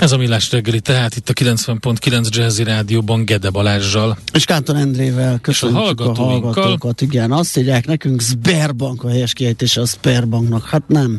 Ez 0.00 0.12
a 0.12 0.16
Millás 0.16 0.50
reggeli, 0.50 0.80
tehát 0.80 1.16
itt 1.16 1.28
a 1.28 1.32
90.9 1.32 2.28
Jazzy 2.28 2.62
Rádióban 2.62 3.24
Gede 3.24 3.50
Balázsjal. 3.50 4.18
És 4.32 4.44
Kántor 4.44 4.76
Endrével 4.76 5.38
köszönjük 5.38 5.78
a, 5.78 5.82
hallgatóinkkal. 5.82 6.50
a 6.50 6.52
hallgatókat. 6.52 7.00
Igen, 7.00 7.32
azt 7.32 7.56
írják 7.56 7.86
nekünk, 7.86 8.20
Sberbank 8.22 9.04
a 9.04 9.08
helyes 9.08 9.32
kiejtés 9.32 9.76
a 9.76 9.86
Sberbanknak. 9.86 10.66
Hát 10.66 10.82
nem. 10.86 11.18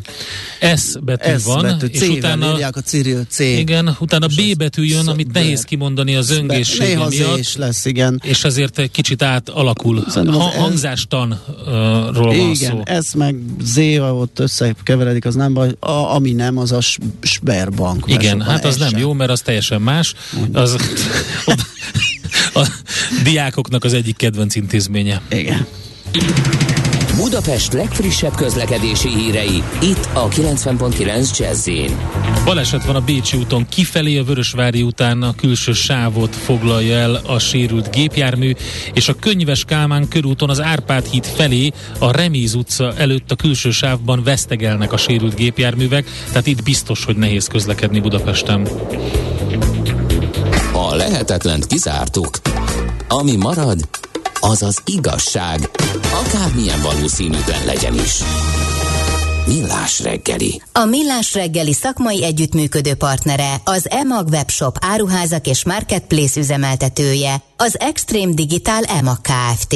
S 0.76 0.96
betű 1.00 1.38
S 1.38 1.44
van. 1.44 1.62
betű, 1.62 1.86
és 1.86 2.08
utána 2.08 2.52
írják 2.52 2.76
a 2.76 2.80
Cyril 2.80 3.24
C. 3.28 3.38
Igen, 3.38 3.96
utána 4.00 4.26
B 4.26 4.56
betű 4.56 4.82
jön, 4.82 5.08
amit 5.08 5.26
Sber. 5.28 5.42
nehéz 5.42 5.62
kimondani 5.62 6.14
az 6.14 6.30
öngészsége 6.30 6.84
Néha 6.84 7.08
miatt. 7.08 7.38
is 7.38 7.56
lesz, 7.56 7.84
igen. 7.84 8.20
És 8.24 8.44
ezért 8.44 8.78
egy 8.78 8.90
kicsit 8.90 9.22
átalakul. 9.22 10.04
Ha, 10.14 10.38
hangzástanról 10.38 12.12
van 12.12 12.34
igen, 12.34 12.54
szó. 12.54 12.80
ez 12.84 13.12
meg 13.12 13.36
Z, 13.62 13.76
ott 13.98 14.38
összekeveredik, 14.38 15.24
az 15.24 15.34
nem 15.34 15.54
baj. 15.54 15.74
A, 15.80 15.90
ami 15.90 16.32
nem, 16.32 16.58
az 16.58 16.72
a 16.72 16.80
Sberbank. 17.20 18.04
Igen, 18.06 18.40
hát 18.40 18.64
az 18.72 18.90
nem 18.90 19.00
jó, 19.00 19.12
mert 19.12 19.30
az 19.30 19.40
teljesen 19.40 19.80
más. 19.80 20.14
Az 20.52 20.76
a 22.54 22.68
diákoknak 23.22 23.84
az 23.84 23.92
egyik 23.92 24.16
kedvenc 24.16 24.54
intézménye. 24.54 25.20
Igen. 25.30 25.66
Budapest 27.16 27.72
legfrissebb 27.72 28.34
közlekedési 28.34 29.08
hírei, 29.08 29.62
itt 29.80 30.08
a 30.12 30.28
90.9 30.28 31.38
jazz 31.38 31.68
Baleset 32.44 32.84
van 32.84 32.96
a 32.96 33.00
Bécsi 33.00 33.36
úton 33.36 33.66
kifelé, 33.68 34.18
a 34.18 34.24
Vörösvári 34.24 34.82
után 34.82 35.22
a 35.22 35.34
külső 35.34 35.72
sávot 35.72 36.36
foglalja 36.36 36.96
el 36.96 37.14
a 37.14 37.38
sérült 37.38 37.90
gépjármű, 37.90 38.52
és 38.92 39.08
a 39.08 39.14
Könyves 39.14 39.64
Kálmán 39.64 40.08
körúton 40.08 40.50
az 40.50 40.60
Árpád 40.60 41.06
híd 41.06 41.24
felé 41.24 41.72
a 41.98 42.10
Remíz 42.10 42.54
utca 42.54 42.94
előtt 42.96 43.30
a 43.30 43.36
külső 43.36 43.70
sávban 43.70 44.22
vesztegelnek 44.22 44.92
a 44.92 44.96
sérült 44.96 45.34
gépjárművek, 45.34 46.06
tehát 46.28 46.46
itt 46.46 46.62
biztos, 46.62 47.04
hogy 47.04 47.16
nehéz 47.16 47.46
közlekedni 47.46 48.00
Budapesten. 48.00 48.68
A 50.72 50.94
lehetetlent 50.94 51.66
kizártuk. 51.66 52.38
Ami 53.08 53.36
marad, 53.36 53.88
az 54.42 54.62
az 54.62 54.82
igazság, 54.84 55.70
akármilyen 56.12 56.80
valószínűtlen 56.80 57.64
legyen 57.64 57.94
is. 57.94 58.22
Millás 59.46 60.00
reggeli. 60.00 60.62
A 60.72 60.84
Millás 60.84 61.34
reggeli 61.34 61.72
szakmai 61.72 62.24
együttműködő 62.24 62.94
partnere 62.94 63.54
az 63.64 63.90
EMAG 63.90 64.28
webshop 64.28 64.76
áruházak 64.80 65.46
és 65.46 65.64
marketplace 65.64 66.40
üzemeltetője, 66.40 67.42
az 67.56 67.80
Extreme 67.80 68.32
Digital 68.34 68.82
EMAG 68.82 69.18
Kft. 69.20 69.74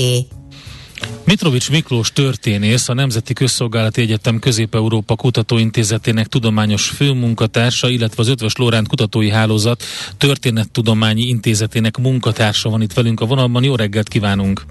Mitrovics 1.24 1.70
Miklós 1.70 2.12
történész, 2.12 2.88
a 2.88 2.94
Nemzeti 2.94 3.32
Közszolgálati 3.32 4.00
Egyetem 4.00 4.38
Közép-Európa 4.38 5.16
Kutatóintézetének 5.16 6.26
tudományos 6.26 6.88
főmunkatársa, 6.88 7.88
illetve 7.88 8.22
az 8.22 8.28
Ötvös 8.28 8.56
Lóránt 8.56 8.88
Kutatói 8.88 9.30
Hálózat 9.30 9.82
Történettudományi 10.18 11.22
Intézetének 11.22 11.98
munkatársa 11.98 12.68
van 12.70 12.82
itt 12.82 12.92
velünk 12.92 13.20
a 13.20 13.26
vonalban. 13.26 13.64
Jó 13.64 13.74
reggelt 13.74 14.08
kívánunk! 14.08 14.64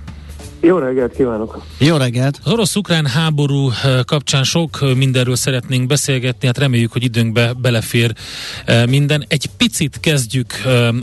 Jó 0.65 0.77
reggelt 0.77 1.15
kívánok! 1.15 1.61
Jó 1.77 1.97
reggelt! 1.97 2.39
Az 2.43 2.51
orosz-ukrán 2.51 3.05
háború 3.05 3.69
kapcsán 4.05 4.43
sok 4.43 4.79
mindenről 4.95 5.35
szeretnénk 5.35 5.87
beszélgetni, 5.87 6.47
hát 6.47 6.57
reméljük, 6.57 6.91
hogy 6.91 7.03
időnkbe 7.03 7.53
belefér 7.53 8.13
minden. 8.89 9.25
Egy 9.27 9.49
picit 9.57 9.99
kezdjük 9.99 10.53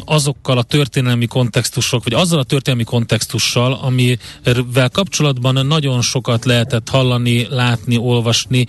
azokkal 0.04 0.58
a 0.58 0.62
történelmi 0.62 1.26
kontextusok, 1.26 2.04
vagy 2.04 2.14
azzal 2.14 2.38
a 2.38 2.44
történelmi 2.44 2.84
kontextussal, 2.84 3.72
amivel 3.72 4.88
kapcsolatban 4.92 5.66
nagyon 5.66 6.00
sokat 6.00 6.44
lehetett 6.44 6.88
hallani, 6.88 7.46
látni, 7.50 7.96
olvasni, 7.96 8.66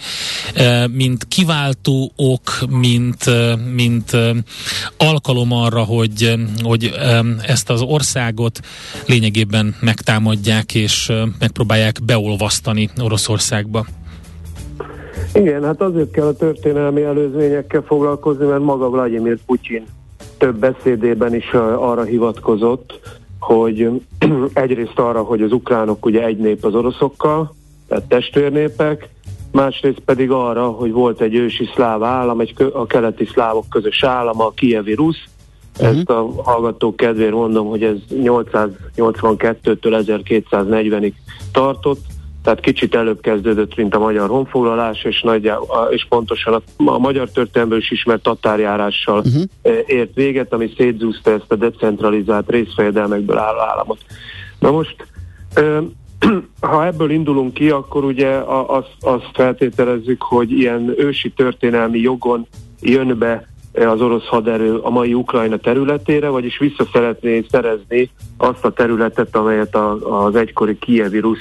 mint 0.92 1.28
kiváltó 1.28 2.12
ok, 2.16 2.60
mint, 2.70 3.26
mint 3.74 4.18
alkalom 4.98 5.52
arra, 5.52 5.84
hogy, 5.84 6.34
hogy 6.62 6.94
ezt 7.42 7.70
az 7.70 7.82
országot 7.82 8.60
lényegében 9.06 9.76
megtámadják 9.80 10.83
és 10.84 11.12
megpróbálják 11.40 12.00
beolvasztani 12.06 12.90
Oroszországba. 13.04 13.86
Igen, 15.34 15.64
hát 15.64 15.82
azért 15.82 16.12
kell 16.12 16.26
a 16.26 16.36
történelmi 16.36 17.02
előzményekkel 17.02 17.82
foglalkozni, 17.82 18.46
mert 18.46 18.62
maga 18.62 18.90
Vladimir 18.90 19.38
Putyin 19.46 19.86
több 20.38 20.56
beszédében 20.56 21.36
is 21.36 21.52
arra 21.78 22.04
hivatkozott, 22.04 23.00
hogy 23.40 23.90
egyrészt 24.54 25.00
arra, 25.00 25.22
hogy 25.22 25.42
az 25.42 25.52
ukránok 25.52 26.06
ugye 26.06 26.24
egy 26.24 26.38
nép 26.38 26.66
az 26.66 26.76
oroszokkal, 26.76 27.56
tehát 27.88 28.04
testvérnépek, 28.04 29.10
másrészt 29.52 30.00
pedig 30.00 30.32
arra, 30.32 30.68
hogy 30.68 30.92
volt 30.92 31.22
egy 31.22 31.36
ősi 31.36 31.70
szláv 31.76 32.04
állam, 32.04 32.40
egy 32.40 32.54
a 32.74 32.86
keleti 32.86 33.26
szlávok 33.26 33.70
közös 33.70 34.04
állama, 34.04 34.46
a 34.46 34.52
kievi 34.56 34.94
rusz, 34.94 35.24
Uh-huh. 35.80 35.98
Ezt 35.98 36.10
a 36.10 36.28
hallgatók 36.44 36.96
kedvéért 36.96 37.34
mondom, 37.34 37.68
hogy 37.68 37.84
ez 37.84 37.96
882-től 38.10 39.78
1240-ig 40.52 41.14
tartott, 41.52 42.02
tehát 42.44 42.60
kicsit 42.60 42.96
előbb 42.96 43.22
kezdődött, 43.22 43.76
mint 43.76 43.96
a 43.96 44.00
magyar 44.00 44.30
honfoglalás, 44.30 45.04
és, 45.04 45.22
nagyjából, 45.22 45.88
és 45.92 46.06
pontosan 46.10 46.54
a, 46.54 46.62
a 46.92 46.98
magyar 46.98 47.30
történelmből 47.30 47.78
is 47.78 47.92
ismert 47.92 48.24
tatárjárással 48.24 49.20
uh-huh. 49.20 49.44
ért 49.86 50.14
véget, 50.14 50.54
ami 50.54 50.74
szétzúzta 50.78 51.32
ezt 51.32 51.52
a 51.52 51.56
decentralizált 51.56 52.50
részfejedelmekből 52.50 53.38
álló 53.38 53.60
államot. 53.60 54.00
Na 54.60 54.72
most, 54.72 55.08
ha 56.72 56.86
ebből 56.86 57.12
indulunk 57.12 57.54
ki, 57.54 57.70
akkor 57.70 58.04
ugye 58.04 58.30
azt, 58.48 58.96
azt 59.00 59.30
feltételezzük, 59.34 60.22
hogy 60.22 60.52
ilyen 60.52 60.94
ősi 60.98 61.32
történelmi 61.32 62.00
jogon 62.00 62.48
jön 62.82 63.18
be 63.18 63.53
az 63.74 64.02
orosz 64.02 64.26
haderő 64.26 64.78
a 64.78 64.90
mai 64.90 65.14
Ukrajna 65.14 65.58
területére, 65.58 66.28
vagyis 66.28 66.58
vissza 66.58 66.86
szeretné 66.94 67.46
szerezni 67.50 68.10
azt 68.38 68.66
a 68.66 68.72
területet, 68.72 69.36
amelyet 69.36 69.76
a, 69.76 70.26
az 70.26 70.36
egykori 70.36 70.78
kievi 70.80 71.20
rusz 71.20 71.40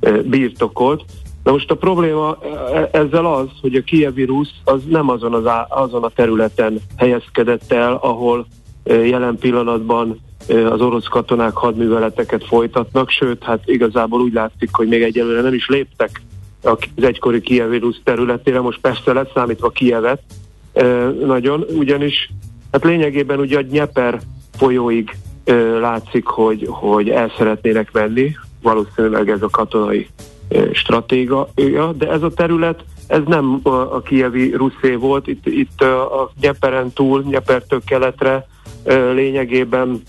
e, 0.00 0.10
birtokolt. 0.10 1.04
Na 1.42 1.52
most 1.52 1.70
a 1.70 1.76
probléma 1.76 2.38
e, 2.72 2.88
ezzel 2.92 3.26
az, 3.26 3.48
hogy 3.60 3.74
a 3.74 3.82
kievi 3.82 4.24
rusz 4.24 4.52
az 4.64 4.82
nem 4.88 5.08
azon, 5.08 5.34
az, 5.34 5.44
azon 5.68 6.04
a 6.04 6.08
területen 6.08 6.80
helyezkedett 6.96 7.72
el, 7.72 7.98
ahol 8.02 8.46
jelen 8.84 9.36
pillanatban 9.36 10.20
az 10.48 10.80
orosz 10.80 11.06
katonák 11.06 11.52
hadműveleteket 11.52 12.44
folytatnak, 12.44 13.10
sőt, 13.10 13.42
hát 13.42 13.62
igazából 13.64 14.20
úgy 14.20 14.32
látszik, 14.32 14.68
hogy 14.72 14.88
még 14.88 15.02
egyelőre 15.02 15.40
nem 15.40 15.54
is 15.54 15.68
léptek 15.68 16.22
az 16.62 16.78
egykori 16.96 17.40
kievi 17.40 17.78
rusz 17.78 18.00
területére, 18.04 18.60
most 18.60 18.80
persze 18.80 19.12
leszámítva 19.12 19.70
Kievet, 19.70 20.22
nagyon, 21.24 21.64
ugyanis 21.76 22.30
hát 22.72 22.84
lényegében 22.84 23.38
ugye 23.38 23.58
a 23.58 23.64
Nyeper 23.70 24.20
folyóig 24.56 25.16
látszik, 25.80 26.26
hogy, 26.26 26.66
hogy 26.70 27.08
el 27.08 27.32
szeretnének 27.36 27.92
menni, 27.92 28.36
valószínűleg 28.62 29.30
ez 29.30 29.42
a 29.42 29.48
katonai 29.48 30.08
stratégia, 30.72 31.48
de 31.96 32.10
ez 32.10 32.22
a 32.22 32.30
terület, 32.30 32.84
ez 33.06 33.20
nem 33.26 33.60
a 33.62 34.00
kievi 34.00 34.50
ruszé 34.50 34.94
volt, 34.94 35.26
itt, 35.26 35.46
itt 35.46 35.82
a 35.82 36.32
Nyeperen 36.40 36.92
túl, 36.92 37.22
Nyepertől 37.22 37.80
keletre 37.86 38.46
lényegében 39.12 40.02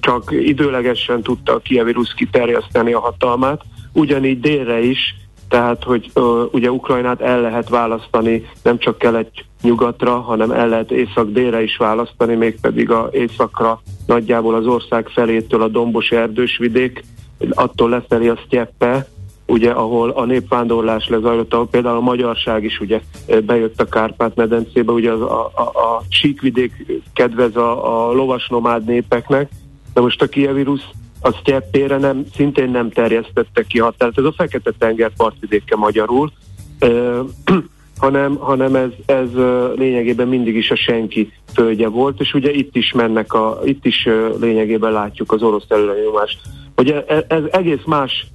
csak 0.00 0.30
időlegesen 0.30 1.22
tudta 1.22 1.54
a 1.54 1.58
kievi 1.58 1.92
rusz 1.92 2.12
kiterjeszteni 2.12 2.92
a 2.92 3.00
hatalmát, 3.00 3.62
ugyanígy 3.92 4.40
délre 4.40 4.80
is 4.80 5.14
tehát 5.48 5.82
hogy 5.82 6.10
uh, 6.14 6.24
ugye 6.52 6.70
Ukrajnát 6.70 7.20
el 7.20 7.40
lehet 7.40 7.68
választani 7.68 8.46
nem 8.62 8.78
csak 8.78 8.98
kelet-nyugatra, 8.98 10.20
hanem 10.20 10.50
el 10.50 10.68
lehet 10.68 10.90
észak-délre 10.90 11.62
is 11.62 11.76
választani, 11.76 12.34
mégpedig 12.34 12.90
a 12.90 13.08
északra 13.12 13.80
nagyjából 14.06 14.54
az 14.54 14.66
ország 14.66 15.08
felétől 15.08 15.62
a 15.62 15.68
dombos 15.68 16.10
erdős 16.10 16.56
vidék, 16.58 17.04
attól 17.50 17.88
lefelé 17.88 18.28
a 18.28 18.38
sztyeppe, 18.46 19.06
ugye, 19.46 19.70
ahol 19.70 20.10
a 20.10 20.24
népvándorlás 20.24 21.08
lezajlott, 21.08 21.52
ahol 21.54 21.68
például 21.68 21.96
a 21.96 22.00
magyarság 22.00 22.64
is 22.64 22.80
ugye 22.80 23.00
bejött 23.44 23.80
a 23.80 23.88
Kárpát-medencébe, 23.88 24.92
ugye 24.92 25.10
az, 25.12 25.20
a, 25.20 25.50
a, 25.54 25.62
a 25.62 26.02
síkvidék 26.08 27.02
kedvez 27.14 27.56
a, 27.56 28.08
a 28.08 28.12
lovasnomád 28.12 28.84
népeknek, 28.84 29.50
de 29.94 30.00
most 30.00 30.22
a 30.22 30.26
kievírus 30.26 30.80
az 31.24 31.34
cseppére 31.42 31.96
nem, 31.96 32.24
szintén 32.34 32.70
nem 32.70 32.90
terjesztette 32.90 33.62
ki 33.62 33.78
határt. 33.78 34.18
Ez 34.18 34.24
a 34.24 34.32
Fekete-tenger 34.32 35.10
partvidéke 35.16 35.76
magyarul, 35.76 36.32
ö, 36.78 37.20
hanem, 38.04 38.36
hanem 38.36 38.74
ez, 38.74 38.90
ez 39.06 39.28
lényegében 39.76 40.28
mindig 40.28 40.56
is 40.56 40.70
a 40.70 40.76
senki 40.76 41.32
földje 41.54 41.88
volt, 41.88 42.20
és 42.20 42.34
ugye 42.34 42.50
itt 42.50 42.76
is 42.76 42.92
mennek, 42.92 43.32
a, 43.32 43.60
itt 43.64 43.86
is 43.86 44.08
lényegében 44.40 44.92
látjuk 44.92 45.32
az 45.32 45.42
orosz 45.42 45.66
előrenyomást. 45.68 46.38
Ugye 46.76 47.04
ez, 47.04 47.22
ez 47.28 47.42
egész 47.50 47.84
más 47.86 48.26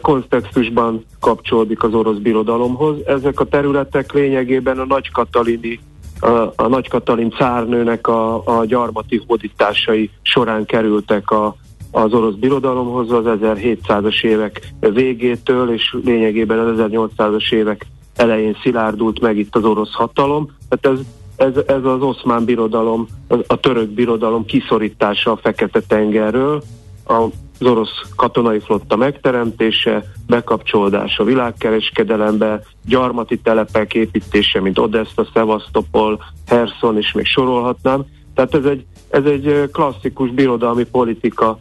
kontextusban 0.00 1.04
kapcsolódik 1.20 1.82
az 1.82 1.94
orosz 1.94 2.18
birodalomhoz. 2.18 2.96
Ezek 3.06 3.40
a 3.40 3.44
területek 3.44 4.12
lényegében 4.12 4.78
a 4.78 4.84
Nagy 4.86 5.10
Katalini 5.10 5.80
a, 6.20 6.52
a 6.56 6.66
Nagy 6.68 6.88
Katalin 6.88 7.30
cárnőnek 7.30 8.06
a, 8.06 8.42
a 8.44 8.64
gyarmati 8.64 9.22
hódításai 9.26 10.10
során 10.22 10.64
kerültek 10.64 11.30
a, 11.30 11.56
az 11.90 12.12
orosz 12.12 12.34
birodalomhoz 12.34 13.12
az 13.12 13.24
1700-as 13.26 14.24
évek 14.24 14.72
végétől, 14.80 15.72
és 15.72 15.96
lényegében 16.04 16.58
az 16.58 16.78
1800-as 16.78 17.52
évek 17.52 17.86
elején 18.16 18.56
szilárdult 18.62 19.20
meg 19.20 19.38
itt 19.38 19.56
az 19.56 19.64
orosz 19.64 19.92
hatalom. 19.92 20.50
Tehát 20.68 20.98
ez, 20.98 21.04
ez, 21.36 21.62
ez 21.66 21.84
az 21.84 22.02
oszmán 22.02 22.44
birodalom, 22.44 23.06
a, 23.46 23.60
török 23.60 23.88
birodalom 23.88 24.44
kiszorítása 24.44 25.32
a 25.32 25.36
Fekete-tengerről, 25.36 26.62
az 27.04 27.66
orosz 27.66 28.02
katonai 28.16 28.58
flotta 28.58 28.96
megteremtése, 28.96 30.04
bekapcsolódása 30.26 31.24
világkereskedelembe, 31.24 32.62
gyarmati 32.86 33.38
telepek 33.38 33.94
építése, 33.94 34.60
mint 34.60 34.78
Odessa, 34.78 35.26
Szevasztopol, 35.34 36.22
Herson, 36.46 36.96
és 36.96 37.12
még 37.12 37.26
sorolhatnám. 37.26 38.04
Tehát 38.34 38.54
ez 38.54 38.64
egy, 38.64 38.84
ez 39.10 39.24
egy 39.24 39.70
klasszikus 39.72 40.30
birodalmi 40.30 40.84
politika 40.84 41.58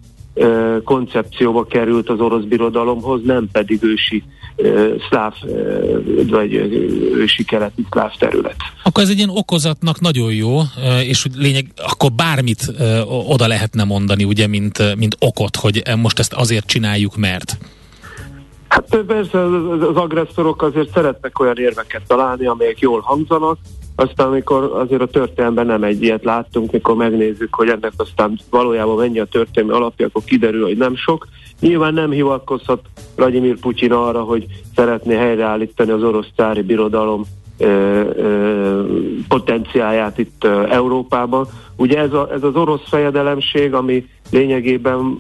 koncepcióba 0.84 1.66
került 1.66 2.10
az 2.10 2.20
orosz 2.20 2.44
birodalomhoz, 2.44 3.22
nem 3.24 3.48
pedig 3.52 3.84
ősi 3.84 4.24
szláv, 5.10 5.34
vagy 6.28 6.54
ősi 7.14 7.44
keleti 7.44 7.86
szláv 7.92 8.12
terület. 8.18 8.56
Akkor 8.84 9.04
ez 9.04 9.10
egy 9.10 9.18
ilyen 9.18 9.30
okozatnak 9.30 10.00
nagyon 10.00 10.34
jó, 10.34 10.60
és 11.02 11.26
lényeg, 11.36 11.66
akkor 11.76 12.12
bármit 12.12 12.74
oda 13.28 13.48
lehetne 13.48 13.84
mondani, 13.84 14.24
ugye, 14.24 14.48
mint, 14.48 14.96
mint 14.96 15.16
okot, 15.20 15.56
hogy 15.56 15.82
most 15.98 16.20
ezt 16.20 16.34
azért 16.34 16.66
csináljuk, 16.68 17.16
mert... 17.16 17.58
Hát 18.68 18.98
persze 19.08 19.44
az 19.90 19.96
agresszorok 19.96 20.62
azért 20.62 20.94
szeretnek 20.94 21.40
olyan 21.40 21.58
érveket 21.58 22.02
találni, 22.08 22.46
amelyek 22.46 22.80
jól 22.80 23.00
hangzanak, 23.00 23.58
aztán 24.00 24.28
amikor 24.28 24.72
azért 24.74 25.02
a 25.02 25.08
történelemben 25.08 25.66
nem 25.66 25.84
egy 25.84 26.04
ilyet 26.04 26.24
láttunk, 26.24 26.72
mikor 26.72 26.96
megnézzük, 26.96 27.56
hogy 27.56 27.70
ennek 27.70 27.92
aztán 27.98 28.40
valójában 28.50 28.98
mennyi 28.98 29.20
a 29.20 29.26
történelmi 29.26 29.78
alapja, 29.78 30.06
akkor 30.06 30.24
kiderül, 30.24 30.66
hogy 30.66 30.78
nem 30.78 30.96
sok. 30.96 31.28
Nyilván 31.60 31.94
nem 31.94 32.12
hivatkozhat 32.12 32.82
Vladimir 33.16 33.60
Putyin 33.60 33.92
arra, 33.92 34.22
hogy 34.22 34.46
szeretné 34.76 35.16
helyreállítani 35.16 35.92
az 35.92 36.04
orosz 36.04 36.28
cári 36.36 36.62
birodalom 36.62 37.24
ö, 37.58 37.66
ö, 38.16 38.86
potenciáját 39.28 40.18
itt 40.18 40.44
ö, 40.44 40.66
Európában. 40.70 41.48
Ugye 41.76 42.00
ez, 42.00 42.14
a, 42.14 42.30
ez 42.32 42.44
az 42.44 42.56
orosz 42.56 42.88
fejedelemség, 42.90 43.74
ami 43.74 44.08
lényegében 44.32 45.20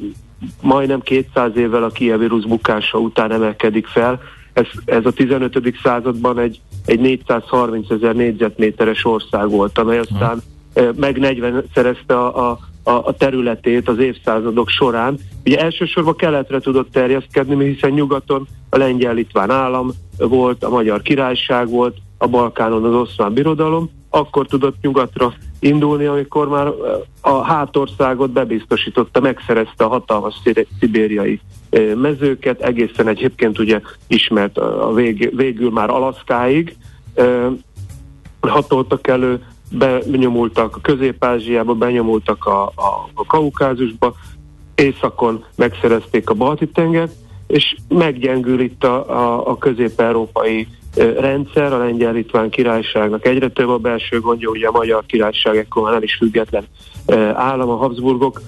majdnem 0.61 1.01
200 1.01 1.55
évvel 1.55 1.83
a 1.83 1.89
kievírus 1.89 2.45
bukása 2.45 2.97
után 2.97 3.31
emelkedik 3.31 3.87
fel, 3.87 4.21
ez, 4.57 4.65
ez 4.85 5.05
a 5.05 5.11
15. 5.11 5.73
században 5.83 6.39
egy, 6.39 6.59
egy 6.87 6.99
430 6.99 7.89
ezer 7.89 8.15
négyzetméteres 8.15 9.05
ország 9.05 9.49
volt, 9.49 9.77
amely 9.77 9.99
aztán 9.99 10.41
uh-huh. 10.75 10.95
meg 10.95 11.17
40 11.17 11.63
szerezte 11.73 12.17
a, 12.17 12.51
a, 12.83 12.91
a 12.91 13.13
területét 13.17 13.87
az 13.87 13.99
évszázadok 13.99 14.69
során. 14.69 15.17
Ugye 15.45 15.59
elsősorban 15.59 16.15
keletre 16.15 16.59
tudott 16.59 16.91
terjeszkedni, 16.91 17.65
hiszen 17.65 17.91
nyugaton 17.91 18.47
a 18.69 18.77
lengyel-litván 18.77 19.51
állam 19.51 19.91
volt, 20.17 20.63
a 20.63 20.69
magyar 20.69 21.01
királyság 21.01 21.69
volt, 21.69 21.97
a 22.17 22.27
Balkánon 22.27 22.83
az 22.83 22.93
oszmán 22.93 23.33
birodalom, 23.33 23.89
akkor 24.09 24.45
tudott 24.45 24.81
nyugatra 24.81 25.33
indulni, 25.59 26.05
amikor 26.05 26.49
már 26.49 26.67
a 27.21 27.41
hátországot 27.41 28.29
bebiztosította, 28.29 29.19
megszerezte 29.19 29.83
a 29.83 29.87
hatalmas 29.87 30.35
szibériai 30.79 31.39
mezőket, 31.95 32.61
egészen 32.61 33.07
egyébként 33.07 33.59
ugye 33.59 33.81
ismert 34.07 34.57
a 34.57 34.93
vég, 34.93 35.35
végül 35.35 35.71
már 35.71 35.89
Alaszkáig 35.89 36.75
hatoltak 38.39 39.07
elő, 39.07 39.43
benyomultak 40.05 40.75
a 40.75 40.81
Közép-Ázsiába, 40.81 41.73
benyomultak 41.73 42.45
a, 42.45 42.63
a, 42.63 43.09
a 43.13 43.25
Kaukázusba, 43.25 44.15
északon 44.75 45.43
megszerezték 45.55 46.29
a 46.29 46.33
Balti-tengert, 46.33 47.13
és 47.47 47.75
meggyengül 47.87 48.59
itt 48.59 48.83
a, 48.83 49.09
a, 49.09 49.49
a 49.49 49.57
közép-európai 49.57 50.67
rendszer, 50.97 51.73
a 51.73 51.77
lengyel-litván 51.77 52.49
királyságnak 52.49 53.25
egyre 53.25 53.49
több 53.49 53.69
a 53.69 53.77
belső 53.77 54.19
gondja, 54.19 54.49
ugye 54.49 54.67
a 54.67 54.71
magyar 54.71 55.05
királyság 55.05 55.57
ekkor 55.57 55.83
már 55.83 55.93
nem 55.93 56.03
is 56.03 56.15
független 56.15 56.67
állam, 57.33 57.69
a 57.69 57.75
Habsburgok 57.75 58.41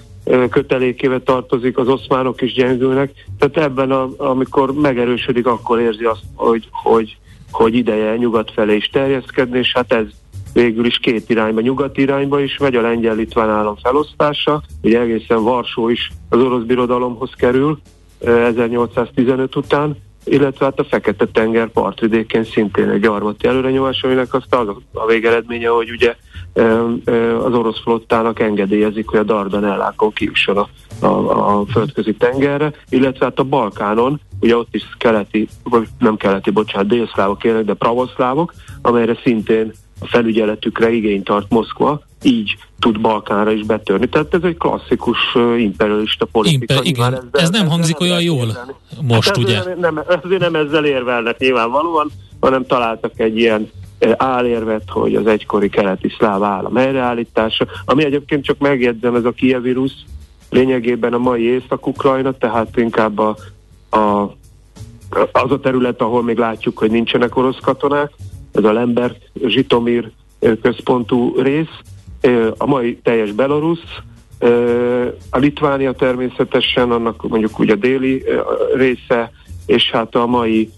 kötelékébe 0.49 1.19
tartozik, 1.19 1.77
az 1.77 1.87
oszmánok 1.87 2.41
is 2.41 2.53
gyengülnek, 2.53 3.11
tehát 3.39 3.57
ebben, 3.57 3.91
a, 3.91 4.09
amikor 4.17 4.73
megerősödik, 4.73 5.45
akkor 5.45 5.79
érzi 5.79 6.03
azt, 6.03 6.21
hogy, 6.35 6.67
hogy, 6.71 7.17
hogy 7.51 7.75
ideje 7.75 8.15
nyugat 8.17 8.51
felé 8.51 8.75
is 8.75 8.89
terjeszkedni, 8.89 9.57
és 9.57 9.71
hát 9.73 9.93
ez 9.93 10.05
végül 10.53 10.85
is 10.85 10.97
két 10.97 11.29
irányba, 11.29 11.61
nyugat 11.61 11.97
irányba 11.97 12.39
is 12.39 12.57
megy 12.57 12.75
a 12.75 12.81
lengyel-litván 12.81 13.49
állam 13.49 13.75
felosztása, 13.75 14.61
ugye 14.81 14.99
egészen 14.99 15.43
Varsó 15.43 15.89
is 15.89 16.11
az 16.29 16.39
orosz 16.39 16.63
birodalomhoz 16.63 17.31
kerül 17.37 17.79
1815 18.19 19.55
után, 19.55 19.97
illetve 20.23 20.65
hát 20.65 20.79
a 20.79 20.83
Fekete-tenger 20.83 21.67
partvidékén 21.67 22.43
szintén 22.43 22.89
egy 22.89 22.99
gyarmati 22.99 23.47
előrenyomás, 23.47 24.03
aminek 24.03 24.33
azt 24.33 24.55
az 24.55 24.67
a 24.93 25.05
végeredménye, 25.05 25.67
hogy 25.67 25.89
ugye 25.91 26.15
az 27.43 27.53
orosz 27.53 27.81
flottának 27.81 28.39
engedélyezik, 28.39 29.07
hogy 29.07 29.19
a 29.19 29.23
Dardanellákon 29.23 30.13
kijusson 30.13 30.57
a, 30.57 30.67
a, 31.05 31.59
a 31.59 31.65
földközi 31.65 32.13
tengerre, 32.13 32.73
illetve 32.89 33.25
hát 33.25 33.39
a 33.39 33.43
Balkánon, 33.43 34.19
ugye 34.39 34.57
ott 34.57 34.75
is 34.75 34.83
keleti, 34.97 35.47
vagy 35.63 35.87
nem 35.99 36.17
keleti, 36.17 36.49
bocsánat, 36.49 36.87
délszlávok 36.87 37.43
élnek, 37.43 37.65
de 37.65 37.73
pravoszlávok, 37.73 38.53
amelyre 38.81 39.17
szintén 39.23 39.71
a 39.99 40.07
felügyeletükre 40.07 40.91
igényt 40.91 41.23
tart 41.23 41.49
Moszkva, 41.49 42.01
így 42.23 42.57
tud 42.79 43.01
Balkánra 43.01 43.51
is 43.51 43.65
betörni. 43.65 44.07
Tehát 44.07 44.33
ez 44.33 44.43
egy 44.43 44.57
klasszikus 44.57 45.17
imperialista 45.57 46.25
politika. 46.25 46.73
Imper, 46.73 46.85
igen. 46.85 47.13
Ezzel, 47.13 47.29
ez 47.31 47.49
nem 47.49 47.67
hangzik 47.67 47.99
olyan 47.99 48.21
jól 48.21 48.47
érvelni. 48.47 48.71
most, 49.01 49.27
hát 49.27 49.37
ugye? 49.37 49.63
Nem, 49.63 49.79
nem, 49.79 50.03
azért 50.23 50.41
nem 50.41 50.55
ezzel 50.55 50.85
érvelnek 50.85 51.37
nyilvánvalóan, 51.37 52.11
hanem 52.39 52.65
találtak 52.65 53.19
egy 53.19 53.37
ilyen 53.37 53.69
állérvet, 54.17 54.83
hogy 54.87 55.15
az 55.15 55.27
egykori 55.27 55.69
keleti 55.69 56.09
szláv 56.17 56.43
állam 56.43 56.75
helyreállítása, 56.75 57.65
ami 57.85 58.05
egyébként 58.05 58.43
csak 58.43 58.57
megjegyzem, 58.57 59.15
ez 59.15 59.25
a 59.25 59.31
kievírus 59.31 59.91
lényegében 60.49 61.13
a 61.13 61.17
mai 61.17 61.43
Észak-Ukrajna, 61.43 62.31
tehát 62.31 62.77
inkább 62.77 63.19
a, 63.19 63.35
a, 63.89 64.21
az 65.31 65.51
a 65.51 65.59
terület, 65.59 66.01
ahol 66.01 66.23
még 66.23 66.37
látjuk, 66.37 66.77
hogy 66.77 66.91
nincsenek 66.91 67.35
orosz 67.35 67.59
katonák, 67.61 68.11
ez 68.51 68.63
a 68.63 68.73
Lembert, 68.73 69.29
Zsitomir 69.45 70.11
központú 70.61 71.41
rész, 71.41 71.79
a 72.57 72.65
mai 72.65 72.99
teljes 73.03 73.31
Belarus, 73.31 73.79
a 75.29 75.37
Litvánia 75.37 75.91
természetesen, 75.91 76.91
annak 76.91 77.29
mondjuk 77.29 77.59
ugye 77.59 77.73
a 77.73 77.75
déli 77.75 78.23
része, 78.75 79.31
és 79.65 79.91
hát 79.91 80.15
a 80.15 80.25
mai 80.25 80.69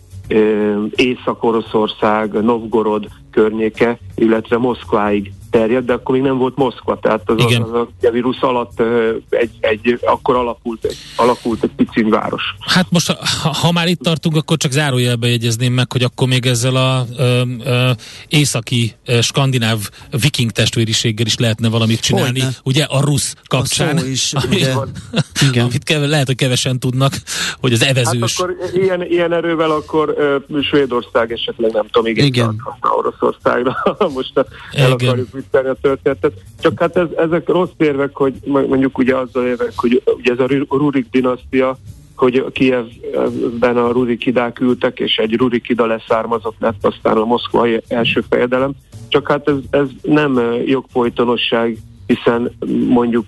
Észak-Oroszország, 0.96 2.32
Novgorod 2.34 3.08
környéke, 3.32 3.98
illetve 4.16 4.58
Moszkváig 4.58 5.32
terjed, 5.52 5.86
de 5.86 5.94
akkor 5.94 6.16
még 6.16 6.24
nem 6.24 6.38
volt 6.38 6.56
Moszkva, 6.56 7.00
tehát 7.02 7.22
az, 7.26 7.36
Igen. 7.38 7.62
az, 7.62 7.72
az 7.72 7.88
a 8.02 8.10
vírus 8.10 8.40
alatt 8.40 8.82
egy, 9.30 9.52
egy, 9.60 10.00
akkor 10.02 10.36
alakult 10.36 10.86
egy, 10.86 10.98
alakult 11.16 11.64
egy 11.64 11.72
pici 11.76 12.04
város. 12.04 12.44
Hát 12.60 12.86
most, 12.90 13.12
ha, 13.12 13.50
ha 13.50 13.72
már 13.72 13.88
itt 13.88 14.00
tartunk, 14.00 14.36
akkor 14.36 14.58
csak 14.58 14.72
zárójelbe 14.72 15.28
jegyezném 15.28 15.74
meg, 15.74 15.92
hogy 15.92 16.04
akkor 16.04 16.28
még 16.28 16.46
ezzel 16.46 16.76
a 16.76 17.06
ö, 17.18 17.42
ö, 17.64 17.92
északi 18.28 18.94
ö, 19.06 19.22
skandináv 19.22 19.80
viking 20.22 20.52
testvériséggel 20.52 21.26
is 21.26 21.38
lehetne 21.38 21.70
valamit 21.70 22.00
csinálni, 22.00 22.40
Hogyne. 22.40 22.56
ugye 22.64 22.84
a 22.84 23.02
rusz 23.02 23.36
kapcsán, 23.48 23.98
a 23.98 24.06
is, 24.06 24.34
ami, 24.34 24.56
ugye, 24.56 24.74
Igen. 25.50 25.66
amit 25.66 25.84
keve, 25.84 26.08
lehet, 26.08 26.26
hogy 26.26 26.36
kevesen 26.36 26.80
tudnak, 26.80 27.14
hogy 27.60 27.74
az 27.74 27.84
evezős. 27.84 28.38
Hát 28.38 28.50
akkor 28.50 28.56
ilyen, 28.74 29.06
ilyen 29.06 29.34
erővel 29.34 29.72
akkor 29.72 30.16
uh, 30.50 30.62
Svédország 30.62 31.32
esetleg 31.32 31.72
nem 31.72 31.88
tudom, 31.92 32.08
igen, 32.08 32.26
Igen. 32.26 32.62
Oroszországra 32.82 33.78
most 34.16 34.32
el 34.36 34.46
Igen. 34.72 34.92
akarjuk 34.92 35.30
a 35.52 35.76
történetet. 35.82 36.34
Csak 36.60 36.80
hát 36.80 36.98
ez, 36.98 37.08
ezek 37.18 37.50
rossz 37.50 37.70
érvek, 37.78 38.16
hogy 38.16 38.34
mondjuk 38.46 38.98
ugye 38.98 39.16
azzal 39.16 39.46
érvek, 39.46 39.72
hogy 39.76 40.02
ugye 40.18 40.32
ez 40.32 40.40
a 40.40 40.48
Rurik 40.70 41.08
dinasztia, 41.12 41.78
hogy 42.16 42.46
Kievben 42.52 43.78
a 43.78 43.92
Rurikidák 43.92 44.60
ültek, 44.60 45.00
és 45.00 45.18
egy 45.18 45.36
Rurikida 45.36 45.86
leszármazott 45.86 46.56
lett 46.60 46.86
aztán 46.86 47.18
a 47.18 47.26
moszkvai 47.26 47.82
első 47.88 48.24
fejedelem. 48.30 48.72
Csak 49.08 49.28
hát 49.28 49.48
ez, 49.48 49.56
ez 49.70 49.88
nem 50.02 50.40
jogfolytonosság, 50.66 51.78
hiszen 52.06 52.52
mondjuk 52.88 53.26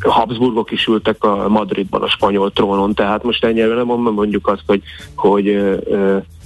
Habsburgok 0.00 0.70
is 0.70 0.86
ültek 0.86 1.24
a 1.24 1.48
Madridban 1.48 2.02
a 2.02 2.08
spanyol 2.08 2.52
trónon, 2.52 2.94
tehát 2.94 3.22
most 3.22 3.44
ennyire 3.44 3.74
nem 3.74 3.86
mondjuk 3.86 4.46
azt, 4.46 4.62
hogy, 4.66 4.82
hogy 5.14 5.58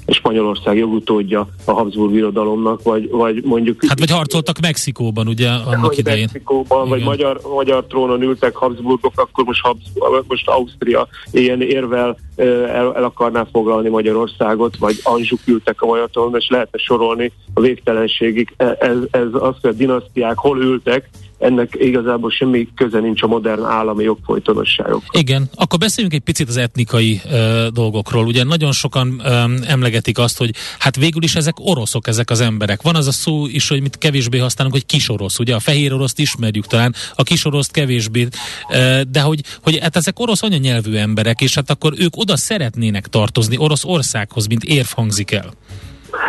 Spanyolország 0.06 0.76
jogutódja 0.76 1.48
a 1.64 1.72
Habsburg 1.72 2.12
birodalomnak, 2.12 2.82
vagy, 2.82 3.10
vagy 3.10 3.42
mondjuk... 3.44 3.84
Hát 3.88 3.98
vagy 3.98 4.10
harcoltak 4.10 4.58
Mexikóban, 4.60 5.28
ugye, 5.28 5.48
annak 5.48 5.86
vagy 5.86 5.98
idején. 5.98 6.20
Mexikóban, 6.20 6.86
Igen. 6.86 6.98
vagy 6.98 7.06
magyar, 7.06 7.40
magyar 7.54 7.84
trónon 7.84 8.22
ültek 8.22 8.56
Habsburgok, 8.56 9.12
akkor 9.14 9.44
most, 9.44 9.60
Habsburg, 9.60 10.24
most 10.28 10.48
Ausztria 10.48 11.08
ilyen 11.30 11.62
érvel 11.62 12.16
el, 12.36 12.94
el 12.94 13.04
akarná 13.04 13.46
foglalni 13.52 13.88
Magyarországot, 13.88 14.76
vagy 14.76 15.00
Anzsuk 15.02 15.40
ültek 15.46 15.82
a 15.82 15.86
magyar 15.86 16.08
trónon, 16.08 16.36
és 16.36 16.48
lehetne 16.48 16.78
sorolni 16.78 17.32
a 17.54 17.60
végtelenségig. 17.60 18.54
E, 18.56 18.76
ez, 18.80 18.96
ez 19.10 19.28
az, 19.32 19.54
hogy 19.60 19.70
a 19.70 19.72
dinasztiák 19.72 20.38
hol 20.38 20.58
ültek, 20.58 21.08
ennek 21.38 21.76
igazából 21.78 22.30
semmi 22.30 22.68
köze 22.74 23.00
nincs 23.00 23.22
a 23.22 23.26
modern 23.26 23.64
állami 23.64 24.04
jogfolytonosságokkal. 24.04 25.20
Igen, 25.20 25.48
akkor 25.54 25.78
beszéljünk 25.78 26.14
egy 26.14 26.22
picit 26.22 26.48
az 26.48 26.56
etnikai 26.56 27.20
ö, 27.30 27.66
dolgokról. 27.72 28.26
Ugye 28.26 28.44
nagyon 28.44 28.72
sokan 28.72 29.22
ö, 29.24 29.44
emlegetik 29.66 30.18
azt, 30.18 30.38
hogy 30.38 30.50
hát 30.78 30.96
végül 30.96 31.22
is 31.22 31.34
ezek 31.34 31.54
oroszok, 31.56 32.06
ezek 32.06 32.30
az 32.30 32.40
emberek. 32.40 32.82
Van 32.82 32.94
az 32.94 33.06
a 33.06 33.12
szó 33.12 33.46
is, 33.46 33.68
hogy 33.68 33.80
mit 33.80 33.98
kevésbé 33.98 34.38
használunk, 34.38 34.74
hogy 34.74 34.86
kisorosz. 34.86 35.38
Ugye 35.38 35.54
a 35.54 35.60
fehér 35.60 35.92
oroszt 35.92 36.18
ismerjük 36.18 36.66
talán, 36.66 36.94
a 37.14 37.22
kisoroszt 37.22 37.72
kevésbé, 37.72 38.28
ö, 38.72 39.00
de 39.08 39.20
hogy, 39.20 39.40
hogy 39.62 39.78
hát 39.78 39.96
ezek 39.96 40.18
orosz 40.18 40.42
anyanyelvű 40.42 40.94
emberek, 40.96 41.40
és 41.40 41.54
hát 41.54 41.70
akkor 41.70 41.92
ők 41.98 42.16
oda 42.16 42.36
szeretnének 42.36 43.06
tartozni, 43.06 43.56
orosz 43.58 43.84
országhoz, 43.84 44.46
mint 44.46 44.64
érv 44.64 44.88
hangzik 44.94 45.30
el. 45.30 45.52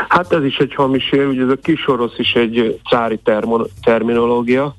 Hát 0.07 0.33
ez 0.33 0.43
is 0.43 0.57
egy 0.57 0.75
hamis 0.75 1.11
ér, 1.11 1.25
ugye 1.25 1.43
ez 1.43 1.49
a 1.49 1.55
kisorosz 1.55 2.17
is 2.17 2.33
egy 2.33 2.79
cári 2.89 3.19
termo- 3.23 3.69
terminológia, 3.83 4.75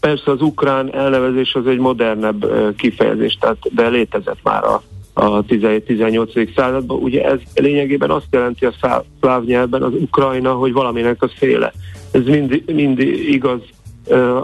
Persze 0.00 0.30
az 0.30 0.42
ukrán 0.42 0.94
elnevezés 0.94 1.54
az 1.54 1.66
egy 1.66 1.78
modernebb 1.78 2.46
kifejezés, 2.76 3.36
tehát 3.40 3.74
de 3.74 3.88
létezett 3.88 4.38
már 4.42 4.64
a, 4.64 4.82
a 5.12 5.44
17-18. 5.44 6.54
században. 6.56 6.98
Ugye 6.98 7.24
ez 7.24 7.38
lényegében 7.54 8.10
azt 8.10 8.26
jelenti 8.30 8.66
a 8.66 8.72
szláv 9.20 9.44
nyelvben 9.44 9.82
az 9.82 9.92
Ukrajna, 9.92 10.52
hogy 10.52 10.72
valaminek 10.72 11.22
a 11.22 11.30
széle. 11.38 11.72
Ez 12.10 12.24
mind, 12.24 12.62
mind 12.66 12.98
igaz 12.98 13.60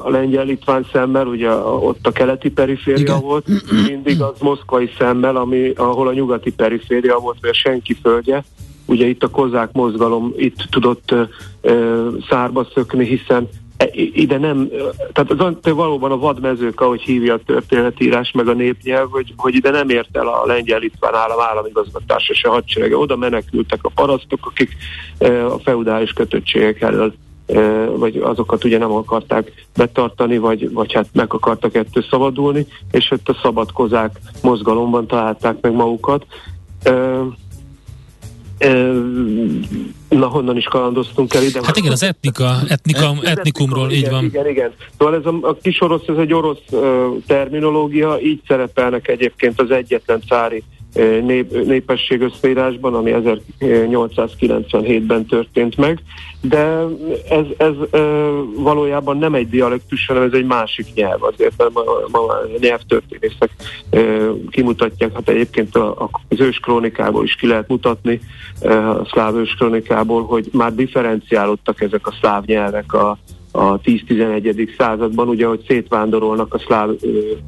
a 0.03 0.11
lengyel-litván 0.11 0.87
szemmel, 0.93 1.27
ugye 1.27 1.51
ott 1.55 2.07
a 2.07 2.13
keleti 2.13 2.51
periféria 2.51 3.01
Igen. 3.01 3.21
volt, 3.21 3.47
mindig 3.89 4.23
az 4.23 4.41
moszkvai 4.41 4.91
szemmel, 4.99 5.37
ami, 5.37 5.73
ahol 5.77 6.09
a 6.09 6.13
nyugati 6.13 6.53
periféria 6.53 7.19
volt, 7.19 7.37
vagy 7.41 7.51
a 7.51 7.55
senki 7.55 7.97
földje. 8.03 8.45
Ugye 8.87 9.07
itt 9.07 9.23
a 9.23 9.31
kozák 9.31 9.73
mozgalom 9.73 10.33
itt 10.37 10.67
tudott 10.71 11.15
ö, 11.61 12.09
szárba 12.29 12.67
szökni, 12.75 13.05
hiszen 13.05 13.49
ide 13.93 14.39
nem, 14.39 14.69
tehát 15.13 15.31
az, 15.31 15.73
valóban 15.75 16.13
a 16.13 16.19
vadmezők, 16.19 16.81
ahogy 16.81 17.01
hívja 17.01 17.35
a 17.35 17.41
történetírás, 17.47 18.31
meg 18.31 18.49
a 18.49 18.53
népnyelv, 18.53 19.11
hogy, 19.11 19.35
hogy 19.37 19.55
ide 19.55 19.71
nem 19.71 19.89
ért 19.89 20.17
el 20.17 20.27
a 20.27 20.47
lengyel-litván 20.47 21.15
állam 21.15 21.41
államigazgatása 21.41 22.35
se 22.35 22.49
hadserege. 22.49 22.97
Oda 22.97 23.17
menekültek 23.17 23.79
a 23.83 23.91
parasztok, 23.95 24.47
akik 24.47 24.77
e, 25.19 25.47
a 25.47 25.59
feudális 25.59 26.13
kötöttségek 26.13 26.81
elől 26.81 27.15
e, 27.47 27.85
vagy 27.85 28.17
azokat 28.17 28.65
ugye 28.65 28.79
nem 28.79 28.93
akarták 28.93 29.67
betartani, 29.77 30.39
vagy, 30.39 30.73
vagy 30.73 30.93
hát 30.93 31.09
meg 31.13 31.33
akartak 31.35 31.75
ettől 31.75 32.05
szabadulni, 32.11 32.67
és 32.91 33.11
ott 33.11 33.29
a 33.29 33.39
szabadkozák 33.43 34.19
mozgalomban 34.43 35.07
találták 35.07 35.61
meg 35.61 35.73
magukat. 35.73 36.27
Na, 40.09 40.27
honnan 40.27 40.57
is 40.57 40.65
kalandoztunk 40.65 41.35
el 41.35 41.43
ide? 41.43 41.61
Hát 41.65 41.77
igen, 41.77 41.93
az 41.93 42.03
etnika, 42.03 42.57
etnika 42.69 43.15
etnikumról, 43.23 43.91
így 43.91 43.99
igen, 43.99 44.11
van. 44.13 44.25
Igen, 44.25 44.49
igen. 44.49 44.73
Szóval 44.99 45.15
ez 45.15 45.25
a, 45.25 45.39
a 45.43 45.57
kis 45.63 45.81
orosz, 45.81 46.07
ez 46.07 46.17
egy 46.17 46.33
orosz 46.33 46.59
uh, 46.71 46.81
terminológia, 47.27 48.19
így 48.23 48.41
szerepelnek 48.47 49.09
egyébként 49.09 49.61
az 49.61 49.71
egyetlen 49.71 50.23
cári 50.29 50.63
nép, 51.23 51.65
népesség 51.67 52.21
összeírásban, 52.21 52.95
ami 52.95 53.15
1897-ben 53.61 55.27
történt 55.27 55.77
meg, 55.77 56.03
de 56.41 56.85
ez, 57.29 57.45
ez 57.57 57.73
valójában 58.57 59.19
nem 59.19 59.35
egy 59.35 59.49
dialektus, 59.49 60.07
hanem 60.07 60.23
ez 60.23 60.33
egy 60.33 60.47
másik 60.47 60.87
nyelv, 60.95 61.23
azért 61.23 61.55
mert 61.57 61.73
ma, 61.73 61.83
ma 62.11 62.19
a 62.19 62.47
nyelvtörténészek 62.61 63.51
kimutatják, 64.51 65.15
hát 65.15 65.29
egyébként 65.29 65.77
az 66.29 66.41
őskrónikából 66.41 67.25
is 67.25 67.35
ki 67.35 67.47
lehet 67.47 67.69
mutatni, 67.69 68.21
a 68.61 69.05
szláv 69.05 69.37
őskrónikából, 69.37 70.25
hogy 70.25 70.49
már 70.53 70.75
differenciálódtak 70.75 71.81
ezek 71.81 72.07
a 72.07 72.15
szláv 72.21 72.45
nyelvek 72.45 72.93
a, 72.93 73.19
a 73.51 73.81
10-11. 73.81 74.77
században, 74.79 75.29
ugye, 75.29 75.47
hogy 75.47 75.65
szétvándorolnak 75.69 76.55
a 76.55 76.59
szláv 76.59 76.91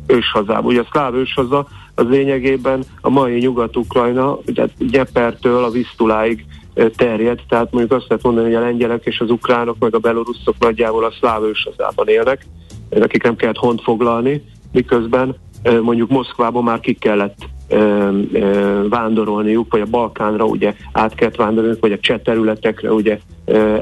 őshazába. 0.07 0.69
Ugye 0.69 0.81
a 0.81 0.89
szláv 0.91 1.15
őshaza 1.15 1.67
az 2.01 2.09
lényegében 2.09 2.83
a 3.01 3.11
mai 3.11 3.39
Nyugat-Ukrajna, 3.39 4.39
ugye 4.47 4.67
Gyepertől 4.79 5.65
a 5.65 5.71
Visztuláig 5.71 6.45
terjed, 6.97 7.41
tehát 7.49 7.73
mondjuk 7.73 7.93
azt 7.93 8.09
lehet 8.09 8.25
mondani, 8.25 8.47
hogy 8.47 8.57
a 8.57 8.61
lengyelek 8.61 9.05
és 9.05 9.21
az 9.21 9.31
ukránok, 9.31 9.77
meg 9.79 9.95
a 9.95 9.99
belorusszok 9.99 10.55
nagyjából 10.59 11.05
a 11.05 11.13
szláv 11.19 11.43
őshazában 11.43 12.09
élnek, 12.09 12.47
akik 12.91 13.23
nem 13.23 13.37
kellett 13.37 13.57
hont 13.57 13.83
foglalni, 13.83 14.43
miközben 14.73 15.37
mondjuk 15.83 16.11
Moszkvában 16.11 16.65
már 16.65 16.81
ki 16.81 16.95
kellett 16.95 17.39
vándorolniuk, 18.89 19.73
vagy 19.73 19.81
a 19.81 19.91
Balkánra 19.91 20.45
ugye 20.45 20.75
át 20.93 21.15
kellett 21.15 21.37
vándorolniuk, 21.37 21.81
vagy 21.81 21.93
a 21.93 21.99
cseh 21.99 22.19
területekre 22.25 22.93
ugye 22.93 23.19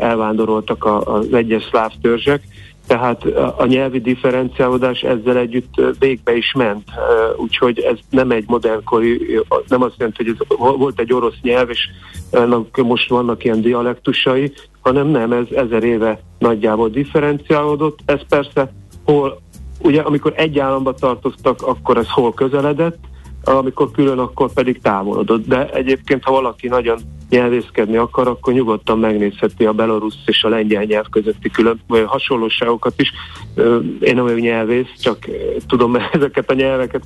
elvándoroltak 0.01 0.85
az 0.85 1.33
egyes 1.33 1.63
szláv 1.71 1.93
törzsek, 2.03 2.43
tehát 2.89 3.25
a 3.57 3.67
nyelvi 3.67 4.01
differenciálódás 4.01 5.03
ezzel 5.03 5.37
együtt 5.37 5.81
végbe 5.99 6.37
is 6.37 6.53
ment, 6.53 6.89
úgyhogy 7.37 7.79
ez 7.79 7.99
nem 8.11 8.31
egy 8.31 8.45
modernkori, 8.47 9.41
nem 9.69 9.83
azt 9.83 9.95
jelenti, 9.99 10.25
hogy 10.25 10.37
ez 10.39 10.57
volt 10.57 11.01
egy 11.01 11.13
orosz 11.13 11.41
nyelv, 11.43 11.71
és 11.71 11.89
most 12.83 13.09
vannak 13.09 13.45
ilyen 13.45 13.61
dialektusai, 13.61 14.53
hanem 14.81 15.07
nem, 15.07 15.33
ez 15.33 15.47
ezer 15.55 15.83
éve 15.83 16.21
nagyjából 16.39 16.89
differenciálódott. 16.89 17.99
Ez 18.05 18.21
persze 18.29 18.73
hol, 19.05 19.41
ugye 19.83 20.01
amikor 20.01 20.33
egy 20.37 20.59
államba 20.59 20.95
tartoztak, 20.95 21.63
akkor 21.63 21.97
ez 21.97 22.11
hol 22.11 22.35
közeledett, 22.35 22.99
amikor 23.45 23.91
külön, 23.91 24.19
akkor 24.19 24.53
pedig 24.53 24.81
távolodott. 24.81 25.47
De 25.47 25.69
egyébként, 25.71 26.25
ha 26.25 26.33
valaki 26.33 26.69
nagyon 26.69 26.99
nyelvészkedni 27.29 27.97
akar, 27.97 28.29
akkor 28.29 28.53
nyugodtan 28.53 28.99
megnézheti 28.99 29.67
a 29.67 29.73
belorusz 29.73 30.19
és 30.27 30.43
a 30.43 30.49
lengyel 30.49 30.83
nyelv 30.83 31.09
közötti 31.11 31.51
külön 31.51 31.81
vagy 31.87 32.05
hasonlóságokat 32.07 32.95
is. 32.97 33.13
Én 34.01 34.15
nem 34.15 34.25
vagyok 34.25 34.41
nyelvész, 34.41 34.93
csak 35.01 35.19
tudom 35.67 35.97
ezeket 36.13 36.51
a 36.51 36.55
nyelveket 36.55 37.03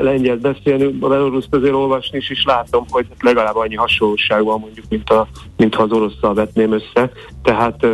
lengyel 0.00 0.36
beszélni, 0.36 0.84
a 1.00 1.08
belorusz 1.08 1.46
azért 1.50 1.74
olvasni 1.74 2.18
is, 2.18 2.30
és 2.30 2.44
látom, 2.44 2.84
hogy 2.88 3.06
legalább 3.20 3.56
annyi 3.56 3.74
hasonlóság 3.74 4.44
van 4.44 4.60
mondjuk, 4.60 4.86
mint, 4.88 5.10
a, 5.10 5.28
mint 5.56 5.74
ha 5.74 5.82
az 5.82 5.92
orosszal 5.92 6.34
vetném 6.34 6.72
össze. 6.72 7.10
Tehát 7.42 7.86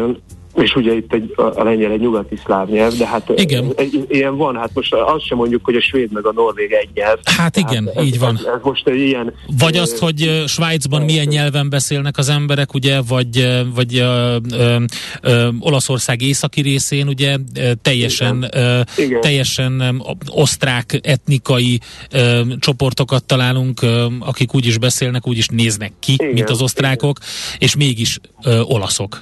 és 0.57 0.75
ugye 0.75 0.93
itt 0.93 1.13
egy, 1.13 1.35
a 1.37 1.63
lengyel 1.63 1.91
egy 1.91 2.01
nyugati 2.01 2.37
szláv 2.45 2.69
nyelv, 2.69 2.93
de 2.93 3.07
hát 3.07 3.33
igen. 3.37 3.73
Egy, 3.77 4.07
ilyen 4.09 4.37
van, 4.37 4.57
hát 4.57 4.71
most 4.75 4.95
azt 4.95 5.25
sem 5.25 5.37
mondjuk, 5.37 5.65
hogy 5.65 5.77
a 5.77 5.81
svéd 5.81 6.13
meg 6.13 6.27
a 6.27 6.33
norvég 6.33 6.73
egy 6.73 6.89
nyelv. 6.95 7.19
Hát 7.25 7.57
igen, 7.57 7.91
ez, 7.95 8.05
így 8.05 8.19
van. 8.19 8.37
Ez, 8.37 8.45
ez 8.45 8.61
most 8.63 8.89
egy 8.89 9.01
ilyen... 9.01 9.35
Vagy 9.59 9.77
azt, 9.77 9.99
hogy 9.99 10.43
Svájcban 10.47 11.03
milyen 11.03 11.27
nyelven 11.27 11.71
beszélnek 11.71 12.19
az 12.19 12.29
emberek, 12.29 12.75
ugye, 12.75 13.01
vagy, 13.09 13.49
vagy 13.75 13.99
ö, 13.99 14.37
ö, 14.53 14.77
ö, 15.23 15.49
Olaszország 15.61 16.23
északi 16.23 16.61
részén, 16.61 17.09
ugye, 17.09 17.37
teljesen, 17.83 18.49
ö, 18.55 18.81
teljesen 19.21 20.03
osztrák 20.29 21.01
etnikai 21.03 21.81
ö, 22.11 22.41
csoportokat 22.59 23.25
találunk, 23.25 23.83
ö, 23.83 24.07
akik 24.21 24.55
úgy 24.55 24.67
is 24.67 24.79
beszélnek, 24.79 25.27
úgy 25.27 25.39
is 25.39 25.47
néznek 25.49 25.93
ki, 26.01 26.13
igen, 26.13 26.33
mint 26.33 26.51
az 26.51 26.63
osztrákok, 26.63 27.19
igen. 27.19 27.57
és 27.59 27.77
mégis 27.77 28.19
ö, 28.43 28.61
olaszok. 28.61 29.21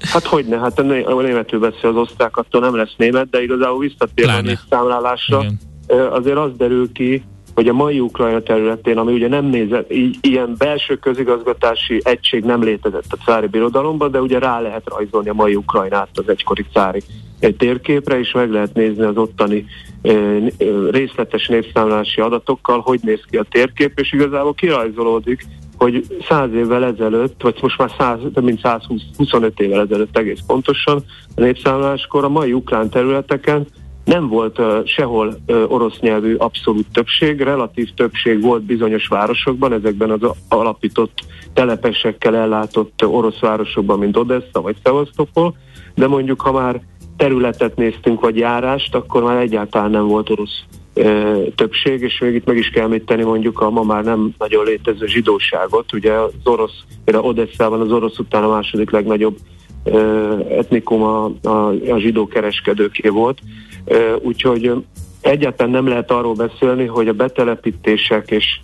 Hát 0.00 0.26
hogyne, 0.26 0.58
hát 0.58 0.78
a 0.78 0.82
németül 1.22 1.58
beszél 1.58 1.90
az 1.90 1.96
osztrák, 1.96 2.36
attól 2.36 2.60
nem 2.60 2.76
lesz 2.76 2.94
német, 2.96 3.30
de 3.30 3.42
igazából 3.42 3.78
visszatérve 3.78 4.52
a 4.52 4.60
számlálásra, 4.70 5.44
azért 6.10 6.36
az 6.36 6.50
derül 6.56 6.92
ki, 6.92 7.22
hogy 7.54 7.68
a 7.68 7.72
mai 7.72 8.00
Ukrajna 8.00 8.40
területén, 8.40 8.98
ami 8.98 9.12
ugye 9.12 9.28
nem 9.28 9.44
nézett, 9.44 9.92
így, 9.92 10.18
ilyen 10.20 10.54
belső 10.58 10.96
közigazgatási 10.96 12.00
egység 12.04 12.44
nem 12.44 12.62
létezett 12.62 13.04
a 13.08 13.16
cári 13.24 13.46
birodalomban, 13.46 14.10
de 14.10 14.20
ugye 14.20 14.38
rá 14.38 14.60
lehet 14.60 14.88
rajzolni 14.88 15.28
a 15.28 15.34
mai 15.34 15.54
Ukrajnát 15.54 16.08
az 16.14 16.28
egykori 16.28 16.66
cári 16.72 17.02
térképre, 17.58 18.18
és 18.18 18.32
meg 18.32 18.50
lehet 18.50 18.74
nézni 18.74 19.02
az 19.02 19.16
ottani 19.16 19.66
részletes 20.90 21.46
népszámlási 21.46 22.20
adatokkal, 22.20 22.80
hogy 22.80 23.00
néz 23.02 23.20
ki 23.30 23.36
a 23.36 23.46
térkép, 23.50 23.98
és 23.98 24.12
igazából 24.12 24.54
kirajzolódik, 24.54 25.46
hogy 25.80 26.06
száz 26.28 26.52
évvel 26.52 26.84
ezelőtt, 26.84 27.42
vagy 27.42 27.58
most 27.62 27.78
már 27.78 27.90
száz, 27.98 28.18
több 28.34 28.44
mint 28.44 28.60
125 28.60 29.60
évvel 29.60 29.80
ezelőtt 29.80 30.18
egész 30.18 30.40
pontosan, 30.46 31.04
a 31.36 31.40
népszámláskor 31.40 32.24
a 32.24 32.28
mai 32.28 32.52
ukrán 32.52 32.90
területeken 32.90 33.66
nem 34.04 34.28
volt 34.28 34.58
uh, 34.58 34.84
sehol 34.84 35.34
uh, 35.46 35.72
orosz 35.72 35.98
nyelvű 36.00 36.34
abszolút 36.34 36.86
többség, 36.92 37.40
relatív 37.40 37.90
többség 37.94 38.42
volt 38.42 38.62
bizonyos 38.62 39.06
városokban, 39.06 39.72
ezekben 39.72 40.10
az 40.10 40.30
alapított 40.48 41.18
telepesekkel 41.52 42.36
ellátott 42.36 43.04
orosz 43.04 43.38
városokban, 43.38 43.98
mint 43.98 44.16
Odessa 44.16 44.60
vagy 44.60 44.76
Szevasztopol, 44.82 45.56
de 45.94 46.06
mondjuk 46.06 46.40
ha 46.40 46.52
már 46.52 46.80
területet 47.16 47.76
néztünk, 47.76 48.20
vagy 48.20 48.36
járást, 48.36 48.94
akkor 48.94 49.22
már 49.22 49.36
egyáltalán 49.36 49.90
nem 49.90 50.06
volt 50.06 50.30
orosz 50.30 50.64
többség, 51.54 52.00
és 52.00 52.18
még 52.20 52.34
itt 52.34 52.46
meg 52.46 52.56
is 52.56 52.70
kell 52.70 52.84
említeni 52.84 53.22
mondjuk 53.22 53.60
a 53.60 53.70
ma 53.70 53.82
már 53.82 54.04
nem 54.04 54.34
nagyon 54.38 54.64
létező 54.64 55.06
zsidóságot. 55.06 55.92
Ugye 55.92 56.12
az 56.12 56.32
orosz, 56.44 56.84
például 57.04 57.26
Odesszában 57.26 57.80
az 57.80 57.92
orosz 57.92 58.18
után 58.18 58.44
a 58.44 58.48
második 58.48 58.90
legnagyobb 58.90 59.36
etnikum 60.48 61.02
a, 61.02 61.24
a, 61.42 61.68
a 61.68 61.98
zsidó 61.98 62.26
kereskedőké 62.26 63.08
volt. 63.08 63.38
Úgyhogy 64.22 64.72
egyáltalán 65.20 65.72
nem 65.72 65.88
lehet 65.88 66.10
arról 66.10 66.34
beszélni, 66.34 66.86
hogy 66.86 67.08
a 67.08 67.12
betelepítések 67.12 68.30
és 68.30 68.60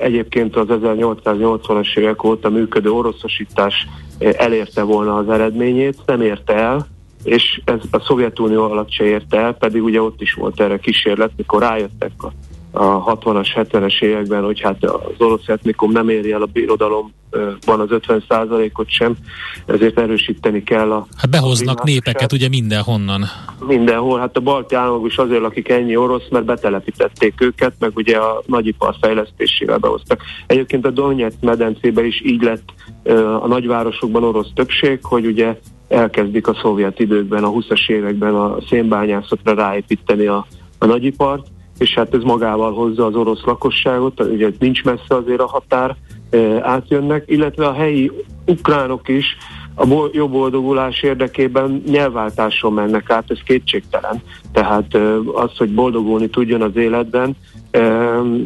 Egyébként 0.00 0.56
az 0.56 0.66
1880-as 0.68 1.98
évek 1.98 2.24
óta 2.24 2.50
működő 2.50 2.90
oroszosítás 2.90 3.86
elérte 4.18 4.82
volna 4.82 5.16
az 5.16 5.28
eredményét, 5.28 5.98
nem 6.06 6.20
érte 6.20 6.54
el, 6.54 6.86
és 7.24 7.60
ez 7.64 7.80
a 7.90 8.00
Szovjetunió 8.00 8.62
alatt 8.62 8.90
se 8.90 9.04
érte 9.04 9.38
el, 9.38 9.54
pedig 9.54 9.82
ugye 9.82 10.02
ott 10.02 10.20
is 10.20 10.34
volt 10.34 10.60
erre 10.60 10.78
kísérlet, 10.78 11.30
mikor 11.36 11.60
rájöttek 11.60 12.12
a, 12.18 12.32
a 12.72 13.16
60-as, 13.16 13.48
70-es 13.54 14.02
években, 14.02 14.44
hogy 14.44 14.60
hát 14.60 14.84
az 14.84 15.14
orosz 15.18 15.48
etnikum 15.48 15.92
nem 15.92 16.08
éri 16.08 16.32
el 16.32 16.42
a 16.42 16.46
birodalomban 16.46 17.80
az 17.80 17.88
50%-ot 17.88 18.88
sem, 18.88 19.16
ezért 19.66 19.98
erősíteni 19.98 20.62
kell 20.62 20.92
a... 20.92 21.06
Hát 21.16 21.30
behoznak 21.30 21.80
a 21.80 21.84
népeket 21.84 22.32
ugye 22.32 22.48
mindenhonnan. 22.48 23.24
Mindenhol, 23.66 24.18
hát 24.18 24.36
a 24.36 24.40
balti 24.40 24.74
államok 24.74 25.06
is 25.06 25.16
azért 25.16 25.40
lakik 25.40 25.68
ennyi 25.68 25.96
orosz, 25.96 26.28
mert 26.30 26.44
betelepítették 26.44 27.40
őket, 27.40 27.74
meg 27.78 27.90
ugye 27.94 28.16
a 28.16 28.42
nagyipar 28.46 28.96
fejlesztésével 29.00 29.78
behoztak. 29.78 30.22
Egyébként 30.46 30.86
a 30.86 30.90
Donetsz 30.90 31.34
medencében 31.40 32.04
is 32.04 32.22
így 32.24 32.42
lett 32.42 32.72
a 33.40 33.46
nagyvárosokban 33.46 34.24
orosz 34.24 34.50
többség, 34.54 34.98
hogy 35.02 35.26
ugye 35.26 35.56
elkezdik 35.92 36.48
a 36.48 36.54
szovjet 36.62 37.00
időkben, 37.00 37.44
a 37.44 37.50
20-as 37.50 37.88
években 37.88 38.34
a 38.34 38.56
szénbányászatra 38.68 39.54
ráépíteni 39.54 40.26
a, 40.26 40.46
a 40.78 40.86
nagyipart, 40.86 41.46
és 41.78 41.94
hát 41.94 42.14
ez 42.14 42.22
magával 42.22 42.72
hozza 42.72 43.06
az 43.06 43.14
orosz 43.14 43.44
lakosságot, 43.44 44.20
ugye 44.20 44.50
nincs 44.58 44.84
messze 44.84 45.14
azért 45.14 45.40
a 45.40 45.46
határ, 45.46 45.96
átjönnek, 46.60 47.24
illetve 47.26 47.66
a 47.66 47.72
helyi 47.72 48.12
ukránok 48.46 49.08
is 49.08 49.36
a 49.74 49.86
bo- 49.86 50.14
jobb 50.14 50.30
boldogulás 50.30 51.02
érdekében 51.02 51.82
nyelvváltáson 51.86 52.72
mennek 52.72 53.10
át, 53.10 53.30
ez 53.30 53.38
kétségtelen. 53.44 54.22
Tehát 54.52 54.94
az, 55.32 55.56
hogy 55.56 55.74
boldogulni 55.74 56.28
tudjon 56.28 56.62
az 56.62 56.76
életben, 56.76 57.36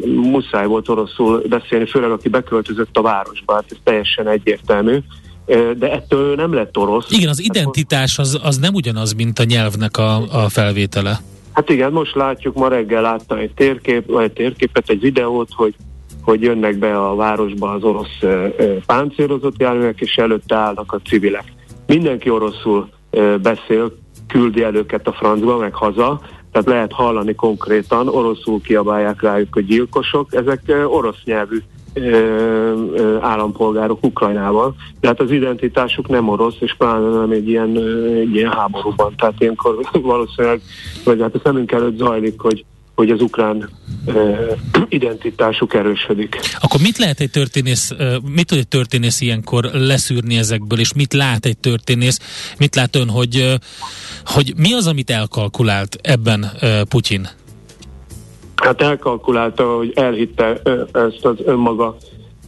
muszáj 0.05 0.65
volt 0.65 0.89
oroszul 0.89 1.41
beszélni, 1.49 1.85
főleg 1.85 2.11
aki 2.11 2.29
beköltözött 2.29 2.97
a 2.97 3.01
városba, 3.01 3.53
hát 3.53 3.65
ez 3.69 3.77
teljesen 3.83 4.27
egyértelmű 4.27 4.97
de 5.77 5.91
ettől 5.91 6.35
nem 6.35 6.53
lett 6.53 6.77
orosz. 6.77 7.11
Igen, 7.11 7.29
az 7.29 7.41
identitás 7.41 8.19
az, 8.19 8.39
az 8.43 8.57
nem 8.57 8.73
ugyanaz, 8.73 9.13
mint 9.13 9.39
a 9.39 9.43
nyelvnek 9.43 9.97
a, 9.97 10.15
a 10.43 10.49
felvétele. 10.49 11.19
Hát 11.53 11.69
igen, 11.69 11.91
most 11.91 12.15
látjuk, 12.15 12.55
ma 12.55 12.67
reggel 12.67 13.01
láttam 13.01 13.37
egy, 13.37 13.53
térkép, 13.53 14.05
vagy 14.05 14.23
egy 14.23 14.33
térképet, 14.33 14.89
egy 14.89 14.99
videót, 14.99 15.49
hogy 15.51 15.75
hogy 16.27 16.41
jönnek 16.41 16.77
be 16.77 16.97
a 16.97 17.15
városba 17.15 17.71
az 17.71 17.83
orosz 17.83 18.21
e, 18.21 18.27
páncélozott 18.85 19.59
járművek, 19.59 19.99
és 19.99 20.15
előtte 20.15 20.55
állnak 20.55 20.91
a 20.91 20.99
civilek. 21.05 21.43
Mindenki 21.85 22.29
oroszul 22.29 22.89
e, 23.11 23.37
beszél, 23.37 23.97
küldi 24.27 24.63
el 24.63 24.75
őket 24.75 25.07
a 25.07 25.11
francba, 25.13 25.57
meg 25.57 25.73
haza, 25.73 26.21
tehát 26.51 26.67
lehet 26.67 26.91
hallani 26.91 27.35
konkrétan, 27.35 28.07
oroszul 28.07 28.61
kiabálják 28.61 29.21
rájuk, 29.21 29.53
hogy 29.53 29.65
gyilkosok, 29.65 30.33
ezek 30.33 30.61
orosz 30.87 31.23
nyelvű 31.23 31.57
állampolgárok 33.21 34.03
Ukrajnában, 34.03 34.75
de 34.99 35.07
hát 35.07 35.19
az 35.19 35.31
identitásuk 35.31 36.07
nem 36.07 36.29
orosz, 36.29 36.55
és 36.59 36.75
pláne 36.77 37.09
nem 37.09 37.31
egy 37.31 37.49
ilyen, 37.49 37.77
egy 38.15 38.35
ilyen 38.35 38.51
háborúban. 38.51 39.13
Tehát 39.17 39.35
ilyenkor 39.37 39.75
valószínűleg, 40.01 40.61
vagy 41.03 41.21
hát 41.21 41.35
a 41.35 41.39
szemünk 41.43 41.71
előtt 41.71 41.97
zajlik, 41.97 42.39
hogy 42.39 42.65
hogy 42.97 43.09
az 43.09 43.21
ukrán 43.21 43.69
uh, 44.05 44.51
identitásuk 44.89 45.73
erősödik. 45.73 46.39
Akkor 46.59 46.81
mit 46.81 46.97
lehet 46.97 47.19
egy 47.19 47.29
történész, 47.29 47.91
mit 48.33 48.45
tud 48.45 48.57
egy 48.57 48.67
történész 48.67 49.21
ilyenkor 49.21 49.63
leszűrni 49.73 50.37
ezekből, 50.37 50.79
és 50.79 50.93
mit 50.93 51.13
lát 51.13 51.45
egy 51.45 51.57
történész, 51.57 52.19
mit 52.57 52.75
lát 52.75 52.95
ön, 52.95 53.09
hogy, 53.09 53.59
hogy 54.25 54.53
mi 54.55 54.73
az, 54.73 54.87
amit 54.87 55.09
elkalkulált 55.09 55.97
ebben 56.01 56.51
Putyin? 56.89 57.27
Hát 58.63 58.81
elkalkulálta, 58.81 59.75
hogy 59.75 59.91
elhitte 59.95 60.61
ezt 60.91 61.25
az 61.25 61.35
önmaga 61.45 61.95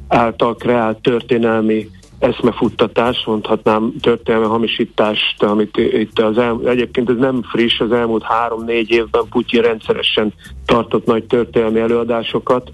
által 0.07 0.55
kreált 0.55 0.97
történelmi 0.97 1.89
eszmefuttatást, 2.19 3.25
mondhatnám 3.25 3.93
történelmi 4.01 4.45
hamisítást, 4.45 5.43
amit 5.43 5.77
itt 5.77 6.19
az 6.19 6.37
el, 6.37 6.59
egyébként 6.65 7.09
ez 7.09 7.15
nem 7.17 7.41
friss, 7.43 7.79
az 7.79 7.91
elmúlt 7.91 8.23
három-négy 8.23 8.91
évben 8.91 9.23
Putyin 9.29 9.61
rendszeresen 9.61 10.33
tartott 10.65 11.05
nagy 11.05 11.23
történelmi 11.23 11.79
előadásokat, 11.79 12.71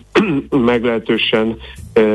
meglehetősen 0.50 1.56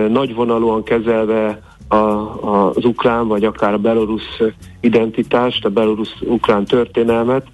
nagyvonalúan 0.09 0.83
kezelve 0.83 1.61
a, 1.87 1.95
az 1.95 2.85
ukrán, 2.85 3.27
vagy 3.27 3.43
akár 3.43 3.73
a 3.73 3.77
belorusz 3.77 4.39
identitást, 4.79 5.65
a 5.65 5.69
belorusz-ukrán 5.69 6.65
történelmet, 6.65 7.47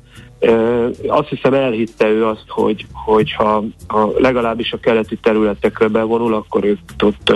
azt 1.07 1.27
hiszem 1.27 1.53
elhitte 1.53 2.07
ő 2.07 2.25
azt, 2.25 2.45
hogy, 2.47 2.85
hogy 2.91 3.33
ha, 3.33 3.63
ha 3.87 4.11
legalábbis 4.17 4.73
a 4.73 4.79
keleti 4.79 5.17
területekre 5.17 5.87
bevonul, 5.87 6.33
akkor 6.33 6.63
ők 6.63 6.79
ott 7.03 7.33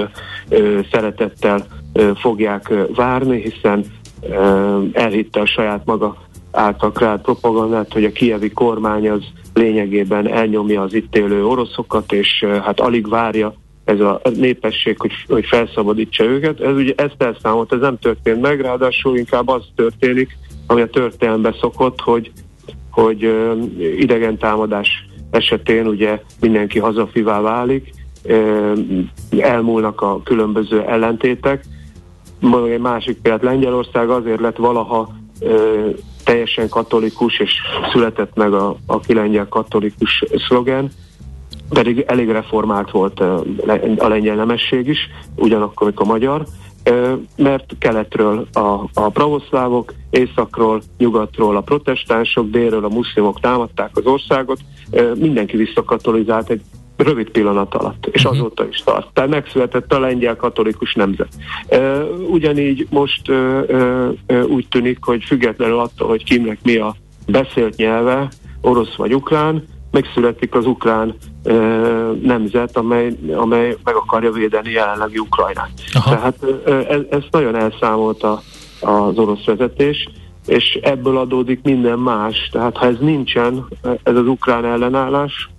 ö, 0.50 0.80
szeretettel 0.92 1.66
ö, 1.94 2.12
fogják 2.16 2.74
várni, 2.96 3.42
hiszen 3.42 3.86
ö, 4.22 4.84
elhitte 4.94 5.40
a 5.40 5.46
saját 5.46 5.86
maga 5.86 6.18
által 6.52 6.92
kreált 6.92 7.22
propagandát, 7.22 7.94
hogy 7.94 8.04
a 8.04 8.12
kievi 8.12 8.50
kormány 8.50 9.10
az 9.10 9.24
lényegében 9.54 10.28
elnyomja 10.28 10.82
az 10.82 10.94
itt 10.94 11.16
élő 11.16 11.46
oroszokat, 11.46 12.12
és 12.12 12.46
hát 12.64 12.80
alig 12.80 13.10
várja 13.10 13.54
ez 13.84 14.00
a 14.00 14.22
népesség, 14.36 15.00
hogy, 15.00 15.12
hogy 15.28 15.46
felszabadítsa 15.46 16.24
őket. 16.24 16.60
Ez 16.60 16.76
ugye 16.76 16.94
ezt 16.96 17.16
elszámolt, 17.18 17.74
ez 17.74 17.80
nem 17.80 18.00
történt 18.00 18.42
meg, 18.42 18.62
ráadásul 18.62 19.18
inkább 19.18 19.48
az 19.48 19.64
történik, 19.76 20.38
ami 20.68 20.82
a 20.82 20.90
történelembe 20.90 21.56
szokott, 21.60 22.02
hogy 22.02 22.32
hogy 22.91 23.34
idegen 23.97 24.38
támadás 24.38 25.06
esetén 25.32 25.88
ugye 25.88 26.21
mindenki 26.39 26.80
hazafivá 26.80 27.39
válik, 27.39 27.93
elmúlnak 29.39 30.01
a 30.01 30.21
különböző 30.23 30.82
ellentétek. 30.82 31.63
Egy 32.71 32.80
másik 32.80 33.17
példát, 33.21 33.43
Lengyelország 33.43 34.10
azért 34.10 34.39
lett 34.39 34.58
valaha 34.58 35.13
teljesen 36.23 36.69
katolikus, 36.69 37.39
és 37.39 37.54
született 37.91 38.36
meg 38.36 38.54
a, 38.54 38.75
a 38.86 38.99
kilengyel 38.99 39.47
katolikus 39.47 40.23
szlogen, 40.47 40.91
pedig 41.69 42.04
elég 42.08 42.30
reformált 42.30 42.91
volt 42.91 43.19
a 43.97 44.08
lengyel 44.08 44.36
nemesség 44.36 44.88
is, 44.88 45.10
ugyanakkor, 45.36 45.88
mint 45.88 45.99
a 45.99 46.06
magyar, 46.06 46.45
mert 47.36 47.76
keletről 47.80 48.48
a, 48.54 48.89
a 48.94 49.10
pravoszlávok, 49.10 49.94
északról, 50.10 50.82
nyugatról 50.98 51.56
a 51.56 51.62
protestánsok, 51.62 52.50
délről 52.50 52.86
a 52.86 52.89
muszlimok 52.89 53.39
támadták 53.39 53.89
az 53.94 54.06
országot, 54.06 54.60
mindenki 55.15 55.58
visszakatolizált 55.58 56.50
egy 56.50 56.62
rövid 56.98 57.30
pillanat 57.30 57.76
alatt, 57.76 58.06
és 58.12 58.24
uh-huh. 58.24 58.39
azóta 58.39 58.67
is 58.67 58.84
tart. 58.84 59.08
Tehát 59.13 59.30
megszületett 59.30 59.94
a 59.94 60.00
lengyel 60.00 60.36
katolikus 60.36 60.94
nemzet. 60.94 61.28
Ugyanígy 62.30 62.88
most 62.89 63.32
úgy 64.48 64.67
tűnik, 64.67 64.98
hogy 65.02 65.24
függetlenül 65.24 65.80
attól, 65.80 66.08
hogy 66.08 66.24
kimnek 66.24 66.60
mi 66.63 66.76
a 66.76 66.96
beszélt 67.28 67.76
nyelve, 67.76 68.30
orosz 68.62 68.96
vagy 68.96 69.13
ukrán, 69.13 69.63
megszületik 69.91 70.56
az 70.56 70.65
ukrán 70.65 71.15
ö, 71.43 72.12
nemzet, 72.21 72.77
amely, 72.77 73.17
amely 73.36 73.77
meg 73.84 73.95
akarja 73.95 74.32
védeni 74.32 74.71
jelenlegi 74.71 75.17
Ukrajnát. 75.17 75.71
Aha. 75.93 76.10
Tehát 76.10 76.45
ez, 76.89 77.01
ez 77.10 77.23
nagyon 77.32 77.56
elszámolta 77.56 78.41
az 78.82 79.17
orosz 79.17 79.45
vezetés, 79.45 80.10
és 80.45 80.80
ebből 80.82 81.17
adódik 81.17 81.60
minden 81.63 81.99
más. 81.99 82.49
Tehát 82.51 82.77
ha 82.77 82.86
ez 82.86 82.97
nincsen, 82.99 83.65
ez 84.04 84.15
az 84.15 84.27
ukrán 84.27 84.65
ellenállás, 84.65 85.49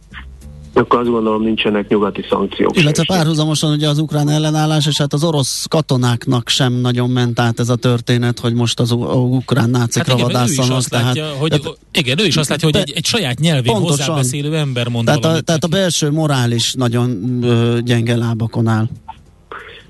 akkor 0.75 0.99
azt 0.99 1.11
gondolom 1.11 1.43
nincsenek 1.43 1.89
nyugati 1.89 2.25
szankciók. 2.29 2.77
Illetve 2.77 3.05
párhuzamosan 3.07 3.73
ugye 3.73 3.89
az 3.89 3.99
ukrán 3.99 4.29
ellenállás, 4.29 4.87
és 4.87 4.99
hát 4.99 5.13
az 5.13 5.25
orosz 5.25 5.67
katonáknak 5.69 6.49
sem 6.49 6.73
nagyon 6.73 7.11
ment 7.11 7.41
át 7.41 7.61
ez 7.61 7.69
a 7.69 7.77
történet, 7.77 8.39
hogy 8.39 8.55
most 8.55 8.81
az 8.81 8.91
ukrán 9.13 9.71
nácikra 9.71 10.13
hát 10.13 10.21
vadászanak. 10.21 10.83
Tehát, 10.83 11.05
látja, 11.05 11.27
hogy, 11.39 11.49
tehát, 11.49 11.79
igen, 11.93 12.19
ő 12.19 12.25
is 12.25 12.37
azt 12.37 12.49
látja, 12.49 12.69
hogy 12.69 12.81
egy, 12.81 12.93
egy 12.97 13.05
saját 13.05 13.39
nyelvén 13.39 13.73
pontosan, 13.73 14.07
hozzábeszélő 14.07 14.57
ember 14.57 14.89
mond 14.89 15.05
tehát 15.05 15.25
a, 15.25 15.41
tehát 15.41 15.65
a 15.65 15.69
belső 15.69 16.11
morális 16.11 16.75
nagyon 16.75 17.39
ö, 17.43 17.79
gyenge 17.81 18.17
lábakon 18.17 18.67
áll. 18.67 18.89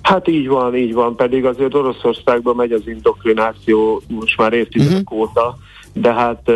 Hát 0.03 0.29
így 0.29 0.49
van, 0.49 0.77
így 0.77 0.93
van, 0.93 1.17
pedig 1.17 1.45
azért 1.45 1.75
Oroszországban 1.75 2.57
megy 2.57 2.73
az 2.73 2.83
indoktrináció 2.87 4.03
most 4.09 4.37
már 4.37 4.53
évtizedek 4.53 5.11
uh-huh. 5.11 5.19
óta, 5.19 5.59
de 5.93 6.13
hát 6.13 6.51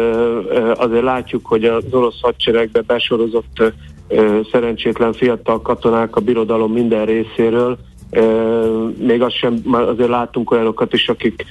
azért 0.74 1.02
látjuk, 1.02 1.46
hogy 1.46 1.64
az 1.64 1.84
orosz 1.90 2.20
hadseregbe 2.20 2.80
besorozott 2.80 3.62
szerencsétlen 4.52 5.12
fiatal 5.12 5.62
katonák 5.62 6.16
a 6.16 6.20
birodalom 6.20 6.72
minden 6.72 7.04
részéről, 7.04 7.78
még 8.98 9.22
azt 9.22 9.36
sem, 9.36 9.60
azért 9.70 10.08
látunk 10.08 10.50
olyanokat 10.50 10.92
is, 10.92 11.08
akik 11.08 11.44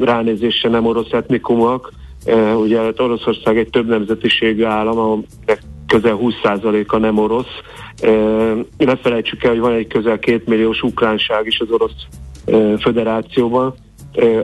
ránézésre 0.00 0.68
nem 0.68 0.86
orosz 0.86 1.12
etnikumok, 1.12 1.92
ugye 2.56 2.80
hát 2.80 3.00
Oroszország 3.00 3.58
egy 3.58 3.70
több 3.70 3.86
nemzetiségű 3.86 4.64
állam, 4.64 4.98
ahol 4.98 5.24
közel 5.86 6.18
20%-a 6.20 6.96
nem 6.96 7.18
orosz. 7.18 7.60
Ne 8.76 8.96
felejtsük 8.96 9.44
el, 9.44 9.50
hogy 9.50 9.60
van 9.60 9.72
egy 9.72 9.86
közel 9.86 10.18
két 10.18 10.46
milliós 10.46 10.82
ukránság 10.82 11.46
is 11.46 11.60
az 11.60 11.70
orosz 11.70 12.06
föderációban. 12.80 13.74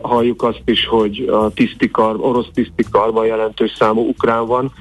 Halljuk 0.03 0.43
azt 0.43 0.63
is, 0.65 0.87
hogy 0.87 1.29
a 1.33 1.51
tisztikar, 1.51 2.17
orosz 2.21 2.49
tisztikarban 2.55 3.27
jelentős 3.27 3.73
számú 3.79 4.09
ukrán 4.09 4.47
van. 4.47 4.73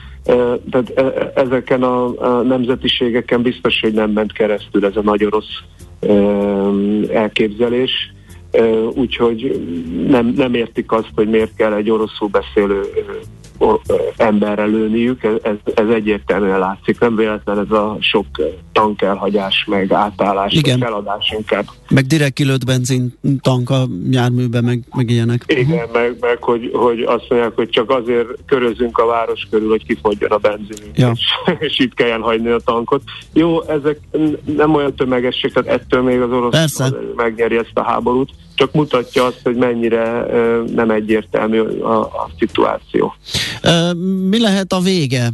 Tehát 0.72 0.94
ezeken 1.36 1.84
a 1.84 2.42
nemzetiségeken 2.42 3.42
biztos, 3.42 3.80
hogy 3.82 3.94
nem 3.94 4.12
ment 4.12 4.34
keresztül 4.34 4.86
ez 4.86 4.96
a 4.96 5.02
nagy 5.02 5.26
orosz 5.26 5.62
elképzelés. 7.14 7.92
Úgyhogy 8.94 9.62
nem, 10.08 10.34
nem 10.36 10.54
értik 10.54 10.92
azt, 10.92 11.12
hogy 11.16 11.30
miért 11.30 11.56
kell 11.56 11.74
egy 11.74 11.90
oroszul 11.90 12.28
beszélő 12.28 12.82
emberre 14.18 14.66
lőniük, 14.66 15.24
ez, 15.24 15.56
ez 15.76 15.88
egyértelműen 15.90 16.60
látszik. 16.60 17.00
Nem 17.00 17.16
véletlen 17.16 17.60
ez 17.60 17.72
a 17.72 17.98
sok 18.00 18.26
tankelhagyás, 18.72 19.66
meg 19.68 19.94
átállás, 19.94 20.54
Igen. 20.54 20.80
meg 20.80 20.88
feladás 20.88 21.34
inkább. 21.38 21.66
Meg 21.90 22.06
direkt 22.06 22.34
kilőtt 22.34 22.66
benzin 22.66 23.14
tank 23.42 23.70
a 23.70 23.88
járműbe, 24.10 24.62
meg, 24.62 24.84
meg 24.96 25.10
ilyenek. 25.10 25.44
Igen, 25.48 25.78
uh-huh. 25.78 25.94
meg, 25.94 26.18
meg 26.20 26.44
hogy, 26.44 26.70
hogy 26.74 27.02
azt 27.02 27.26
mondják, 27.30 27.56
hogy 27.56 27.70
csak 27.70 27.90
azért 27.90 28.28
körözünk 28.46 28.98
a 28.98 29.06
város 29.06 29.48
körül, 29.50 29.70
hogy 29.70 29.86
kifogjon 29.86 30.32
a 30.32 30.38
benzinünk, 30.38 30.98
ja. 30.98 31.12
és, 31.14 31.22
és 31.68 31.80
itt 31.80 31.94
kelljen 31.94 32.22
hagyni 32.22 32.50
a 32.50 32.60
tankot. 32.60 33.02
Jó, 33.34 33.62
ezek 33.64 34.00
nem 34.58 34.74
olyan 34.74 34.96
tömegesek, 34.96 35.52
tehát 35.52 35.82
ettől 35.82 36.02
még 36.02 36.22
az 36.22 36.32
orosz 36.32 36.78
megnyeri 37.16 37.58
ezt 37.58 37.72
a 37.74 37.84
háborút, 37.84 38.30
csak 38.60 38.74
mutatja 38.74 39.26
azt, 39.26 39.40
hogy 39.44 39.56
mennyire 39.56 40.26
nem 40.76 40.90
egyértelmű 40.90 41.60
a, 41.60 42.00
a 42.00 42.30
szituáció. 42.40 43.14
Mi 44.30 44.40
lehet 44.40 44.74
a 44.74 44.80
vége 44.80 45.32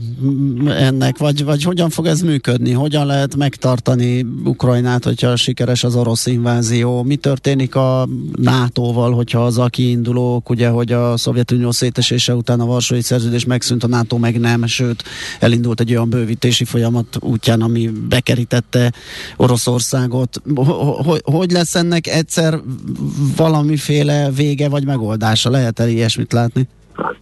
ennek, 0.68 1.18
vagy, 1.18 1.44
vagy 1.44 1.64
hogyan 1.64 1.90
fog 1.90 2.06
ez 2.06 2.22
működni? 2.22 2.72
Hogyan 2.72 3.06
lehet 3.06 3.36
megtartani 3.36 4.26
Ukrajnát, 4.44 5.04
hogyha 5.04 5.36
sikeres 5.36 5.84
az 5.84 5.96
orosz 5.96 6.26
invázió? 6.26 7.04
Mi 7.04 7.16
történik 7.16 7.76
a 7.76 8.08
NATO-val, 8.36 9.12
hogyha 9.12 9.46
az 9.46 9.58
a 9.58 9.68
kiindulók, 9.68 10.50
ugye, 10.50 10.70
hogy 10.70 10.92
a 10.92 11.18
Szovjetunió 11.18 11.72
szétesése 11.72 12.36
után 12.36 12.60
a 12.60 12.66
Varsói 12.66 13.02
Szerződés 13.02 13.46
megszűnt, 13.46 13.84
a 13.84 13.88
NATO 13.88 14.18
meg 14.18 14.40
nem, 14.40 14.66
sőt, 14.66 15.04
elindult 15.40 15.80
egy 15.80 15.92
olyan 15.92 16.10
bővítési 16.10 16.64
folyamat 16.64 17.18
útján, 17.20 17.62
ami 17.62 17.90
bekerítette 18.10 18.94
Oroszországot. 19.38 20.42
Hogy 21.24 21.52
lesz 21.52 21.76
ennek 21.76 22.08
egyszer 22.08 22.60
valamiféle 23.38 24.30
vége 24.36 24.70
vagy 24.70 24.86
megoldása? 24.86 25.50
Lehet-e 25.50 25.88
ilyesmit 25.88 26.34
látni? 26.34 26.68
Hát, 26.94 27.16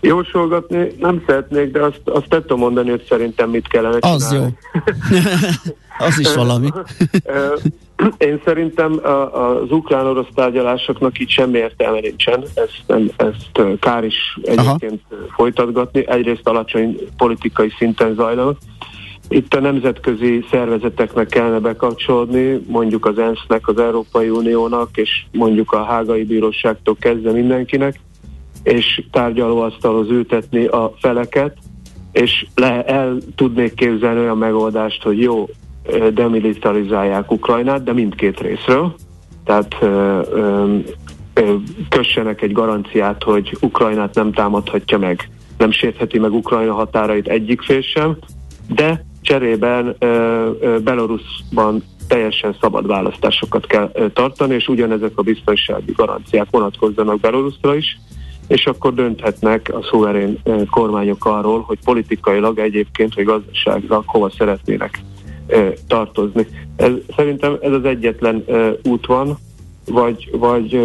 jósolgatni 0.00 0.92
nem 0.98 1.22
szeretnék, 1.26 1.72
de 1.72 1.82
azt, 1.82 2.00
azt 2.04 2.28
tettem 2.28 2.56
mondani, 2.56 2.90
hogy 2.90 3.04
szerintem 3.08 3.50
mit 3.50 3.68
kellene 3.68 3.98
csinálni. 3.98 4.22
Az 4.24 4.32
jó. 4.32 4.46
az 6.06 6.18
is 6.18 6.34
valami. 6.34 6.68
Én 8.18 8.40
szerintem 8.44 9.00
az 9.32 9.70
ukrán-orosz 9.70 10.26
tárgyalásoknak 10.34 11.18
itt 11.18 11.28
semmi 11.28 11.58
értelme 11.58 12.00
nincsen, 12.00 12.44
ezt, 12.54 12.82
nem, 12.86 13.10
ezt 13.16 13.78
kár 13.80 14.04
is 14.04 14.38
egyébként 14.42 15.00
Aha. 15.10 15.20
folytatgatni. 15.34 16.08
Egyrészt 16.08 16.48
alacsony 16.48 16.96
politikai 17.16 17.72
szinten 17.78 18.14
zajlanak, 18.14 18.58
itt 19.32 19.54
a 19.54 19.60
nemzetközi 19.60 20.44
szervezeteknek 20.50 21.26
kellene 21.26 21.58
bekapcsolódni, 21.58 22.62
mondjuk 22.66 23.06
az 23.06 23.18
ENSZ-nek, 23.18 23.68
az 23.68 23.78
Európai 23.78 24.28
Uniónak, 24.28 24.96
és 24.96 25.24
mondjuk 25.32 25.72
a 25.72 25.84
Hágai 25.84 26.24
Bíróságtól 26.24 26.96
kezdve 27.00 27.32
mindenkinek, 27.32 28.00
és 28.62 29.02
tárgyalóasztalhoz 29.10 30.10
ültetni 30.10 30.64
a 30.64 30.94
feleket, 31.00 31.56
és 32.12 32.46
le, 32.54 32.84
el 32.84 33.16
tudnék 33.34 33.74
képzelni 33.74 34.20
olyan 34.20 34.38
megoldást, 34.38 35.02
hogy 35.02 35.20
jó, 35.20 35.48
demilitarizálják 36.14 37.30
Ukrajnát, 37.32 37.82
de 37.82 37.92
mindkét 37.92 38.40
részről. 38.40 38.94
Tehát 39.44 39.76
ö, 39.80 40.20
ö, 41.34 41.54
kössenek 41.88 42.42
egy 42.42 42.52
garanciát, 42.52 43.22
hogy 43.22 43.56
Ukrajnát 43.60 44.14
nem 44.14 44.32
támadhatja 44.32 44.98
meg, 44.98 45.28
nem 45.58 45.70
sértheti 45.70 46.18
meg 46.18 46.32
Ukrajna 46.32 46.72
határait 46.72 47.28
egyik 47.28 47.62
fél 47.62 47.80
sem, 47.80 48.16
de 48.68 49.04
cserében 49.22 49.96
Belarusban 50.84 51.82
teljesen 52.08 52.56
szabad 52.60 52.86
választásokat 52.86 53.66
kell 53.66 53.92
tartani, 54.12 54.54
és 54.54 54.68
ugyanezek 54.68 55.12
a 55.14 55.22
biztonsági 55.22 55.92
garanciák 55.92 56.46
vonatkozzanak 56.50 57.20
Belarusra 57.20 57.74
is, 57.74 57.98
és 58.48 58.66
akkor 58.66 58.94
dönthetnek 58.94 59.70
a 59.74 59.82
szuverén 59.82 60.38
kormányok 60.70 61.24
arról, 61.24 61.60
hogy 61.60 61.78
politikailag 61.84 62.58
egyébként, 62.58 63.14
vagy 63.14 63.24
gazdaságilag 63.24 64.02
hova 64.06 64.30
szeretnének 64.30 65.00
tartozni. 65.86 66.46
Ez, 66.76 66.90
szerintem 67.16 67.58
ez 67.60 67.72
az 67.72 67.84
egyetlen 67.84 68.44
út 68.82 69.06
van, 69.06 69.38
vagy, 69.84 70.30
vagy 70.32 70.80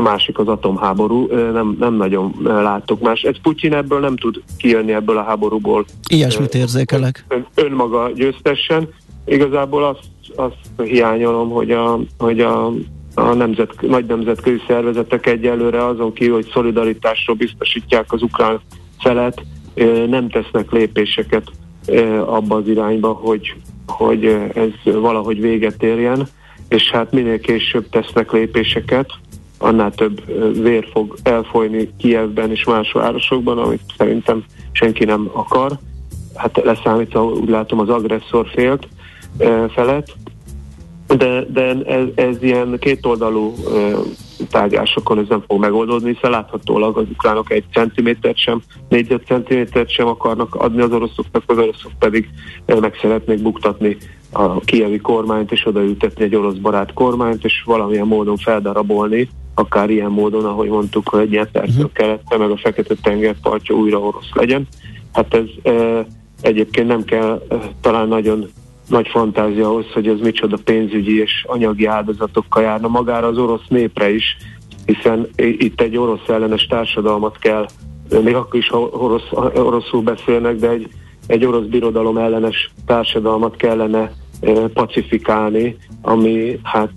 a 0.00 0.02
másik 0.02 0.38
az 0.38 0.48
atomháború, 0.48 1.26
nem, 1.52 1.76
nem 1.78 1.94
nagyon 1.94 2.34
látok 2.44 3.00
más. 3.00 3.22
Ez 3.22 3.34
Putyin 3.42 3.74
ebből 3.74 4.00
nem 4.00 4.16
tud 4.16 4.42
kijönni 4.58 4.92
ebből 4.92 5.18
a 5.18 5.22
háborúból. 5.22 5.84
Ilyesmit 6.08 6.54
érzékelek. 6.54 7.24
Ön, 7.28 7.46
önmaga 7.54 8.10
győztessen. 8.14 8.88
Igazából 9.24 9.84
azt, 9.84 10.08
azt 10.36 10.88
hiányolom, 10.88 11.50
hogy 11.50 11.70
a, 11.70 11.98
hogy 12.18 12.40
a, 12.40 12.66
a 13.14 13.32
nemzet, 13.34 13.74
nagy 13.80 14.06
nemzetközi 14.06 14.60
szervezetek 14.66 15.26
egyelőre 15.26 15.86
azon 15.86 16.12
kívül, 16.12 16.34
hogy 16.34 16.50
szolidaritásról 16.52 17.36
biztosítják 17.36 18.12
az 18.12 18.22
ukrán 18.22 18.60
felet, 18.98 19.42
nem 20.08 20.28
tesznek 20.28 20.70
lépéseket 20.70 21.50
abba 22.26 22.56
az 22.56 22.68
irányba, 22.68 23.12
hogy, 23.12 23.54
hogy 23.86 24.24
ez 24.54 24.92
valahogy 24.94 25.40
véget 25.40 25.82
érjen, 25.82 26.28
és 26.68 26.90
hát 26.90 27.12
minél 27.12 27.40
később 27.40 27.88
tesznek 27.88 28.32
lépéseket, 28.32 29.10
annál 29.62 29.90
több 29.90 30.24
vér 30.62 30.88
fog 30.92 31.16
elfolyni 31.22 31.90
Kievben 31.96 32.50
és 32.50 32.64
más 32.64 32.92
városokban, 32.92 33.58
amit 33.58 33.82
szerintem 33.96 34.44
senki 34.72 35.04
nem 35.04 35.30
akar. 35.32 35.78
Hát 36.34 36.60
leszámítva 36.64 37.24
úgy 37.24 37.48
látom 37.48 37.78
az 37.78 37.88
agresszor 37.88 38.46
félt 38.54 38.88
felett, 39.68 40.16
de, 41.06 41.44
de 41.52 41.76
ez, 41.84 42.04
ez 42.14 42.42
ilyen 42.42 42.76
kétoldalú 42.78 43.54
tárgyásokon 44.50 45.18
ez 45.18 45.28
nem 45.28 45.42
fog 45.46 45.60
megoldódni, 45.60 46.12
hiszen 46.12 46.30
láthatólag 46.30 46.96
az 46.96 47.06
ukránok 47.12 47.50
egy 47.50 47.64
centimétert 47.72 48.36
sem, 48.36 48.62
négyzet 48.88 49.26
centimétert 49.26 49.90
sem 49.90 50.06
akarnak 50.06 50.54
adni 50.54 50.80
az 50.80 50.92
oroszoknak, 50.92 51.42
az 51.46 51.58
oroszok 51.58 51.92
pedig 51.98 52.28
meg 52.66 52.98
szeretnék 53.00 53.42
buktatni 53.42 53.96
a 54.32 54.60
kievi 54.60 54.98
kormányt, 54.98 55.52
és 55.52 55.66
odaültetni 55.66 56.24
egy 56.24 56.34
orosz 56.34 56.54
barát 56.54 56.92
kormányt, 56.92 57.44
és 57.44 57.62
valamilyen 57.64 58.06
módon 58.06 58.36
feldarabolni 58.36 59.28
akár 59.54 59.90
ilyen 59.90 60.10
módon, 60.10 60.44
ahogy 60.44 60.68
mondtuk, 60.68 61.08
hogy 61.08 61.20
egy 61.20 61.28
Dnyepertől 61.28 61.74
uh-huh. 61.74 61.92
kelette, 61.92 62.36
meg 62.36 62.50
a 62.50 62.56
Fekete-tenger 62.56 63.34
partja 63.42 63.74
újra 63.74 63.98
orosz 63.98 64.32
legyen. 64.32 64.66
Hát 65.12 65.34
ez 65.34 65.72
e, 65.72 66.06
egyébként 66.40 66.86
nem 66.86 67.04
kell 67.04 67.42
e, 67.48 67.56
talán 67.80 68.08
nagyon 68.08 68.50
nagy 68.90 69.08
fantázia 69.08 69.68
ahhoz, 69.68 69.86
hogy 69.92 70.08
ez 70.08 70.18
micsoda 70.20 70.58
pénzügyi 70.64 71.20
és 71.20 71.44
anyagi 71.46 71.86
áldozatokkal 71.86 72.62
járna 72.62 72.88
magára 72.88 73.26
az 73.26 73.38
orosz 73.38 73.66
népre 73.68 74.14
is, 74.14 74.36
hiszen 74.86 75.28
itt 75.36 75.80
egy 75.80 75.96
orosz 75.96 76.28
ellenes 76.28 76.66
társadalmat 76.66 77.38
kell, 77.38 77.66
még 78.22 78.34
akkor 78.34 78.60
is, 78.60 78.68
ha 78.68 78.78
orosz, 78.78 79.30
oroszul 79.54 80.02
beszélnek, 80.02 80.56
de 80.56 80.68
egy, 80.68 80.88
egy 81.26 81.44
orosz 81.44 81.66
birodalom 81.66 82.16
ellenes 82.16 82.70
társadalmat 82.86 83.56
kellene 83.56 84.12
pacifikálni, 84.74 85.76
ami 86.02 86.60
hát 86.62 86.90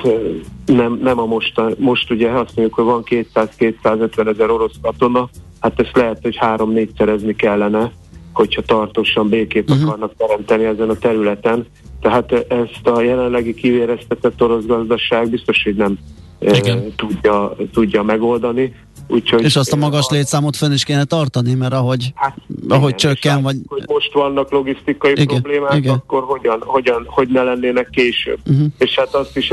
nem, 0.65 0.99
nem 1.03 1.19
a 1.19 1.25
most, 1.25 1.61
most 1.77 2.11
ugye 2.11 2.29
azt 2.29 2.55
mondjuk, 2.55 2.73
hogy 2.73 2.85
van 2.85 3.03
200-250 3.05 4.27
ezer 4.27 4.49
orosz 4.49 4.75
katona, 4.81 5.29
hát 5.59 5.79
ezt 5.79 5.95
lehet, 5.95 6.19
hogy 6.21 6.35
három-négyszerezni 6.37 7.35
kellene, 7.35 7.91
hogyha 8.33 8.61
tartósan 8.61 9.29
békét 9.29 9.69
uh-huh. 9.69 9.87
akarnak 9.87 10.13
teremteni 10.17 10.63
ezen 10.63 10.89
a 10.89 10.95
területen. 10.95 11.65
Tehát 12.01 12.31
ezt 12.31 12.87
a 12.87 13.01
jelenlegi 13.01 13.53
kivéreztetett 13.53 14.41
orosz 14.41 14.65
gazdaság 14.65 15.29
biztos, 15.29 15.63
hogy 15.63 15.75
nem 15.75 15.97
Igen. 16.39 16.93
tudja, 16.95 17.55
tudja 17.71 18.03
megoldani. 18.03 18.73
Úgyhogy, 19.07 19.43
és 19.43 19.55
azt 19.55 19.73
a 19.73 19.75
magas 19.75 20.07
létszámot 20.09 20.55
fenn 20.55 20.71
is 20.71 20.83
kéne 20.83 21.03
tartani, 21.03 21.53
mert 21.53 21.73
ahogy, 21.73 22.11
hát, 22.15 22.37
ahogy 22.67 22.87
igen, 22.87 22.97
csökken, 22.97 23.41
vagy... 23.41 23.55
Hogy 23.67 23.83
most 23.87 24.13
vannak 24.13 24.51
logisztikai 24.51 25.11
igen, 25.11 25.25
problémák, 25.25 25.75
igen. 25.75 25.93
akkor 25.93 26.23
hogyan, 26.23 26.61
hogyan, 26.65 27.03
hogy 27.07 27.27
ne 27.29 27.43
lennének 27.43 27.89
később. 27.89 28.39
Uh-huh. 28.45 28.67
És 28.77 28.95
hát 28.95 29.15
azt 29.15 29.37
is, 29.37 29.51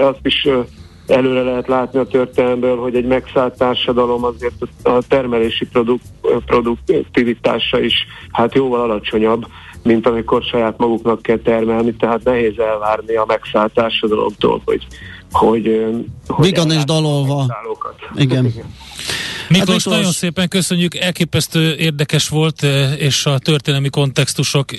azt 0.00 0.20
is 0.22 0.48
előre 1.06 1.42
lehet 1.42 1.68
látni 1.68 1.98
a 1.98 2.06
történelmből, 2.06 2.76
hogy 2.76 2.94
egy 2.94 3.06
megszállt 3.06 3.56
társadalom 3.56 4.24
azért 4.24 4.54
a 4.82 4.98
termelési 5.08 5.66
produk- 5.66 6.02
produktivitása 6.46 7.80
is 7.80 8.06
hát 8.32 8.54
jóval 8.54 8.80
alacsonyabb, 8.80 9.46
mint 9.82 10.06
amikor 10.06 10.42
saját 10.42 10.78
maguknak 10.78 11.22
kell 11.22 11.38
termelni, 11.38 11.94
tehát 11.94 12.24
nehéz 12.24 12.58
elvárni 12.58 13.14
a 13.14 13.24
megszállt 13.26 13.72
társadalomtól, 13.72 14.62
hogy 14.64 14.86
hogy, 15.32 15.84
hogy 16.26 16.44
Vigan 16.44 16.70
és 16.70 16.84
dalolva. 16.84 17.46
Igen. 18.14 18.44
Igen. 18.44 18.74
Miklós, 19.48 19.84
hát 19.84 19.94
nagyon 19.94 20.12
szépen 20.12 20.48
köszönjük, 20.48 20.94
elképesztő 20.94 21.76
érdekes 21.76 22.28
volt, 22.28 22.62
és 22.98 23.26
a 23.26 23.38
történelmi 23.38 23.88
kontextusok, 23.88 24.70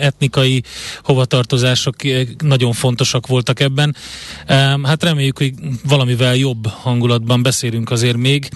etnikai 0.00 0.62
hovatartozások 1.02 1.94
nagyon 2.38 2.72
fontosak 2.72 3.26
voltak 3.26 3.60
ebben. 3.60 3.96
Hát 4.82 5.02
reméljük, 5.02 5.38
hogy 5.38 5.52
valamivel 5.84 6.36
jobb 6.36 6.66
hangulatban 6.66 7.42
beszélünk 7.42 7.90
azért 7.90 8.16
még, 8.16 8.48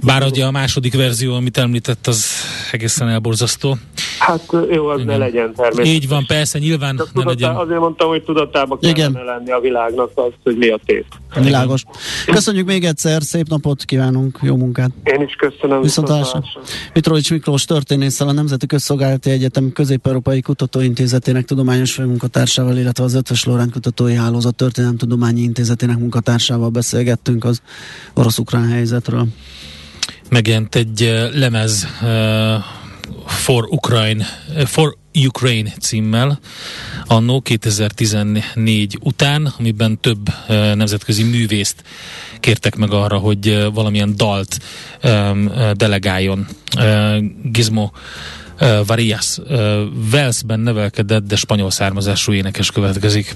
bár 0.00 0.22
ugye 0.22 0.44
a 0.44 0.50
második 0.50 0.94
verzió, 0.94 1.34
amit 1.34 1.58
említett, 1.58 2.06
az 2.06 2.26
egészen 2.72 3.08
elborzasztó. 3.08 3.78
Hát 4.24 4.46
jó, 4.70 4.86
az 4.86 5.00
Igen. 5.00 5.12
ne 5.12 5.24
legyen 5.24 5.54
természetesen. 5.54 5.94
Így 5.94 6.08
van, 6.08 6.24
persze, 6.26 6.58
nyilván 6.58 6.96
Csak 6.96 7.06
ne 7.06 7.12
tudatá, 7.12 7.30
legyen. 7.30 7.56
Azért 7.56 7.78
mondtam, 7.78 8.08
hogy 8.08 8.22
tudatában 8.22 8.78
kellene 8.78 8.98
Igen. 8.98 9.24
lenni 9.24 9.50
a 9.50 9.60
világnak 9.60 10.10
az, 10.14 10.32
hogy 10.42 10.56
mi 10.56 10.68
a 10.68 10.78
tét. 10.84 11.06
Világos. 11.34 11.82
Köszönjük 12.26 12.66
még 12.66 12.84
egyszer, 12.84 13.22
szép 13.22 13.48
napot 13.48 13.84
kívánunk, 13.84 14.38
jó 14.42 14.56
munkát. 14.56 14.90
Én 15.04 15.22
is 15.22 15.34
köszönöm. 15.34 15.80
Viszontlátásra. 15.82 16.42
Mitrovics 16.94 17.30
Miklós 17.30 17.64
történésszel 17.64 18.28
a 18.28 18.32
Nemzeti 18.32 18.66
Közszolgálati 18.66 19.30
Egyetem 19.30 19.72
Közép-Európai 19.72 20.40
Kutatóintézetének 20.40 21.44
tudományos 21.44 21.92
főmunkatársával, 21.92 22.76
illetve 22.76 23.04
az 23.04 23.14
Ötvös 23.14 23.44
Lorán 23.44 23.70
Kutatói 23.70 24.14
Hálózat 24.14 24.54
Történelem-Tudományi 24.54 25.40
Intézetének 25.40 25.98
munkatársával 25.98 26.68
beszélgettünk 26.68 27.44
az 27.44 27.62
orosz-ukrán 28.14 28.68
helyzetről. 28.68 29.26
Megjelent 30.30 30.74
egy 30.74 31.28
lemez 31.32 31.86
uh, 32.02 32.08
For 33.26 33.64
Ukraine, 33.70 34.24
For 34.64 34.96
Ukraine 35.26 35.72
címmel 35.80 36.38
annó 37.06 37.40
2014 37.40 38.98
után, 39.00 39.54
amiben 39.58 40.00
több 40.00 40.28
nemzetközi 40.74 41.22
művészt 41.22 41.82
kértek 42.40 42.76
meg 42.76 42.92
arra, 42.92 43.18
hogy 43.18 43.68
valamilyen 43.72 44.16
dalt 44.16 44.58
delegáljon. 45.72 46.46
Gizmo 47.42 47.90
Varias 48.86 49.38
Walesben 50.12 50.60
nevelkedett, 50.60 51.26
de 51.26 51.36
spanyol 51.36 51.70
származású 51.70 52.32
énekes 52.32 52.70
következik. 52.70 53.34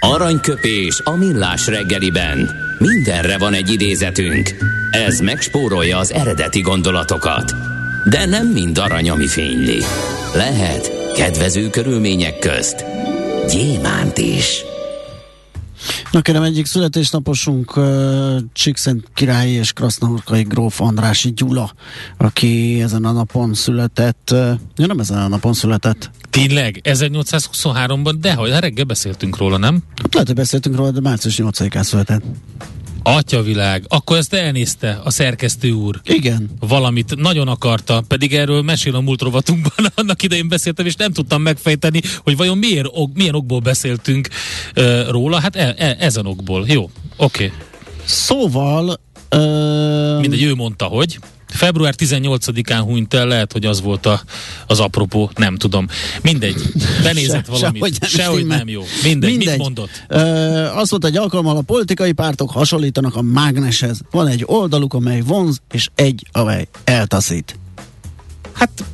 Aranyköpés 0.00 1.00
a 1.04 1.10
millás 1.10 1.66
reggeliben. 1.66 2.50
Mindenre 2.78 3.38
van 3.38 3.54
egy 3.54 3.70
idézetünk. 3.70 4.54
Ez 4.90 5.20
megspórolja 5.20 5.98
az 5.98 6.12
eredeti 6.12 6.60
gondolatokat. 6.60 7.54
De 8.04 8.26
nem 8.26 8.46
mind 8.46 8.78
arany, 8.78 9.10
ami 9.10 9.26
fényli. 9.26 9.78
Lehet 10.34 11.12
kedvező 11.14 11.70
körülmények 11.70 12.38
közt 12.38 12.84
gyémánt 13.48 14.18
is. 14.18 14.64
Na 16.10 16.20
kérem, 16.20 16.42
egyik 16.42 16.66
születésnaposunk 16.66 17.76
uh, 17.76 18.36
Csíkszent 18.52 19.08
királyi 19.14 19.52
és 19.52 19.72
Krasznahorkai 19.72 20.42
gróf 20.42 20.80
Andrási 20.80 21.32
Gyula, 21.32 21.72
aki 22.16 22.82
ezen 22.82 23.04
a 23.04 23.12
napon 23.12 23.54
született. 23.54 24.28
Uh, 24.32 24.38
ja, 24.76 24.86
nem 24.86 24.98
ezen 24.98 25.18
a 25.18 25.28
napon 25.28 25.52
született. 25.52 26.10
Tényleg? 26.30 26.80
1823-ban? 26.84 28.14
De 28.20 28.34
hogy 28.34 28.50
reggel 28.50 28.84
beszéltünk 28.84 29.36
róla, 29.36 29.56
nem? 29.56 29.78
Hát 30.02 30.12
lehet, 30.12 30.28
hogy 30.28 30.36
beszéltünk 30.36 30.76
róla, 30.76 30.90
de 30.90 31.00
március 31.00 31.40
8-án 31.42 31.82
született. 31.82 32.22
Atyavilág. 33.02 33.84
Akkor 33.88 34.16
ezt 34.16 34.34
elnézte 34.34 35.00
a 35.04 35.10
szerkesztő 35.10 35.70
úr. 35.70 36.00
Igen. 36.04 36.50
Valamit 36.60 37.16
nagyon 37.16 37.48
akarta, 37.48 38.02
pedig 38.08 38.34
erről 38.34 38.62
mesél 38.62 38.94
a 38.94 39.00
múlt 39.00 39.22
rovatunkban, 39.22 39.86
annak 39.94 40.22
idején 40.22 40.48
beszéltem, 40.48 40.86
és 40.86 40.94
nem 40.94 41.12
tudtam 41.12 41.42
megfejteni, 41.42 42.00
hogy 42.22 42.36
vajon 42.36 42.58
miért, 42.58 42.86
ok, 42.90 43.14
milyen 43.14 43.34
okból 43.34 43.60
beszéltünk 43.60 44.28
uh, 44.76 45.08
róla. 45.08 45.40
Hát 45.40 45.56
e, 45.56 45.74
e, 45.78 45.96
ezen 45.98 46.26
okból. 46.26 46.64
Jó, 46.68 46.90
oké. 47.16 47.44
Okay. 47.44 47.58
Szóval... 48.04 49.00
Uh... 49.30 50.20
Mindegy, 50.20 50.42
ő 50.42 50.54
mondta, 50.54 50.84
hogy... 50.84 51.18
Február 51.50 51.94
18-án 51.98 52.80
hunyt 52.84 53.14
el, 53.14 53.26
lehet, 53.26 53.52
hogy 53.52 53.64
az 53.64 53.80
volt 53.80 54.06
a, 54.06 54.22
az 54.66 54.80
apropó, 54.80 55.30
nem 55.36 55.56
tudom. 55.56 55.86
Mindegy, 56.22 56.62
benézett 57.02 57.44
Se, 57.44 57.50
valamit. 57.50 57.82
Sehogy 57.82 57.98
nem, 58.00 58.10
sehogy 58.10 58.46
nem 58.46 58.68
jó. 58.68 58.82
Mindegy, 59.02 59.30
Mindegy. 59.30 59.48
mit 59.48 59.58
mondott? 59.58 60.04
Ö, 60.08 60.18
azt 60.74 60.90
mondta, 60.90 61.08
egy 61.08 61.16
alkalommal 61.16 61.56
a 61.56 61.62
politikai 61.62 62.12
pártok 62.12 62.50
hasonlítanak 62.50 63.16
a 63.16 63.22
mágneshez. 63.22 64.00
Van 64.10 64.26
egy 64.26 64.42
oldaluk, 64.46 64.94
amely 64.94 65.20
vonz, 65.20 65.60
és 65.72 65.88
egy, 65.94 66.26
amely 66.32 66.68
eltaszít. 66.84 67.58
Hát 68.52 68.84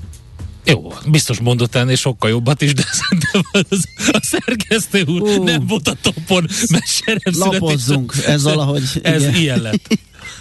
jó, 0.66 0.92
biztos 1.06 1.40
mondott 1.40 1.74
ennél 1.74 1.96
sokkal 1.96 2.30
jobbat 2.30 2.62
is, 2.62 2.74
de 2.74 2.82
szerintem 2.90 3.64
az, 3.70 3.84
a 4.12 4.20
szerkesztő 4.22 5.04
úr 5.06 5.20
uh, 5.20 5.44
nem 5.44 5.66
volt 5.66 5.88
a 5.88 5.94
topon, 6.02 6.46
mert 6.70 6.86
se 6.86 7.18
nem 7.24 7.34
Lapozzunk, 7.38 8.14
ez 8.26 8.42
valahogy. 8.42 8.82
Ez 9.02 9.22
igen. 9.22 9.34
ilyen 9.34 9.60
lett. 9.60 9.98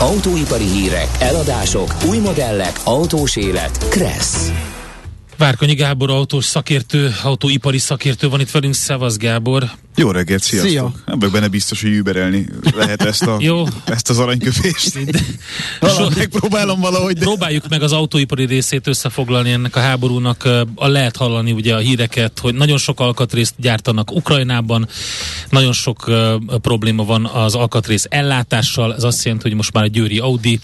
Autóipari 0.00 0.64
hírek, 0.64 1.08
eladások, 1.18 1.94
új 2.08 2.18
modellek, 2.18 2.80
autós 2.84 3.36
élet. 3.36 3.88
Kressz. 3.88 4.50
Várkonyi 5.36 5.74
Gábor 5.74 6.10
autós 6.10 6.44
szakértő, 6.44 7.10
autóipari 7.22 7.78
szakértő 7.78 8.28
van 8.28 8.40
itt 8.40 8.50
velünk, 8.50 8.74
Szevasz 8.74 9.16
Gábor. 9.16 9.70
Jó 10.00 10.10
reggelt, 10.10 10.42
sziasztok! 10.42 10.70
Szia. 10.70 10.92
Nem 11.06 11.18
vagyok 11.18 11.34
benne 11.34 11.48
biztos, 11.48 11.82
hogy 11.82 11.90
überelni 11.90 12.46
lehet 12.76 13.02
ezt, 13.02 13.22
a, 13.22 13.36
Jó. 13.48 13.64
ezt 13.84 14.10
az 14.10 14.18
aranyköpést. 14.18 15.04
De, 15.80 15.88
so, 15.96 16.08
megpróbálom 16.16 16.80
valahogy. 16.80 17.14
De... 17.14 17.20
Próbáljuk 17.20 17.68
meg 17.68 17.82
az 17.82 17.92
autóipari 17.92 18.44
részét 18.44 18.86
összefoglalni 18.86 19.50
ennek 19.50 19.76
a 19.76 19.80
háborúnak. 19.80 20.48
A 20.74 20.88
lehet 20.88 21.16
hallani 21.16 21.52
ugye 21.52 21.74
a 21.74 21.78
híreket, 21.78 22.38
hogy 22.38 22.54
nagyon 22.54 22.78
sok 22.78 23.00
alkatrészt 23.00 23.54
gyártanak 23.56 24.12
Ukrajnában, 24.12 24.88
nagyon 25.50 25.72
sok 25.72 26.06
uh, 26.06 26.32
probléma 26.60 27.04
van 27.04 27.26
az 27.26 27.54
alkatrész 27.54 28.06
ellátással, 28.08 28.94
ez 28.94 29.02
azt 29.02 29.24
jelenti, 29.24 29.48
hogy 29.48 29.56
most 29.56 29.72
már 29.72 29.84
a 29.84 29.86
Győri 29.86 30.18
Audi 30.18 30.60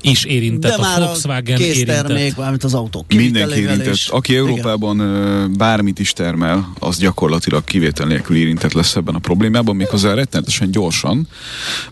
is 0.00 0.24
érintett, 0.24 0.76
de 0.76 0.86
a 0.86 1.00
Volkswagen 1.00 1.56
a 1.56 1.62
érintett. 1.62 2.34
valamint 2.34 2.64
az 2.64 2.74
autók 2.74 3.12
Mindenki 3.12 3.60
érintett. 3.60 3.96
Aki 4.08 4.36
Európában 4.36 4.96
igen. 4.96 5.52
bármit 5.56 5.98
is 5.98 6.12
termel, 6.12 6.72
az 6.78 6.98
gyakorlatilag 6.98 7.64
kivétel 7.64 8.06
nélkül 8.06 8.36
érintett 8.36 8.76
lesz 8.78 8.96
ebben 8.96 9.14
a 9.14 9.18
problémában, 9.18 9.76
méghozzá 9.76 10.14
rettenetesen 10.14 10.70
gyorsan, 10.70 11.28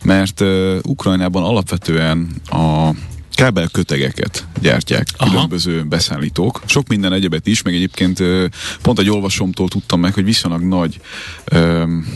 mert 0.04 0.40
uh, 0.40 0.76
Ukrajnában 0.82 1.42
alapvetően 1.42 2.28
a 2.50 2.90
kábelkötegeket 3.36 4.46
gyártják 4.60 5.06
Aha. 5.16 5.30
különböző 5.30 5.82
beszállítók. 5.82 6.62
Sok 6.66 6.88
minden 6.88 7.12
egyebet 7.12 7.46
is, 7.46 7.62
meg 7.62 7.74
egyébként 7.74 8.22
pont 8.82 8.98
egy 8.98 9.10
olvasomtól 9.10 9.68
tudtam 9.68 10.00
meg, 10.00 10.14
hogy 10.14 10.24
viszonylag 10.24 10.62
nagy 10.62 11.00
um, 11.52 12.06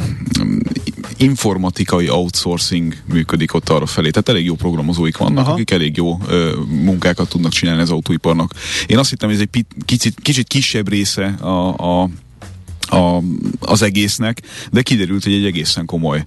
informatikai 1.17 2.09
outsourcing 2.09 2.97
működik 3.13 3.55
ott 3.55 3.69
arra 3.69 3.87
felé. 3.87 4.11
Tehát 4.11 4.29
elég 4.29 4.45
jó 4.45 4.55
programozóik 4.55 5.17
vannak, 5.17 5.45
Aha. 5.45 5.53
akik 5.53 5.71
elég 5.71 5.97
jó 5.97 6.13
uh, 6.13 6.55
munkákat 6.69 7.29
tudnak 7.29 7.53
csinálni 7.53 7.83
az 7.83 7.91
autóiparnak. 7.91 8.55
Én 8.87 8.99
azt 8.99 9.11
hittem, 9.11 9.29
hogy 9.29 9.41
ez 9.41 9.47
egy 9.51 9.65
kicsit, 9.85 10.15
kicsit 10.23 10.47
kisebb 10.49 10.89
része 10.89 11.27
a, 11.27 12.03
a 12.03 12.09
a, 12.91 13.23
az 13.61 13.83
egésznek, 13.83 14.43
de 14.73 14.83
kiderült, 14.83 15.25
hogy 15.25 15.33
egy 15.33 15.45
egészen 15.45 15.87
komoly 15.87 16.25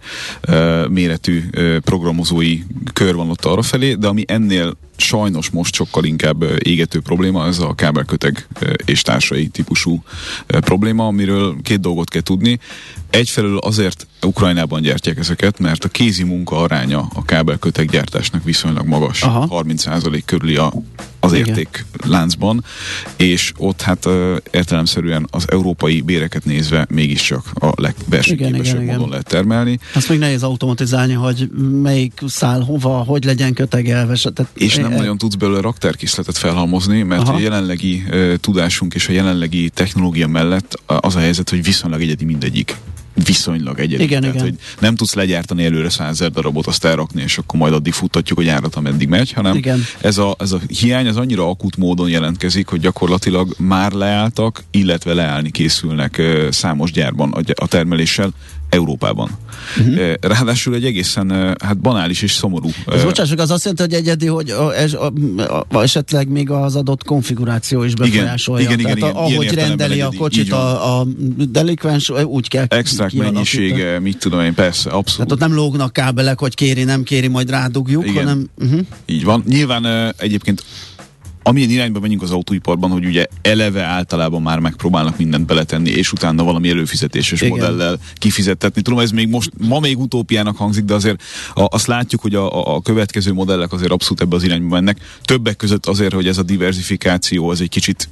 uh, 0.47 0.87
méretű 0.87 1.43
uh, 1.57 1.77
programozói 1.77 2.59
kör 2.93 3.15
van 3.15 3.29
ott 3.29 3.45
arra 3.45 3.61
felé, 3.61 3.93
de 3.93 4.07
ami 4.07 4.23
ennél 4.27 4.77
sajnos 5.03 5.49
most 5.49 5.73
sokkal 5.73 6.03
inkább 6.03 6.43
égető 6.63 6.99
probléma, 6.99 7.47
ez 7.47 7.59
a 7.59 7.73
kábelköteg 7.73 8.47
és 8.85 9.01
társai 9.01 9.47
típusú 9.47 10.03
probléma, 10.47 11.07
amiről 11.07 11.55
két 11.63 11.79
dolgot 11.79 12.09
kell 12.09 12.21
tudni. 12.21 12.59
Egyfelől 13.09 13.57
azért 13.57 14.07
Ukrajnában 14.21 14.81
gyártják 14.81 15.17
ezeket, 15.17 15.59
mert 15.59 15.83
a 15.83 15.87
kézi 15.87 16.23
munka 16.23 16.57
aránya 16.57 17.07
a 17.13 17.25
kábelköteg 17.25 17.89
gyártásnak 17.89 18.43
viszonylag 18.43 18.85
magas. 18.85 19.21
Aha. 19.21 19.63
30% 19.67 20.21
körüli 20.25 20.55
a 20.55 20.73
az 21.19 21.33
értékláncban, 21.33 22.63
és 23.15 23.51
ott 23.57 23.81
hát 23.81 24.07
értelemszerűen 24.51 25.27
az 25.31 25.45
európai 25.51 26.01
béreket 26.01 26.45
nézve 26.45 26.85
mégiscsak 26.89 27.51
a 27.53 27.71
legversenyképesebb 27.75 28.85
módon 28.85 29.09
lehet 29.09 29.27
termelni. 29.27 29.79
Azt 29.93 30.09
még 30.09 30.19
nehéz 30.19 30.43
automatizálni, 30.43 31.13
hogy 31.13 31.49
melyik 31.81 32.21
szál 32.27 32.61
hova, 32.61 32.97
hogy 32.97 33.23
legyen 33.23 33.53
kötegelve. 33.53 34.17
Tehát 34.33 34.51
és 34.53 34.75
nem 34.75 34.92
e- 34.93 34.97
nagyon 34.97 35.17
tudsz 35.17 35.35
belőle 35.35 35.61
raktárkészletet 35.61 36.37
felhalmozni, 36.37 37.01
mert 37.01 37.27
a 37.27 37.39
jelenlegi 37.39 38.03
uh, 38.09 38.33
tudásunk 38.35 38.93
és 38.93 39.07
a 39.07 39.11
jelenlegi 39.11 39.69
technológia 39.69 40.27
mellett 40.27 40.81
az 40.85 41.15
a 41.15 41.19
helyzet, 41.19 41.49
hogy 41.49 41.63
viszonylag 41.63 42.01
egyedi 42.01 42.25
mindegyik 42.25 42.75
viszonylag 43.25 43.79
egyedi. 43.79 44.03
Igen, 44.03 44.21
Tehát, 44.21 44.35
igen. 44.35 44.47
hogy 44.47 44.57
nem 44.79 44.95
tudsz 44.95 45.13
legyártani 45.13 45.65
előre 45.65 45.89
százer 45.89 46.31
darabot, 46.31 46.67
azt 46.67 46.85
elrakni, 46.85 47.21
és 47.21 47.37
akkor 47.37 47.59
majd 47.59 47.73
addig 47.73 47.93
futtatjuk 47.93 48.39
a 48.39 48.43
gyárat, 48.43 48.75
ameddig 48.75 49.07
megy, 49.07 49.31
hanem 49.31 49.55
igen. 49.55 49.83
Ez, 50.01 50.17
a, 50.17 50.35
ez 50.39 50.51
a 50.51 50.59
hiány 50.67 51.07
az 51.07 51.17
annyira 51.17 51.49
akut 51.49 51.77
módon 51.77 52.09
jelentkezik, 52.09 52.67
hogy 52.67 52.79
gyakorlatilag 52.79 53.55
már 53.57 53.91
leálltak, 53.91 54.63
illetve 54.71 55.13
leállni 55.13 55.51
készülnek 55.51 56.21
számos 56.49 56.91
gyárban 56.91 57.31
a 57.55 57.67
termeléssel, 57.67 58.33
Európában. 58.69 59.29
Uh-huh. 59.79 60.13
Ráadásul 60.21 60.75
egy 60.75 60.85
egészen 60.85 61.55
hát 61.63 61.77
banális 61.77 62.21
és 62.21 62.31
szomorú. 62.31 62.69
Ez 62.91 63.03
bocsássuk, 63.03 63.39
az 63.39 63.51
azt 63.51 63.63
jelenti, 63.63 63.83
hogy 63.83 63.93
egyedi, 63.93 64.25
hogy 64.25 64.49
a, 64.49 64.71
a, 65.05 65.65
a, 65.69 65.81
esetleg 65.81 66.27
még 66.27 66.49
az 66.49 66.75
adott 66.75 67.03
konfiguráció 67.03 67.83
is 67.83 67.93
befolyásolja. 67.93 68.65
Igen, 68.65 68.79
igen, 68.79 68.97
igen, 68.97 69.09
igen, 69.09 69.15
ahogy 69.15 69.53
rendeli 69.53 69.93
egyedi, 69.93 70.15
a 70.15 70.19
kocsit 70.19 70.51
a, 70.51 70.99
a 70.99 71.07
delikvens, 71.49 72.09
úgy 72.09 72.47
kell 72.47 72.65
Extrakt 72.67 73.13
mennyisége, 73.13 73.99
mit 73.99 74.17
tudom 74.17 74.41
én, 74.41 74.53
persze, 74.53 74.89
abszolút. 74.89 75.15
Tehát 75.15 75.31
ott 75.31 75.39
nem 75.39 75.53
lógnak 75.53 75.93
kábelek, 75.93 76.39
hogy 76.39 76.55
kéri, 76.55 76.83
nem 76.83 77.03
kéri, 77.03 77.27
majd 77.27 77.49
rádugjuk, 77.49 78.07
igen. 78.07 78.23
hanem... 78.23 78.49
Uh-huh. 78.59 78.79
Így 79.05 79.23
van. 79.23 79.43
Nyilván 79.47 80.13
egyébként 80.17 80.63
amilyen 81.43 81.69
irányba 81.69 81.99
menjünk 81.99 82.21
az 82.21 82.31
autóiparban, 82.31 82.91
hogy 82.91 83.05
ugye 83.05 83.25
eleve 83.41 83.83
általában 83.83 84.41
már 84.41 84.59
megpróbálnak 84.59 85.17
mindent 85.17 85.45
beletenni, 85.45 85.89
és 85.89 86.11
utána 86.11 86.43
valami 86.43 86.69
előfizetéses 86.69 87.41
Igen. 87.41 87.57
modellel 87.57 87.99
kifizettetni. 88.15 88.81
Tudom, 88.81 88.99
ez 88.99 89.11
még 89.11 89.27
most, 89.27 89.51
ma 89.57 89.79
még 89.79 89.99
utópiának 89.99 90.57
hangzik, 90.57 90.83
de 90.83 90.93
azért 90.93 91.23
a, 91.53 91.65
azt 91.69 91.87
látjuk, 91.87 92.21
hogy 92.21 92.35
a, 92.35 92.75
a 92.75 92.81
következő 92.81 93.33
modellek 93.33 93.71
azért 93.71 93.91
abszolút 93.91 94.21
ebbe 94.21 94.35
az 94.35 94.43
irányba 94.43 94.75
mennek. 94.75 94.97
Többek 95.23 95.55
között 95.55 95.85
azért, 95.85 96.13
hogy 96.13 96.27
ez 96.27 96.37
a 96.37 96.43
diversifikáció 96.43 97.49
az 97.49 97.61
egy 97.61 97.69
kicsit, 97.69 98.09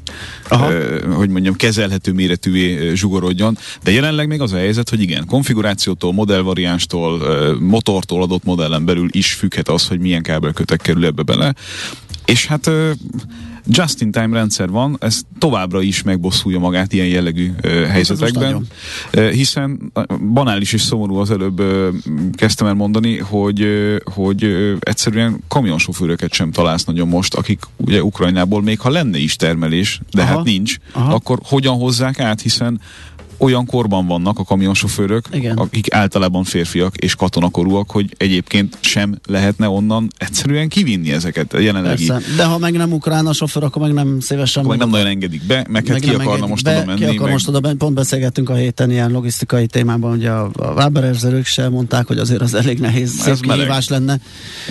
Aha. 0.48 0.74
eh, 0.74 1.00
hogy 1.16 1.30
mondjam, 1.30 1.56
kezelhető 1.56 2.12
méretűvé 2.12 2.96
zsugorodjon. 2.96 3.58
De 3.84 3.92
jelenleg 3.92 4.28
még 4.28 4.42
az 4.42 4.54
a 4.54 4.58
helyzet, 4.58 4.90
hogy 4.90 5.02
igen, 5.02 5.26
konfigurációtól, 5.26 6.14
modellvariánstól, 6.14 7.22
motortól 7.60 8.22
adott 8.22 8.44
modellen 8.44 8.86
belül 8.86 9.08
is 9.12 9.34
függhet 9.34 9.70
az, 9.70 9.88
hogy 9.88 10.00
milyen 10.00 10.22
kábelkötek 10.22 10.82
kerül 10.82 11.06
ebbe 11.06 11.22
bele. 11.22 11.54
És 12.32 12.46
hát 12.46 12.72
just-in-time 13.68 14.38
rendszer 14.38 14.70
van, 14.70 14.98
ez 15.00 15.22
továbbra 15.40 15.82
is 15.82 16.04
megbosszulja 16.04 16.60
magát 16.60 16.94
ilyen 16.94 17.08
jellegű 17.08 17.52
uh, 17.64 17.72
helyzetekben, 17.86 18.68
hiszen 19.12 19.92
banális 20.34 20.74
és 20.74 20.82
szomorú 20.82 21.16
az 21.16 21.32
előbb 21.32 21.60
uh, 21.60 21.88
kezdtem 22.36 22.68
el 22.68 22.74
mondani, 22.74 23.18
hogy, 23.18 23.68
hogy 24.14 24.44
egyszerűen 24.80 25.44
kamionsofőröket 25.48 26.34
sem 26.34 26.52
találsz 26.52 26.84
nagyon 26.84 27.08
most, 27.08 27.34
akik 27.34 27.60
ugye 27.78 28.04
Ukrajnából 28.04 28.62
még 28.62 28.80
ha 28.80 28.90
lenne 28.90 29.18
is 29.18 29.36
termelés, 29.36 30.02
de 30.12 30.22
Aha. 30.22 30.36
hát 30.36 30.44
nincs, 30.44 30.76
Aha. 30.92 31.14
akkor 31.14 31.40
hogyan 31.44 31.76
hozzák 31.76 32.20
át, 32.20 32.42
hiszen 32.42 32.82
olyan 33.42 33.66
korban 33.66 34.08
vannak 34.08 34.40
a 34.40 34.44
kamionsofőrök, 34.44 35.26
Igen. 35.32 35.58
akik 35.58 35.94
általában 35.94 36.44
férfiak 36.44 36.98
és 36.98 37.16
katonakorúak, 37.16 37.92
hogy 37.92 38.14
egyébként 38.18 38.78
sem 38.80 39.20
lehetne 39.28 39.70
onnan 39.70 40.08
egyszerűen 40.18 40.70
kivinni 40.70 41.12
ezeket 41.12 41.54
a 41.54 41.60
jelenlegi. 41.60 42.06
Persze. 42.06 42.36
De 42.36 42.46
ha 42.46 42.58
meg 42.58 42.74
nem 42.74 42.92
ukrán 42.94 43.28
a 43.28 43.34
sofőr, 43.34 43.64
akkor 43.64 43.82
meg 43.82 43.94
nem 43.94 44.20
szívesen. 44.20 44.64
Akkor 44.64 44.78
meg 44.78 44.86
nem 44.88 44.90
nagyon 44.90 45.12
engedik 45.12 45.44
be, 45.44 45.66
meg, 45.70 45.88
hát 45.88 46.00
meg 46.00 46.10
ki 46.10 46.16
akarna 46.16 46.48
most 46.48 46.64
be, 46.64 46.78
oda 46.78 46.86
menni. 46.86 47.00
Ki 47.00 47.06
akar 47.06 47.22
meg... 47.22 47.32
most 47.32 47.48
oda 47.48 47.60
menni. 47.60 47.76
Pont 47.76 47.94
beszélgettünk 47.94 48.50
a 48.50 48.54
héten 48.54 48.92
ilyen 48.92 49.12
logisztikai 49.12 49.68
témában, 49.68 50.10
hogy 50.10 50.26
a, 50.26 50.44
a 50.44 50.74
Wabererzerők 50.76 51.46
sem 51.46 51.72
mondták, 51.72 52.08
hogy 52.08 52.18
azért 52.18 52.42
az 52.42 52.54
elég 52.54 52.80
nehéz, 52.80 53.12
szép 53.12 53.40
kihívás 53.40 53.88
lenne, 53.88 54.20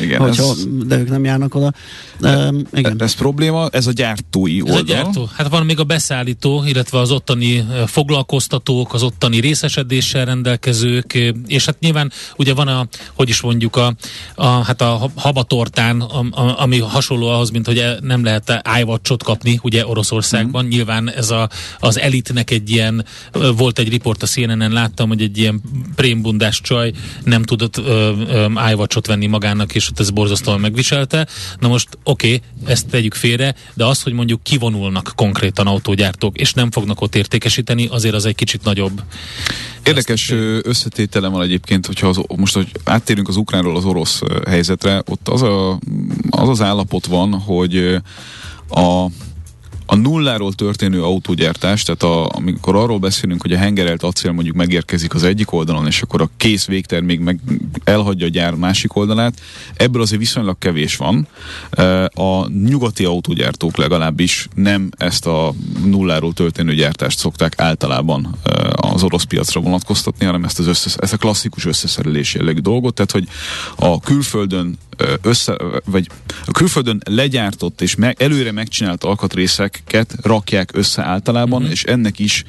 igen, 0.01 0.21
hogyha, 0.21 0.43
ez... 0.43 0.67
de 0.87 0.99
ők 0.99 1.09
nem 1.09 1.25
járnak 1.25 1.55
oda. 1.55 1.73
De, 2.19 2.37
um, 2.37 2.63
igen. 2.73 3.03
Ez 3.03 3.15
probléma, 3.15 3.69
ez 3.73 3.87
a 3.87 3.93
gyártói 3.93 4.63
oldal. 4.63 4.75
Ez 4.75 4.81
a 4.81 4.85
gyártó. 4.85 5.29
Hát 5.37 5.49
van 5.49 5.65
még 5.65 5.79
a 5.79 5.85
beszállító, 5.85 6.65
illetve 6.67 6.99
az 6.99 7.11
ottani 7.11 7.67
foglalkoztató 7.87 8.59
szolgáltatók, 8.61 8.95
az 8.95 9.03
ottani 9.03 9.41
részesedéssel 9.41 10.25
rendelkezők, 10.25 11.33
és 11.47 11.65
hát 11.65 11.81
nyilván 11.81 12.13
ugye 12.37 12.55
van 12.55 12.69
a, 12.69 12.87
hogy 13.15 13.29
is 13.29 13.41
mondjuk 13.41 13.77
a, 13.77 13.95
a 14.35 14.47
hát 14.47 14.81
a 14.81 15.11
habatortán, 15.17 16.01
a, 16.01 16.19
a, 16.31 16.61
ami 16.63 16.79
hasonló 16.79 17.29
ahhoz, 17.29 17.51
mint 17.51 17.67
hogy 17.67 17.85
nem 18.01 18.25
lehet 18.25 18.61
ájvacsot 18.63 19.23
kapni, 19.23 19.59
ugye 19.63 19.87
Oroszországban. 19.87 20.65
Mm. 20.65 20.69
Nyilván 20.69 21.11
ez 21.11 21.31
a, 21.31 21.49
az 21.79 21.99
elitnek 21.99 22.51
egy 22.51 22.71
ilyen, 22.71 23.05
volt 23.57 23.79
egy 23.79 23.89
riport 23.89 24.23
a 24.23 24.27
CNN-en, 24.27 24.73
láttam, 24.73 25.09
hogy 25.09 25.23
egy 25.23 25.39
ilyen 25.39 25.61
prémbundás 25.95 26.61
csaj 26.61 26.93
nem 27.25 27.43
tudott 27.43 27.81
ájvacsot 28.55 29.07
venni 29.07 29.27
magának, 29.27 29.75
és 29.75 29.89
ott 29.89 30.01
ez 30.01 30.11
borzasztóan 30.11 30.61
megviselte. 30.61 31.27
Na 31.59 31.69
most 31.69 31.89
oké, 32.05 32.35
okay, 32.35 32.73
ezt 32.73 32.87
tegyük 32.87 33.15
félre, 33.15 33.55
de 33.75 33.85
az, 33.85 34.03
hogy 34.03 34.13
mondjuk 34.13 34.43
kivonulnak 34.43 35.13
konkrétan 35.17 35.67
autógyártók, 35.67 36.39
és 36.39 36.53
nem 36.53 36.71
fognak 36.71 37.01
ott 37.01 37.15
értékesíteni, 37.15 37.87
azért 37.87 38.15
az 38.15 38.25
egy 38.25 38.35
kicsit 38.35 38.50
kicsit 38.51 38.65
nagyobb. 38.65 39.03
Érdekes 39.85 40.31
összetétele 40.63 41.29
van 41.29 41.43
egyébként, 41.43 41.87
hogyha 41.87 42.09
az, 42.09 42.21
most 42.37 42.55
hogy 42.55 42.71
áttérünk 42.85 43.29
az 43.29 43.37
ukránról 43.37 43.77
az 43.77 43.85
orosz 43.85 44.21
helyzetre, 44.49 45.03
ott 45.07 45.29
az 45.29 45.43
a, 45.43 45.79
az, 46.31 46.49
az 46.49 46.61
állapot 46.61 47.07
van, 47.07 47.33
hogy 47.33 48.01
a 48.69 49.07
a 49.93 49.97
nulláról 49.97 50.53
történő 50.53 51.03
autógyártás, 51.03 51.83
tehát 51.83 52.03
a, 52.03 52.29
amikor 52.37 52.77
arról 52.77 52.99
beszélünk, 52.99 53.43
hogy 53.43 53.53
a 53.53 53.59
hengerelt 53.59 54.03
acél 54.03 54.33
mondjuk 54.33 54.57
megérkezik 54.57 55.15
az 55.15 55.23
egyik 55.23 55.53
oldalon, 55.53 55.87
és 55.87 56.03
akkor 56.03 56.21
a 56.21 56.31
kész 56.37 56.67
végtermék 56.67 57.21
meg 57.21 57.41
elhagyja 57.85 58.27
a 58.27 58.31
gyár 58.31 58.55
másik 58.55 58.97
oldalát, 58.97 59.41
ebből 59.75 60.03
azért 60.03 60.21
viszonylag 60.21 60.59
kevés 60.59 60.97
van. 60.97 61.27
A 62.15 62.49
nyugati 62.49 63.05
autógyártók 63.05 63.77
legalábbis 63.77 64.49
nem 64.55 64.91
ezt 64.97 65.27
a 65.27 65.55
nulláról 65.85 66.33
történő 66.33 66.75
gyártást 66.75 67.19
szokták 67.19 67.61
általában 67.61 68.35
az 68.73 69.03
orosz 69.03 69.25
piacra 69.25 69.61
vonatkoztatni, 69.61 70.27
hanem 70.27 70.45
ezt, 70.45 70.59
az 70.59 70.67
összes, 70.67 70.95
ezt 70.97 71.13
a 71.13 71.17
klasszikus 71.17 71.67
összeszerelés 71.67 72.35
jellegű 72.35 72.61
dolgot, 72.61 72.95
tehát 72.95 73.11
hogy 73.11 73.29
a 73.77 74.01
külföldön 74.01 74.79
össze, 75.23 75.57
vagy 75.85 76.09
a 76.47 76.51
külföldön 76.51 77.03
legyártott 77.05 77.81
és 77.81 77.95
me, 77.95 78.15
előre 78.19 78.53
megcsinált 78.53 79.05
alkatrészeket 79.81 80.27
rakják 80.27 80.71
össze 80.75 81.03
általában, 81.03 81.63
mm-hmm. 81.63 81.71
és 81.71 81.85
ennek 81.85 82.19
is 82.19 82.45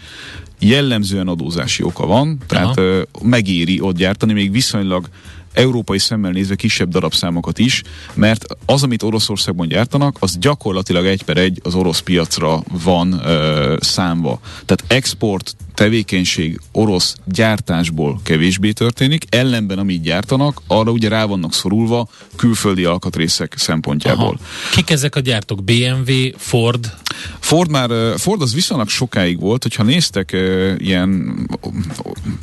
jellemzően 0.60 1.28
adózási 1.28 1.84
oka 1.84 2.06
van, 2.06 2.38
tehát 2.48 2.78
Aha. 2.78 3.06
megéri 3.24 3.82
ott 3.82 3.96
gyártani, 3.96 4.34
még 4.34 4.52
viszonylag 4.52 5.10
európai 5.54 6.00
szemmel 6.00 6.32
nézve 6.32 6.56
kisebb 6.56 6.89
darabszámokat 6.89 7.60
is, 7.60 7.82
mert 8.13 8.46
az, 8.65 8.84
amit 8.84 9.04
Oroszországban 9.04 9.67
gyártanak, 9.67 10.17
az 10.20 10.38
gyakorlatilag 10.38 11.06
egy 11.06 11.24
per 11.24 11.38
egy 11.38 11.60
az 11.63 11.76
orosz 11.76 12.00
piacra 12.00 12.63
van 12.84 13.13
ö, 13.13 13.78
számva. 13.80 14.39
Tehát 14.65 14.84
export 14.88 15.56
tevékenység 15.82 16.60
orosz 16.72 17.15
gyártásból 17.26 18.20
kevésbé 18.24 18.72
történik, 18.72 19.26
ellenben 19.30 19.80
amit 19.80 20.02
gyártanak, 20.02 20.62
arra 20.67 20.91
ugye 20.91 21.10
rá 21.10 21.26
vannak 21.26 21.54
szorulva 21.54 22.08
külföldi 22.36 22.84
alkatrészek 22.84 23.54
szempontjából. 23.58 24.26
Aha. 24.26 24.38
Kik 24.72 24.89
ezek 24.89 25.15
a 25.15 25.20
gyártók? 25.20 25.63
BMW, 25.63 26.13
Ford? 26.38 26.94
Ford 27.39 27.70
már, 27.70 27.89
Ford 28.17 28.41
az 28.41 28.54
viszonylag 28.54 28.89
sokáig 28.89 29.39
volt, 29.39 29.63
hogyha 29.63 29.84
néztek 29.84 30.30
uh, 30.34 30.74
ilyen 30.78 31.39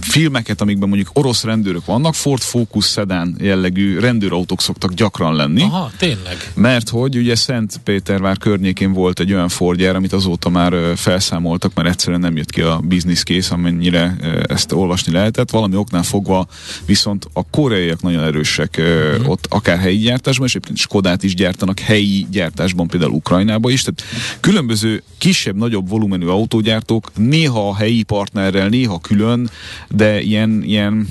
filmeket, 0.00 0.60
amikben 0.60 0.88
mondjuk 0.88 1.10
orosz 1.12 1.44
rendőrök 1.44 1.84
vannak, 1.84 2.14
Ford 2.14 2.42
Focus 2.42 2.84
szedán 2.84 3.36
jellegű 3.40 3.98
rendőrautók 3.98 4.60
szoktak 4.60 4.92
gyakran 4.92 5.34
lenni. 5.34 5.62
Aha, 5.62 5.90
tényleg. 5.98 6.52
Mert 6.54 6.88
hogy 6.88 7.16
ugye 7.16 7.34
Szent 7.34 7.80
Pétervár 7.84 8.38
környékén 8.38 8.92
volt 8.92 9.20
egy 9.20 9.32
olyan 9.32 9.48
Fordjár, 9.48 9.96
amit 9.96 10.12
azóta 10.12 10.48
már 10.48 10.74
felszámoltak, 10.96 11.74
mert 11.74 11.88
egyszerűen 11.88 12.20
nem 12.20 12.36
jött 12.36 12.50
ki 12.50 12.60
a 12.60 12.80
business 12.84 13.22
kész, 13.28 13.50
amennyire 13.50 14.16
ezt 14.46 14.72
olvasni 14.72 15.12
lehetett. 15.12 15.50
Valami 15.50 15.76
oknál 15.76 16.02
fogva 16.02 16.46
viszont 16.86 17.28
a 17.32 17.50
koreaiak 17.50 18.02
nagyon 18.02 18.22
erősek 18.22 18.74
uh-huh. 18.78 19.30
ott, 19.30 19.46
akár 19.48 19.78
helyi 19.78 19.98
gyártásban, 19.98 20.46
és 20.46 20.54
egyébként 20.54 20.78
Skodát 20.78 21.22
is 21.22 21.34
gyártanak 21.34 21.78
helyi 21.78 22.26
gyártásban, 22.30 22.86
például 22.86 23.12
Ukrajnába 23.12 23.70
is. 23.70 23.82
Tehát 23.82 24.02
különböző 24.40 25.02
kisebb-nagyobb 25.18 25.88
volumenű 25.88 26.26
autógyártók, 26.26 27.10
néha 27.16 27.68
a 27.68 27.76
helyi 27.76 28.02
partnerrel, 28.02 28.68
néha 28.68 28.98
külön, 28.98 29.50
de 29.88 30.20
ilyen, 30.20 30.62
ilyen 30.62 31.08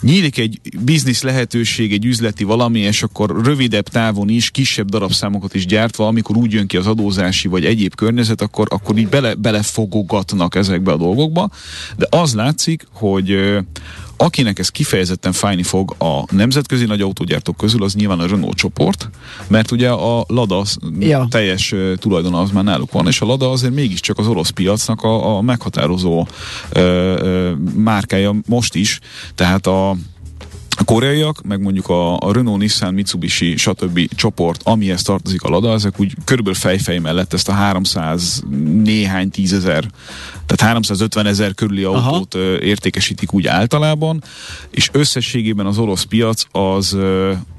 nyílik 0.00 0.38
egy 0.38 0.60
biznisz 0.80 1.22
lehetőség, 1.22 1.92
egy 1.92 2.04
üzleti 2.04 2.44
valami, 2.44 2.78
és 2.78 3.02
akkor 3.02 3.44
rövidebb 3.44 3.88
távon 3.88 4.28
is, 4.28 4.50
kisebb 4.50 4.88
darabszámokat 4.88 5.54
is 5.54 5.66
gyártva, 5.66 6.06
amikor 6.06 6.36
úgy 6.36 6.52
jön 6.52 6.66
ki 6.66 6.76
az 6.76 6.86
adózási 6.86 7.48
vagy 7.48 7.64
egyéb 7.64 7.94
környezet, 7.94 8.40
akkor, 8.40 8.66
akkor 8.70 8.96
így 8.96 9.08
bele, 9.08 9.34
belefogogatnak 9.34 10.54
ezekbe 10.54 10.92
a 10.92 10.96
dolgokba. 10.96 11.50
De 11.96 12.06
az 12.10 12.34
látszik, 12.34 12.86
hogy 12.92 13.56
akinek 14.20 14.58
ez 14.58 14.68
kifejezetten 14.68 15.32
fájni 15.32 15.62
fog 15.62 15.94
a 15.98 16.34
nemzetközi 16.34 16.84
nagy 16.84 17.00
autógyártók 17.00 17.56
közül, 17.56 17.82
az 17.82 17.94
nyilván 17.94 18.18
a 18.18 18.26
Renault 18.26 18.56
csoport, 18.56 19.10
mert 19.46 19.70
ugye 19.70 19.90
a 19.90 20.24
Lada 20.28 20.64
ja. 20.98 21.26
teljes 21.30 21.74
tulajdona 21.96 22.40
az 22.40 22.50
már 22.50 22.64
náluk 22.64 22.92
van, 22.92 23.06
és 23.06 23.20
a 23.20 23.26
Lada 23.26 23.50
azért 23.50 23.74
mégiscsak 23.74 24.18
az 24.18 24.26
orosz 24.26 24.50
piacnak 24.50 25.02
a, 25.02 25.36
a 25.36 25.40
meghatározó 25.40 26.26
ö, 26.70 26.80
ö, 26.80 27.52
márkája 27.74 28.34
most 28.46 28.74
is, 28.74 29.00
tehát 29.34 29.66
a 29.66 29.96
a 30.78 30.84
koreaiak, 30.84 31.42
meg 31.42 31.60
mondjuk 31.60 31.88
a, 31.88 32.16
a 32.18 32.32
Renault, 32.32 32.58
Nissan, 32.58 32.94
Mitsubishi, 32.94 33.56
stb. 33.56 34.14
csoport, 34.14 34.60
amihez 34.64 35.02
tartozik 35.02 35.42
a 35.42 35.48
Lada, 35.48 35.72
ezek 35.72 36.00
úgy 36.00 36.12
körülbelül 36.24 36.58
fejfej 36.58 36.98
mellett 36.98 37.32
ezt 37.32 37.48
a 37.48 37.52
300 37.52 38.42
néhány 38.82 39.30
tízezer, 39.30 39.84
tehát 40.46 40.60
350 40.60 41.26
ezer 41.26 41.54
körüli 41.54 41.84
Aha. 41.84 42.10
autót 42.10 42.34
ö, 42.34 42.58
értékesítik 42.58 43.32
úgy 43.32 43.46
általában, 43.46 44.22
és 44.70 44.88
összességében 44.92 45.66
az 45.66 45.78
orosz 45.78 46.02
piac 46.02 46.44
az 46.50 46.96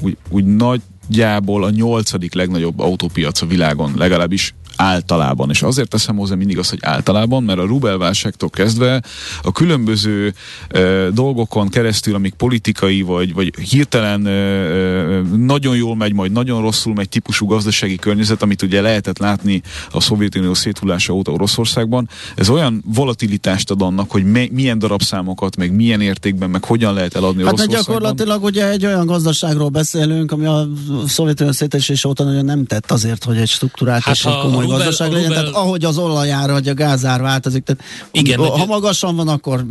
úgy, 0.01 0.17
úgy 0.29 0.45
nagyjából 0.45 1.63
a 1.63 1.69
nyolcadik 1.69 2.33
legnagyobb 2.33 2.79
autópiac 2.79 3.41
a 3.41 3.45
világon, 3.45 3.93
legalábbis 3.95 4.53
általában. 4.81 5.49
És 5.49 5.61
azért 5.61 5.89
teszem 5.89 6.15
hozzá 6.15 6.35
mindig 6.35 6.57
azt, 6.57 6.69
hogy 6.69 6.79
általában, 6.81 7.43
mert 7.43 7.59
a 7.59 7.65
rubelválságtól 7.65 8.49
kezdve 8.49 9.03
a 9.41 9.51
különböző 9.51 10.33
ö, 10.69 11.07
dolgokon 11.13 11.67
keresztül, 11.67 12.15
amik 12.15 12.33
politikai 12.33 13.01
vagy, 13.01 13.33
vagy 13.33 13.55
hirtelen 13.55 14.25
ö, 14.25 15.21
nagyon 15.35 15.75
jól 15.75 15.95
megy, 15.95 16.13
majd 16.13 16.31
nagyon 16.31 16.61
rosszul 16.61 16.93
megy 16.93 17.09
típusú 17.09 17.45
gazdasági 17.45 17.95
környezet, 17.95 18.41
amit 18.41 18.61
ugye 18.61 18.81
lehetett 18.81 19.17
látni 19.17 19.61
a 19.91 20.01
Szovjetunió 20.01 20.53
széthullása 20.53 21.13
óta 21.13 21.31
Oroszországban, 21.31 22.09
ez 22.35 22.49
olyan 22.49 22.83
volatilitást 22.85 23.71
ad 23.71 23.81
annak, 23.81 24.11
hogy 24.11 24.23
me, 24.23 24.45
milyen 24.51 24.79
darabszámokat, 24.79 25.55
meg 25.55 25.75
milyen 25.75 26.01
értékben, 26.01 26.49
meg 26.49 26.63
hogyan 26.63 26.93
lehet 26.93 27.15
eladni 27.15 27.43
hát 27.43 27.53
Oroszországban. 27.53 27.85
gyakorlatilag 27.85 28.43
ugye 28.43 28.69
egy 28.69 28.85
olyan 28.85 29.05
gazdaságról 29.05 29.69
beszélünk, 29.69 30.31
ami 30.31 30.45
a 30.45 30.67
Szovjetunió 31.07 31.51
szétesés 31.51 32.05
óta 32.05 32.23
nagyon 32.23 32.45
nem 32.45 32.65
tett 32.65 32.91
azért, 32.91 33.23
hogy 33.23 33.37
egy 33.37 33.49
struktúrát 33.49 34.01
hát 34.01 34.15
és 34.15 34.25
egy 34.25 34.37
komoly 34.41 34.67
Rubel, 34.71 34.85
gazdaság 34.85 35.11
legyen, 35.11 35.27
Rubel... 35.27 35.43
tehát 35.43 35.57
ahogy 35.57 35.85
az 35.85 35.97
olajár 35.97 36.51
vagy 36.51 36.67
a 36.67 36.73
gázár 36.73 37.21
változik, 37.21 37.63
tehát 37.63 37.83
Igen, 38.11 38.39
ha 38.39 38.65
magasan 38.65 39.15
van, 39.15 39.27
akkor 39.27 39.65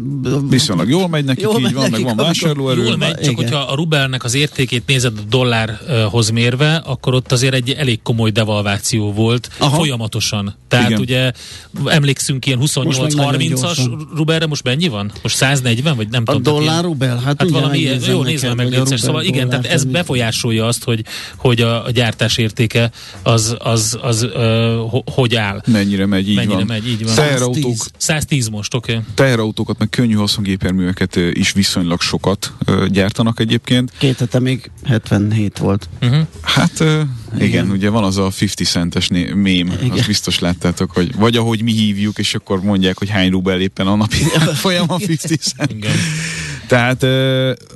viszonylag 0.49 0.88
jól 0.88 1.09
megy 1.09 1.24
nekik, 1.24 1.42
jól 1.42 1.61
így 1.61 1.72
van, 1.72 1.90
nekik, 1.90 2.07
meg 2.07 2.16
van 2.16 2.26
vásárlóerő. 2.26 2.84
Jól 2.84 2.96
megy, 2.96 3.14
csak 3.14 3.22
Igen. 3.22 3.34
hogyha 3.34 3.59
a 3.59 3.74
rubelnek 3.74 4.24
az 4.24 4.34
értékét 4.34 4.82
nézed 4.86 5.12
a 5.18 5.22
dollárhoz 5.28 6.30
mérve, 6.30 6.74
akkor 6.74 7.14
ott 7.14 7.32
azért 7.32 7.55
egy 7.55 7.70
elég 7.70 8.03
komoly 8.03 8.30
devalváció 8.30 9.12
volt 9.12 9.51
Aha. 9.59 9.76
folyamatosan. 9.76 10.57
Tehát 10.68 10.88
Igen. 10.88 11.01
ugye 11.01 11.32
emlékszünk 11.84 12.46
ilyen 12.46 12.59
28-30-as 12.62 14.07
rubelre, 14.16 14.46
most 14.46 14.62
mennyi 14.62 14.88
van? 14.88 15.12
Most 15.22 15.36
140, 15.36 15.96
vagy 15.96 16.09
nem 16.09 16.22
a 16.26 16.32
tudom. 16.32 16.55
A 16.55 16.59
dollár 16.59 16.84
rubel? 16.84 17.16
Hát, 17.16 17.36
hát 17.38 17.51
valami, 17.51 17.78
jó, 18.07 18.22
nézve 18.22 18.55
meg 18.55 18.68
létszer. 18.70 18.99
Szóval 18.99 19.22
igen, 19.22 19.49
tehát 19.49 19.66
ez 19.66 19.84
befolyásolja 19.84 20.66
azt, 20.66 20.84
hogy, 20.84 21.05
hogy 21.36 21.61
a, 21.61 21.84
a 21.84 21.90
gyártás 21.90 22.36
értéke 22.36 22.90
az, 23.22 23.57
az, 23.59 23.99
az, 24.03 24.22
az 24.22 24.26
hogy 25.05 25.34
áll. 25.34 25.62
Mennyire 25.66 26.07
megy, 26.07 26.28
így 26.28 26.34
Mennyire 26.34 26.55
van. 26.55 26.66
megy, 26.66 26.89
így 26.89 27.05
van. 27.05 27.14
Teherautók, 27.14 27.76
110 27.97 28.49
most, 28.49 28.74
oké. 28.74 28.93
Okay. 28.93 29.05
Teherautókat, 29.14 29.78
meg 29.78 29.89
könnyű 29.89 30.14
haszongépjárműveket 30.14 31.16
is 31.16 31.53
viszonylag 31.53 32.01
sokat 32.01 32.53
gyártanak 32.89 33.41
egyébként. 33.41 33.93
Két 33.99 34.18
hete 34.18 34.39
még 34.39 34.70
77 34.84 35.59
volt. 35.59 35.89
Uh-huh. 36.03 36.26
Hát 36.43 36.80
igen, 36.80 37.09
igen, 37.41 37.70
ugye 37.70 37.89
van 37.89 38.05
az 38.05 38.16
a 38.16 38.30
50 38.41 38.49
centes 38.66 39.09
né- 39.09 39.34
mém, 39.34 39.66
igen. 39.82 39.91
azt 39.91 40.07
biztos 40.07 40.39
láttátok, 40.39 40.91
hogy 40.91 41.14
vagy 41.16 41.36
ahogy 41.36 41.62
mi 41.62 41.72
hívjuk, 41.72 42.18
és 42.18 42.34
akkor 42.34 42.62
mondják, 42.62 42.99
hogy 42.99 43.09
hány 43.09 43.30
rubel 43.30 43.61
éppen 43.61 43.86
a 43.86 43.97
napi 43.97 44.16
folyam 44.62 44.91
a 44.91 44.97
50 45.09 45.39
cent. 45.39 45.72
Igen. 45.72 45.93
Tehát 46.69 47.07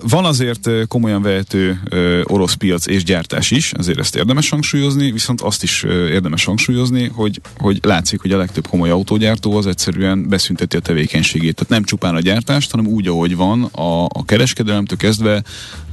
van 0.03 0.25
azért 0.25 0.69
komolyan 0.89 1.23
vehető 1.23 1.83
orosz 2.25 2.55
piac 2.55 2.87
és 2.87 3.05
gyártás 3.05 3.51
is, 3.51 3.73
azért 3.73 3.99
ezt 3.99 4.17
érdemes 4.17 4.49
hangsúlyozni, 4.49 5.11
viszont 5.11 5.41
azt 5.41 5.63
is 5.63 5.83
érdemes 5.89 6.45
hangsúlyozni, 6.45 7.11
hogy, 7.15 7.41
hogy 7.59 7.79
látszik, 7.83 8.21
hogy 8.21 8.33
a 8.33 8.37
legtöbb 8.37 8.67
komoly 8.69 8.91
autógyártó 8.91 9.57
az 9.57 9.67
egyszerűen 9.67 10.29
beszünteti 10.29 10.77
a 10.77 10.81
tevékenységét. 10.81 11.55
Tehát 11.55 11.73
nem 11.73 11.85
csupán 11.85 12.15
a 12.15 12.21
gyártást, 12.21 12.71
hanem 12.71 12.87
úgy, 12.87 13.07
ahogy 13.07 13.37
van, 13.37 13.63
a, 13.63 14.05
a 14.05 14.25
kereskedelemtől 14.25 14.99
kezdve 14.99 15.43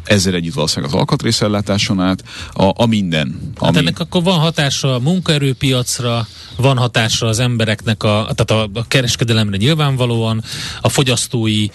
ezzel 0.03 0.33
együtt 0.33 0.53
valószínűleg 0.53 0.93
az 0.93 0.99
alkatrészellátáson 0.99 1.99
át, 1.99 2.23
a, 2.53 2.71
a 2.75 2.85
minden. 2.85 3.27
Hát 3.41 3.67
ami... 3.67 3.75
Hát 3.75 3.75
ennek 3.75 3.99
akkor 3.99 4.23
van 4.23 4.39
hatása 4.39 4.95
a 4.95 4.99
munkaerőpiacra, 4.99 6.27
van 6.61 6.77
hatása 6.77 7.25
az 7.25 7.39
embereknek, 7.39 8.03
a, 8.03 8.29
tehát 8.35 8.51
a, 8.51 8.79
a 8.79 8.87
kereskedelemre 8.87 9.57
nyilvánvalóan, 9.57 10.43
a 10.81 10.89
fogyasztói 10.89 11.65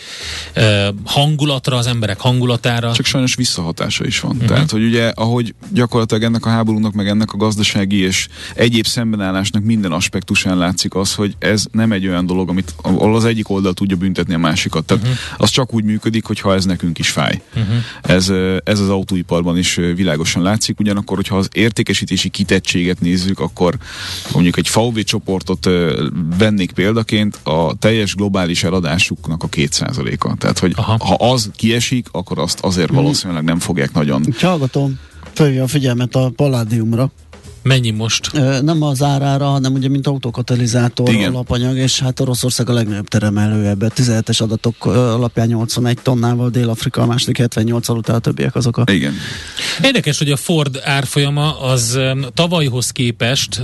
e, 0.52 0.94
hangulatra, 1.04 1.76
az 1.76 1.86
emberek 1.86 2.20
hangulatára. 2.20 2.92
Csak 2.92 3.06
sajnos 3.06 3.34
visszahatása 3.34 4.04
is 4.04 4.20
van. 4.20 4.32
Uh-huh. 4.32 4.48
Tehát, 4.48 4.70
hogy 4.70 4.84
ugye, 4.84 5.08
ahogy 5.08 5.54
gyakorlatilag 5.72 6.22
ennek 6.22 6.46
a 6.46 6.48
háborúnak, 6.48 6.92
meg 6.92 7.08
ennek 7.08 7.32
a 7.32 7.36
gazdasági 7.36 7.96
és 7.96 8.28
egyéb 8.54 8.86
szembenállásnak 8.86 9.62
minden 9.62 9.92
aspektusán 9.92 10.58
látszik 10.58 10.94
az, 10.94 11.14
hogy 11.14 11.34
ez 11.38 11.64
nem 11.72 11.92
egy 11.92 12.06
olyan 12.06 12.26
dolog, 12.26 12.48
amit 12.48 12.74
ahol 12.82 13.16
az 13.16 13.24
egyik 13.24 13.48
oldal 13.48 13.72
tudja 13.72 13.96
büntetni 13.96 14.34
a 14.34 14.38
másikat. 14.38 14.84
Tehát 14.84 15.02
uh-huh. 15.02 15.18
az 15.36 15.50
csak 15.50 15.74
úgy 15.74 15.84
működik, 15.84 16.24
hogyha 16.24 16.54
ez 16.54 16.64
nekünk 16.64 16.98
is 16.98 17.08
fáj. 17.08 17.42
Uh-huh. 17.56 17.74
Ez, 18.02 18.32
ez 18.64 18.80
az 18.80 18.88
autóiparban 18.88 19.58
is 19.58 19.74
világosan 19.74 20.42
látszik, 20.42 20.80
ugyanakkor, 20.80 21.16
hogyha 21.16 21.36
az 21.36 21.48
értékesítési 21.52 22.28
kitettséget 22.28 23.00
nézzük, 23.00 23.40
akkor 23.40 23.76
mondjuk 24.32 24.56
egy 24.56 24.68
VW 24.74 25.00
csoportot 25.02 25.68
vennék 26.38 26.72
példaként, 26.72 27.38
a 27.42 27.74
teljes 27.78 28.14
globális 28.14 28.64
eladásuknak 28.64 29.42
a 29.42 29.48
2%-a. 29.48 30.36
Tehát, 30.36 30.58
hogy 30.58 30.72
Aha. 30.76 30.96
ha 30.98 31.14
az 31.14 31.50
kiesik, 31.56 32.08
akkor 32.12 32.38
azt 32.38 32.60
azért 32.60 32.90
mhm. 32.90 32.96
valószínűleg 32.96 33.44
nem 33.44 33.58
fogják 33.58 33.92
nagyon. 33.92 34.22
Hallgatom, 34.40 34.98
följe 35.32 35.62
a 35.62 35.66
figyelmet 35.66 36.14
a 36.14 36.32
Palladiumra. 36.36 37.10
Mennyi 37.64 37.90
most? 37.90 38.32
Nem 38.62 38.82
az 38.82 39.02
árára, 39.02 39.46
hanem 39.46 39.72
ugye 39.72 39.88
mint 39.88 40.06
autókatalizátor 40.06 41.08
Igen. 41.08 41.32
alapanyag, 41.34 41.76
és 41.76 42.00
hát 42.00 42.20
Oroszország 42.20 42.68
a 42.68 42.72
legnagyobb 42.72 43.08
termelő 43.08 43.66
ebbe. 43.66 43.90
17-es 43.96 44.42
adatok 44.42 44.86
alapján 44.86 45.46
81 45.46 45.98
tonnával, 46.02 46.50
Dél-Afrika 46.50 47.02
a 47.02 47.06
második 47.06 47.38
78 47.38 47.88
alatt, 47.88 48.08
a 48.08 48.18
többiek 48.18 48.54
azok 48.54 48.76
a... 48.76 48.84
Igen. 48.92 49.14
Érdekes, 49.82 50.18
hogy 50.18 50.30
a 50.30 50.36
Ford 50.36 50.80
árfolyama 50.82 51.60
az 51.60 52.00
tavalyhoz 52.34 52.90
képest, 52.90 53.62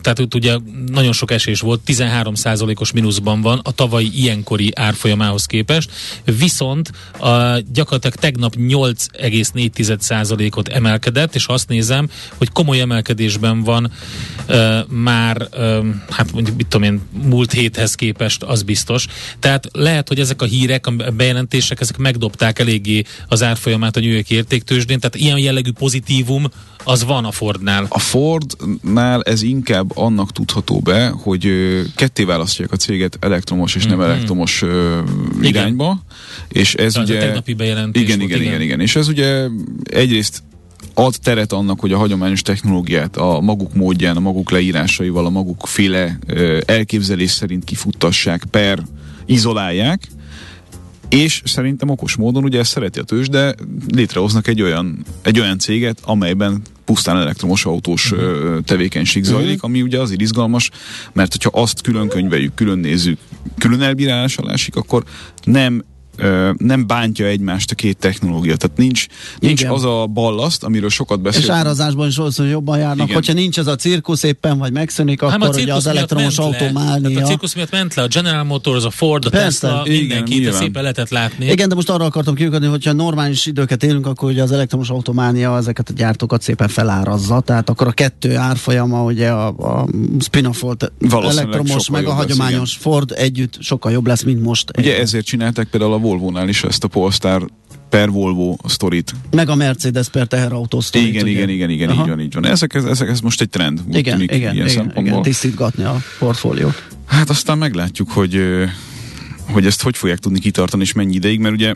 tehát 0.00 0.18
ott 0.18 0.34
ugye 0.34 0.56
nagyon 0.86 1.12
sok 1.12 1.30
esés 1.30 1.60
volt, 1.60 1.80
13 1.80 2.34
os 2.74 2.92
mínuszban 2.92 3.40
van 3.40 3.60
a 3.62 3.72
tavalyi 3.72 4.10
ilyenkori 4.14 4.72
árfolyamához 4.74 5.44
képest, 5.44 5.90
viszont 6.38 6.90
a, 7.20 7.58
gyakorlatilag 7.72 8.16
tegnap 8.16 8.54
8,4 8.58 10.56
ot 10.56 10.68
emelkedett, 10.68 11.34
és 11.34 11.46
azt 11.46 11.68
nézem, 11.68 12.08
hogy 12.36 12.50
komoly 12.50 12.80
emelkedés 12.80 13.16
növekedésben 13.18 13.62
van. 13.62 13.90
Már, 14.88 15.48
hát 16.10 16.32
mondjuk 16.32 16.56
mit 16.56 16.66
tudom 16.66 16.92
én, 16.92 17.00
múlt 17.24 17.52
héthez 17.52 17.94
képest, 17.94 18.42
az 18.42 18.62
biztos. 18.62 19.06
Tehát 19.38 19.68
lehet, 19.72 20.08
hogy 20.08 20.20
ezek 20.20 20.42
a 20.42 20.44
hírek, 20.44 20.86
a 20.86 21.10
bejelentések, 21.16 21.80
ezek 21.80 21.96
megdobták 21.96 22.58
eléggé 22.58 23.02
az 23.28 23.42
árfolyamát 23.42 23.96
a 23.96 24.00
New 24.00 24.10
York 24.10 24.30
értéktősdén, 24.30 25.00
tehát 25.00 25.16
ilyen 25.16 25.38
jellegű 25.38 25.72
pozitívum 25.72 26.46
az 26.84 27.04
van 27.04 27.24
a 27.24 27.30
Fordnál. 27.30 27.86
A 27.88 27.98
Fordnál 27.98 29.22
ez 29.22 29.42
inkább 29.42 29.96
annak 29.96 30.32
tudható 30.32 30.80
be, 30.80 31.08
hogy 31.08 31.48
ketté 31.94 32.24
választják 32.24 32.72
a 32.72 32.76
céget 32.76 33.16
elektromos 33.20 33.74
és 33.74 33.84
nem 33.84 34.00
elektromos 34.00 34.62
uh, 34.62 34.98
irányba, 35.42 36.02
és 36.48 36.74
ez 36.74 36.96
ugye... 36.96 37.34
A 37.34 37.42
bejelentés 37.56 38.02
igen, 38.02 38.18
volt, 38.18 38.30
igen, 38.30 38.40
igen, 38.40 38.52
igen, 38.52 38.60
igen, 38.60 38.80
és 38.80 38.96
ez 38.96 39.08
ugye 39.08 39.46
egyrészt 39.82 40.42
ad 40.98 41.14
teret 41.22 41.52
annak, 41.52 41.80
hogy 41.80 41.92
a 41.92 41.98
hagyományos 41.98 42.42
technológiát 42.42 43.16
a 43.16 43.40
maguk 43.40 43.74
módján, 43.74 44.16
a 44.16 44.20
maguk 44.20 44.50
leírásaival, 44.50 45.26
a 45.26 45.30
maguk 45.30 45.66
féle 45.66 46.18
elképzelés 46.66 47.30
szerint 47.30 47.64
kifuttassák, 47.64 48.44
per 48.50 48.82
izolálják, 49.26 50.08
és 51.08 51.42
szerintem 51.44 51.88
okos 51.88 52.16
módon, 52.16 52.44
ugye 52.44 52.58
ezt 52.58 52.70
szereti 52.70 52.98
a 52.98 53.02
tőzs, 53.02 53.28
de 53.28 53.54
létrehoznak 53.88 54.46
egy 54.46 54.62
olyan, 54.62 55.04
egy 55.22 55.40
olyan 55.40 55.58
céget, 55.58 55.98
amelyben 56.04 56.62
pusztán 56.84 57.16
elektromos 57.16 57.64
autós 57.64 58.12
uh-huh. 58.12 58.60
tevékenység 58.64 59.24
zajlik, 59.24 59.54
uh-huh. 59.54 59.70
ami 59.70 59.82
ugye 59.82 60.00
azért 60.00 60.20
izgalmas, 60.20 60.70
mert 61.12 61.32
hogyha 61.32 61.60
azt 61.62 61.80
külön 61.80 62.08
könyveljük, 62.08 62.54
külön 62.54 62.78
nézzük, 62.78 63.18
külön 63.58 63.82
elbírálás 63.82 64.36
alá 64.36 64.52
esik, 64.52 64.76
akkor 64.76 65.04
nem 65.44 65.84
nem 66.56 66.86
bántja 66.86 67.26
egymást 67.26 67.70
a 67.70 67.74
két 67.74 67.98
technológia. 67.98 68.56
Tehát 68.56 68.76
nincs, 68.76 69.06
nincs 69.38 69.64
az 69.64 69.84
a 69.84 70.06
ballaszt, 70.06 70.64
amiről 70.64 70.90
sokat 70.90 71.20
beszélünk. 71.20 71.50
És 71.50 71.56
árazásban 71.56 72.08
is 72.08 72.16
hogy 72.16 72.50
jobban 72.50 72.78
járnak. 72.78 73.04
Igen. 73.04 73.14
Hogyha 73.14 73.32
nincs 73.32 73.58
ez 73.58 73.66
a 73.66 73.76
cirkusz 73.76 74.22
éppen, 74.22 74.58
vagy 74.58 74.72
megszűnik, 74.72 75.22
hát 75.22 75.42
akkor 75.42 75.60
ugye 75.60 75.74
az 75.74 75.86
elektromos 75.86 76.38
automálnia. 76.38 77.24
A 77.24 77.26
cirkusz 77.26 77.54
miatt 77.54 77.70
ment 77.70 77.94
le 77.94 78.02
a 78.02 78.06
General 78.06 78.44
Motors, 78.44 78.84
a 78.84 78.90
Ford, 78.90 79.24
a 79.24 79.30
Persze. 79.30 79.66
Tesla, 79.66 79.82
mindenki, 79.86 80.48
szépen 80.52 80.82
lehetett 80.82 81.08
látni. 81.08 81.46
Igen, 81.46 81.68
de 81.68 81.74
most 81.74 81.90
arra 81.90 82.04
akartam 82.04 82.34
kiukadni, 82.34 82.66
hogyha 82.66 82.92
normális 82.92 83.46
időket 83.46 83.82
élünk, 83.82 84.06
akkor 84.06 84.30
ugye 84.30 84.42
az 84.42 84.52
elektromos 84.52 84.88
autománia 84.90 85.56
ezeket 85.56 85.88
a 85.88 85.92
gyártókat 85.92 86.42
szépen 86.42 86.68
felárazza, 86.68 87.40
tehát 87.40 87.68
akkor 87.68 87.86
a 87.86 87.92
kettő 87.92 88.36
árfolyama, 88.36 89.02
ugye 89.02 89.30
a, 89.30 89.46
a 89.46 89.88
spin-off 90.20 90.60
volt 90.60 90.92
elektromos, 91.10 91.90
meg 91.90 92.06
a 92.06 92.12
hagyományos 92.12 92.72
lesz, 92.72 92.82
Ford 92.82 93.12
együtt 93.16 93.56
sokkal 93.60 93.92
jobb 93.92 94.06
lesz, 94.06 94.22
mint 94.22 94.42
most. 94.42 94.70
Ugye 94.78 94.98
ezért 94.98 95.26
csinálták 95.26 95.66
például 95.66 95.92
a 95.92 95.98
Volvo-nál 96.08 96.48
is 96.48 96.62
ezt 96.64 96.84
a 96.84 96.88
Polestar 96.88 97.46
per 97.88 98.10
Volvo 98.10 98.56
sztorit. 98.64 99.14
Meg 99.30 99.48
a 99.48 99.54
Mercedes 99.54 100.08
per 100.08 100.26
teherautó 100.26 100.80
sztorit. 100.80 101.08
Igen, 101.08 101.22
ugye? 101.22 101.32
igen, 101.32 101.48
igen, 101.48 101.70
igen, 101.70 101.88
Aha. 101.88 102.02
így 102.02 102.08
van, 102.08 102.20
így 102.20 102.34
van. 102.34 102.46
Ezek, 102.46 102.74
ezek, 102.74 103.08
ez 103.08 103.20
most 103.20 103.40
egy 103.40 103.48
trend. 103.48 103.80
Igen, 103.90 104.14
tűnik, 104.14 104.32
igen, 104.32 104.54
igen, 104.54 104.90
igen, 104.96 105.22
tisztítgatni 105.22 105.84
a 105.84 105.96
portfóliót. 106.18 106.88
Hát 107.06 107.30
aztán 107.30 107.58
meglátjuk, 107.58 108.10
hogy 108.10 108.42
hogy 109.52 109.66
ezt 109.66 109.82
hogy 109.82 109.96
fogják 109.96 110.18
tudni 110.18 110.38
kitartani, 110.38 110.82
és 110.82 110.92
mennyi 110.92 111.14
ideig, 111.14 111.40
mert 111.40 111.54
ugye 111.54 111.74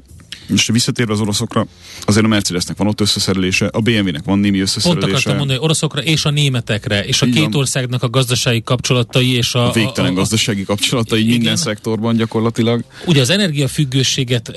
most 0.53 0.73
visszatérve 0.73 1.13
az 1.13 1.21
oroszokra, 1.21 1.67
azért 2.05 2.25
a 2.25 2.29
Mercedesnek 2.29 2.77
van 2.77 2.87
ott 2.87 3.01
összeszerelése, 3.01 3.67
a 3.67 3.81
BMW-nek 3.81 4.25
van 4.25 4.39
némi 4.39 4.61
összeszerelése. 4.61 5.01
Pont 5.01 5.13
akartam 5.13 5.37
mondani, 5.37 5.59
oroszokra 5.59 6.03
és 6.03 6.25
a 6.25 6.31
németekre, 6.31 7.05
és 7.05 7.23
a 7.23 7.27
két 7.27 7.55
országnak 7.55 8.03
a 8.03 8.11
gazdasági 8.11 8.63
kapcsolatai 8.63 9.37
és 9.37 9.55
a... 9.55 9.69
a 9.69 9.73
végtelen 9.73 10.11
a, 10.11 10.13
a, 10.13 10.17
gazdasági 10.17 10.65
kapcsolatai 10.65 11.21
igen. 11.21 11.33
minden 11.33 11.57
szektorban 11.57 12.17
gyakorlatilag. 12.17 12.85
Ugye 13.07 13.21
az 13.21 13.31
energiafüggőséget 13.31 14.53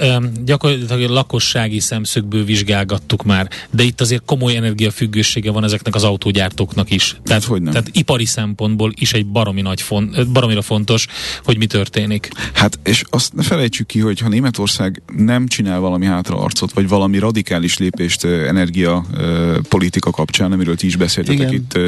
gyakorlatilag 0.45 1.09
a 1.09 1.13
lakossági 1.13 1.79
szemszögből 1.79 2.45
vizsgálgattuk 2.45 3.23
már, 3.23 3.49
de 3.71 3.83
itt 3.83 4.01
azért 4.01 4.21
komoly 4.25 4.55
energiafüggősége 4.55 5.51
van 5.51 5.63
ezeknek 5.63 5.95
az 5.95 6.03
autógyártóknak 6.03 6.91
is. 6.91 7.15
Tehát, 7.23 7.43
hogy 7.43 7.61
nem. 7.61 7.71
tehát 7.71 7.89
ipari 7.91 8.25
szempontból 8.25 8.91
is 8.95 9.13
egy 9.13 9.25
baromi 9.25 9.61
nagy 9.61 9.81
font, 9.81 10.31
baromira 10.31 10.61
fontos, 10.61 11.07
hogy 11.43 11.57
mi 11.57 11.65
történik. 11.65 12.29
Hát, 12.53 12.79
és 12.83 13.03
azt 13.09 13.33
ne 13.33 13.43
felejtsük 13.43 13.87
ki, 13.87 13.99
hogy 13.99 14.19
ha 14.19 14.29
Németország 14.29 15.01
nem 15.17 15.47
csinál 15.47 15.79
valami 15.85 16.05
hátraarcot, 16.05 16.73
vagy 16.73 16.87
valami 16.87 17.17
radikális 17.17 17.77
lépést 17.77 18.23
energiapolitika 18.25 20.11
kapcsán, 20.11 20.51
amiről 20.51 20.75
ti 20.75 20.85
is 20.85 20.95
beszéltetek 20.95 21.51
Igen. 21.51 21.53
itt, 21.53 21.79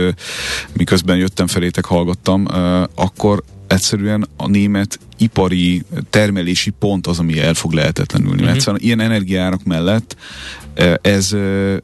miközben 0.73 1.17
jöttem 1.17 1.47
felétek, 1.47 1.85
hallgattam, 1.85 2.45
akkor 2.95 3.43
egyszerűen 3.67 4.27
a 4.37 4.47
német 4.47 4.99
ipari 5.17 5.83
termelési 6.09 6.69
pont 6.69 7.07
az, 7.07 7.19
ami 7.19 7.39
el 7.39 7.53
fog 7.53 7.71
lehetetlenülni. 7.71 8.33
Uh-huh. 8.33 8.45
Mert 8.45 8.57
egyszerűen 8.57 8.83
ilyen 8.83 8.99
energiárak 8.99 9.63
mellett 9.63 10.15
ez, 11.01 11.35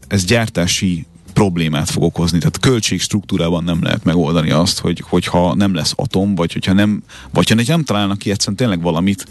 ez 0.08 0.26
gyártási 0.26 1.06
problémát 1.34 1.90
fog 1.90 2.04
okozni. 2.04 2.38
Tehát 2.38 2.60
költségstruktúrában 2.60 3.64
nem 3.64 3.84
lehet 3.84 4.04
megoldani 4.04 4.52
azt, 4.52 4.80
hogy, 4.80 5.04
hogyha 5.10 5.56
nem 5.56 5.74
lesz 5.74 5.94
atom, 5.96 6.36
vagy 6.36 6.54
hogyha 6.54 6.74
nem, 6.74 7.04
vagy 7.32 7.50
ha 7.50 7.56
nem 7.66 7.84
találnak 7.84 8.18
ki 8.18 8.32
egyszerűen 8.32 8.58
tényleg 8.58 8.82
valamit, 8.82 9.26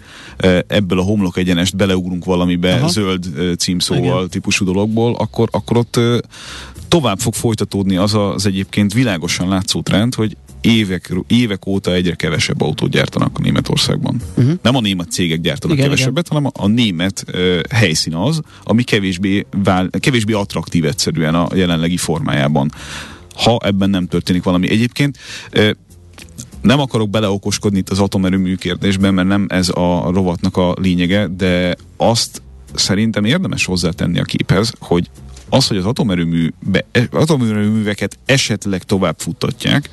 ebből 0.67 0.99
a 0.99 1.03
homlok 1.03 1.37
egyenest 1.37 1.77
beleugrunk 1.77 2.25
valamibe 2.25 2.75
Aha. 2.75 2.89
zöld 2.89 3.27
címszóval 3.59 4.17
Igen. 4.17 4.29
típusú 4.29 4.65
dologból, 4.65 5.15
akkor, 5.15 5.49
akkor 5.53 5.77
ott 5.77 6.01
tovább 6.89 7.19
fog 7.19 7.35
folytatódni 7.35 7.97
az 7.97 8.15
az 8.15 8.47
egyébként 8.47 8.93
világosan 8.93 9.49
látszó 9.49 9.83
trend, 9.83 10.15
hogy 10.15 10.37
évek, 10.63 11.13
évek 11.27 11.67
óta 11.67 11.93
egyre 11.93 12.15
kevesebb 12.15 12.61
autót 12.61 12.91
gyártanak 12.91 13.39
a 13.39 13.41
Németországban. 13.43 14.21
Uh-huh. 14.37 14.53
Nem 14.63 14.77
a 14.77 14.81
német 14.81 15.11
cégek 15.11 15.41
gyártanak 15.41 15.77
igen, 15.77 15.89
kevesebbet, 15.89 16.27
igen. 16.27 16.43
hanem 16.43 16.53
a, 16.57 16.65
a 16.65 16.67
német 16.67 17.25
uh, 17.29 17.61
helyszín 17.71 18.15
az, 18.15 18.41
ami 18.65 18.83
kevésbé, 18.83 19.47
vál, 19.63 19.91
kevésbé 19.99 20.33
attraktív 20.33 20.85
egyszerűen 20.85 21.35
a 21.35 21.49
jelenlegi 21.55 21.97
formájában. 21.97 22.73
Ha 23.35 23.59
ebben 23.65 23.91
nem 23.91 24.07
történik 24.07 24.43
valami. 24.43 24.71
Egyébként 24.71 25.19
uh, 25.55 25.71
nem 26.61 26.81
akarok 26.81 27.11
beleokoskodni 27.11 27.79
itt 27.79 27.91
az 27.91 27.99
atomerőmű 27.99 28.55
kérdésben, 28.55 29.15
mert 29.15 29.29
nem 29.29 29.47
ez 29.49 29.69
a 29.69 30.11
rovatnak 30.11 30.57
a 30.57 30.75
lényege, 30.81 31.27
de 31.27 31.77
azt 31.97 32.43
szerintem 32.75 33.25
érdemes 33.25 33.65
hozzátenni 33.65 34.19
a 34.19 34.25
képhez, 34.25 34.73
hogy 34.79 35.11
az, 35.53 35.67
hogy 35.67 35.77
az 35.77 35.85
atomerőműbe, 35.85 36.85
atomerőműveket 37.11 38.19
esetleg 38.27 38.83
tovább 38.83 39.15
futtatják, 39.19 39.91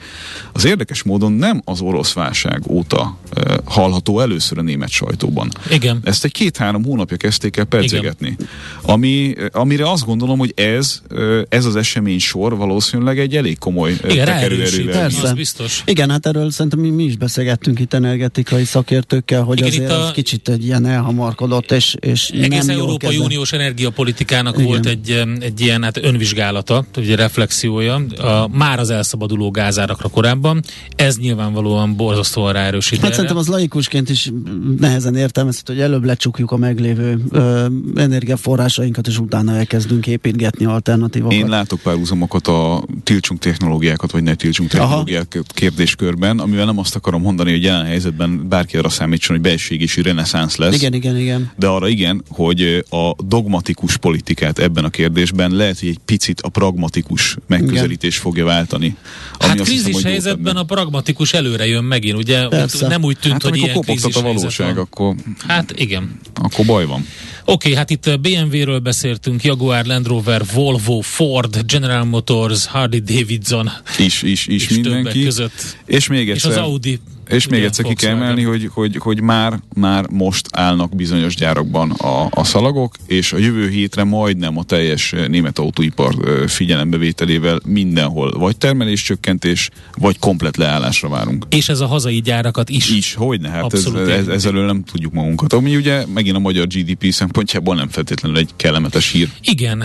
az 0.52 0.66
érdekes 0.66 1.04
módon 1.04 1.32
nem 1.32 1.62
az 1.66 1.82
orosz 1.82 2.14
válság 2.14 2.62
óta 2.68 3.18
uh, 3.38 3.56
hallható 3.66 4.20
először 4.20 4.58
a 4.58 4.62
német 4.62 4.90
sajtóban. 4.90 5.52
Igen. 5.72 6.00
Ezt 6.04 6.24
egy 6.26 6.32
két-három 6.32 6.84
hónapja 6.84 7.18
kezdték 7.18 7.58
el 7.58 7.66
pedzegetni. 7.66 8.36
Ami, 8.82 9.34
amire 9.52 9.92
azt 9.92 10.06
gondolom, 10.06 10.38
hogy 10.38 10.54
ez, 10.56 11.02
ez 11.50 11.66
az 11.66 11.76
esemény 11.76 12.20
sor 12.20 12.58
valószínűleg 12.58 13.20
egy 13.20 13.36
elég 13.36 13.58
komoly 13.58 13.92
Igen, 14.04 14.26
tekerőerővel. 14.26 15.34
biztos. 15.36 15.82
Igen, 15.86 16.10
hát 16.10 16.26
erről 16.26 16.52
szerintem 16.52 16.80
mi, 16.80 16.90
mi 16.90 17.04
is 17.04 17.18
beszélgettünk 17.18 17.80
itt 17.80 17.94
energetikai 17.94 18.64
szakértőkkel, 18.64 19.44
hogy 19.44 19.58
Igen, 19.58 19.70
azért 19.70 19.92
a... 19.92 20.12
kicsit 20.14 20.50
egy 20.50 20.66
ilyen 20.66 20.86
elhamarkodott, 20.86 21.72
és, 21.72 21.96
és 22.00 22.30
Egész 22.30 22.66
nem 22.66 22.78
Európai 22.78 23.18
Uniós 23.18 23.52
energiapolitikának 23.52 24.54
Igen. 24.54 24.66
volt 24.66 24.86
egy 24.86 25.18
egy 25.49 25.49
ilyen 25.58 25.84
hát 25.84 25.98
önvizsgálata, 25.98 26.86
ugye 26.98 27.16
reflexiója, 27.16 27.96
a, 27.96 28.48
már 28.52 28.80
az 28.80 28.90
elszabaduló 28.90 29.52
gázárakra 29.52 30.10
korábban. 30.10 30.62
Ez 30.96 31.18
nyilvánvalóan 31.18 31.96
borzasztóan 31.96 32.54
ráerősít. 32.54 33.02
Hát 33.02 33.14
szerintem 33.14 33.38
az 33.38 33.48
laikusként 33.48 34.10
is 34.10 34.32
nehezen 34.80 35.16
értelmezhető, 35.16 35.74
hogy 35.74 35.82
előbb 35.82 36.04
lecsukjuk 36.04 36.52
a 36.52 36.58
meglévő 36.58 37.22
ö, 37.32 37.66
energiaforrásainkat, 37.96 39.08
és 39.08 39.20
utána 39.20 39.56
elkezdünk 39.56 40.08
építgetni 40.08 40.66
alternatívokat. 40.66 41.38
Én 41.38 41.48
látok 41.48 41.80
párhuzamokat 41.80 42.48
a 42.48 42.84
tiltsunk 43.04 43.40
technológiákat, 43.40 44.12
vagy 44.12 44.24
ne 44.24 44.36
tiltsunk 44.36 44.70
technológiákat 44.70 45.52
kérdéskörben, 45.54 46.40
amivel 46.40 46.66
nem 46.66 46.78
azt 46.78 46.96
akarom 46.96 47.22
mondani, 47.22 47.52
hogy 47.52 47.64
jelen 47.64 47.86
helyzetben 47.86 48.48
bárki 48.50 48.78
arra 48.78 48.90
számítson, 48.90 49.36
hogy 49.36 49.46
belségési 49.46 50.02
reneszánsz 50.02 50.56
lesz. 50.56 50.76
Igen, 50.76 50.94
igen, 50.94 51.18
igen. 51.18 51.52
De 51.56 51.68
arra 51.68 51.88
igen, 51.88 52.24
hogy 52.30 52.86
a 52.90 53.14
dogmatikus 53.24 53.98
politikát 53.98 54.60
ebben 54.60 54.84
a 54.84 54.90
kérdésben 54.90 55.39
helyzetben 55.40 55.58
lehet, 55.58 55.80
hogy 55.80 55.90
egy 55.90 56.00
picit 56.06 56.42
a 56.42 56.50
pragmatikus 56.50 57.38
megközelítés 57.48 58.12
Igen. 58.12 58.24
fogja 58.24 58.46
váltani. 58.46 58.96
Ami 59.38 59.50
hát 59.50 59.62
krízis 59.62 59.96
hiszem, 59.96 60.12
helyzetben 60.12 60.56
a 60.56 60.64
pragmatikus 60.64 61.34
előre 61.34 61.68
jön 61.68 61.84
megint, 61.84 62.18
ugye? 62.18 62.48
Persze. 62.48 62.88
Nem 62.88 63.04
úgy 63.04 63.18
tűnt, 63.20 63.34
hát, 63.34 63.44
hogy 63.44 63.58
ilyen 63.58 63.82
krízis 63.82 64.16
a 64.16 64.22
valóság, 64.22 64.78
akkor... 64.78 65.16
Hát 65.48 65.74
igen. 65.76 66.20
Akkor 66.34 66.66
baj 66.66 66.86
van. 66.86 67.06
Oké, 67.46 67.52
okay, 67.52 67.74
hát 67.74 67.90
itt 67.90 68.20
BMW-ről 68.20 68.80
beszéltünk, 68.80 69.44
Jaguar, 69.44 69.86
Land 69.86 70.08
Rover, 70.08 70.44
Volvo, 70.54 71.00
Ford, 71.00 71.64
General 71.66 72.04
Motors, 72.04 72.66
Harley 72.66 73.00
Davidson. 73.00 73.70
Is, 73.98 74.22
is, 74.22 74.48
is 74.48 74.70
mindenki. 74.70 75.24
között. 75.24 75.78
És 75.86 76.08
még 76.08 76.30
egyszer. 76.30 76.52
És 76.52 76.58
az 76.58 76.64
Audi 76.64 77.00
és 77.30 77.48
még 77.48 77.64
egyszer 77.64 77.86
ki 77.86 77.94
kell 77.94 78.16
emelni, 78.16 78.44
hogy, 78.44 78.70
hogy, 78.74 78.96
hogy 78.98 79.22
már, 79.22 79.60
már 79.74 80.06
most 80.10 80.48
állnak 80.52 80.96
bizonyos 80.96 81.36
gyárakban 81.36 81.92
a, 81.92 82.28
a 82.32 82.44
szalagok, 82.44 82.96
és 83.06 83.34
a 83.34 83.38
jövő 83.38 83.70
hétre 83.70 84.04
majdnem 84.04 84.58
a 84.58 84.64
teljes 84.64 85.16
német 85.28 85.60
autóipar 85.60 86.16
figyelembevételével 86.48 87.60
mindenhol 87.66 88.32
vagy 88.32 88.58
termeléscsökkentés, 88.58 89.70
vagy 89.98 90.20
komplet 90.20 90.58
leállásra 90.58 91.10
várunk. 91.10 91.46
És 91.50 91.70
ez 91.70 91.80
a 91.80 91.88
hazai 91.88 92.22
gyárakat 92.22 92.70
is. 92.70 92.90
Is, 92.90 93.14
hogy 93.14 93.42
ne, 93.42 93.50
hát 93.50 93.74
ez, 93.74 93.86
ez, 94.08 94.28
ezzel 94.28 94.52
nem 94.52 94.84
tudjuk 94.84 95.14
magunkat. 95.14 95.54
Ami 95.54 95.76
ugye 95.76 96.06
megint 96.14 96.36
a 96.36 96.40
magyar 96.40 96.68
GDP 96.68 97.12
szempontjából 97.12 97.76
nem 97.76 97.90
feltétlenül 97.90 98.38
egy 98.38 98.50
kellemetes 98.56 99.12
hír. 99.12 99.30
Igen. 99.42 99.84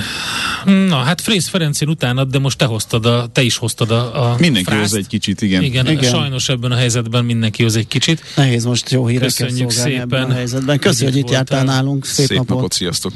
Na, 0.64 0.96
hát 0.96 1.20
Frész 1.20 1.48
Ferencén 1.48 1.88
utánad, 1.88 2.30
de 2.30 2.38
most 2.38 2.58
te 2.58 2.64
hoztad 2.64 3.06
a, 3.06 3.26
te 3.32 3.42
is 3.42 3.56
hoztad 3.56 3.90
a, 3.90 4.30
a 4.30 4.36
Mindenki 4.38 4.74
hoz 4.74 4.94
egy 4.94 5.06
kicsit, 5.06 5.42
igen. 5.42 5.62
igen. 5.62 5.90
Igen, 5.90 6.10
sajnos 6.10 6.48
ebben 6.48 6.72
a 6.72 6.76
helyzetben 6.76 7.24
mindenkihoz 7.34 7.76
egy 7.76 7.88
kicsit. 7.88 8.22
Nehéz 8.36 8.64
most 8.64 8.90
jó 8.90 9.06
hírekkel 9.06 9.46
Köszönjük 9.46 9.70
szépen. 9.70 10.00
ebben 10.00 10.30
a 10.30 10.34
helyzetben. 10.34 10.78
Köszönjük, 10.78 11.14
hogy 11.14 11.24
itt 11.24 11.30
jártál 11.30 11.64
nálunk. 11.64 12.04
Szép, 12.06 12.26
Szép 12.26 12.36
napot. 12.36 12.56
napot. 12.56 12.72
Sziasztok. 12.72 13.12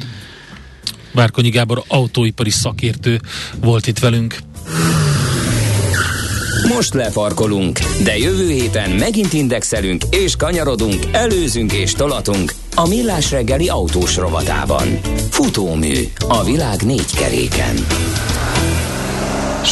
Várkonyi 1.12 1.48
Gábor 1.48 1.82
autóipari 1.88 2.50
szakértő 2.50 3.20
volt 3.60 3.86
itt 3.86 3.98
velünk. 3.98 4.36
Most 6.74 6.94
lefarkolunk, 6.94 7.78
de 8.02 8.18
jövő 8.18 8.50
héten 8.50 8.90
megint 8.90 9.32
indexelünk 9.32 10.02
és 10.10 10.36
kanyarodunk, 10.36 11.04
előzünk 11.12 11.72
és 11.72 11.92
tolatunk 11.92 12.52
a 12.74 12.88
Millás 12.88 13.30
reggeli 13.30 13.68
autós 13.68 14.16
rovatában. 14.16 15.00
Futómű 15.30 15.94
a 16.28 16.44
világ 16.44 16.82
négy 16.82 17.14
keréken. 17.16 17.76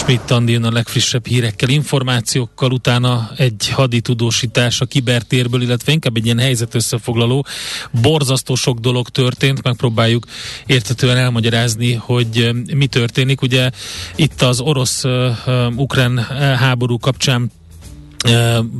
Schmidt 0.07 0.31
Andi 0.31 0.55
a 0.55 0.71
legfrissebb 0.71 1.27
hírekkel, 1.27 1.69
információkkal, 1.69 2.71
utána 2.71 3.31
egy 3.37 3.69
haditudósítás 3.69 4.81
a 4.81 4.85
kibertérből, 4.85 5.63
illetve 5.63 5.93
inkább 5.93 6.17
egy 6.17 6.25
ilyen 6.25 6.39
helyzet 6.39 6.75
összefoglaló. 6.75 7.47
Borzasztó 8.03 8.55
sok 8.55 8.79
dolog 8.79 9.09
történt, 9.09 9.63
megpróbáljuk 9.63 10.27
értetően 10.67 11.17
elmagyarázni, 11.17 11.93
hogy 11.93 12.51
mi 12.75 12.87
történik. 12.87 13.43
Ugye 13.43 13.71
itt 14.17 14.43
az 14.43 14.61
orosz-ukrán 14.61 16.19
háború 16.59 16.99
kapcsán 16.99 17.51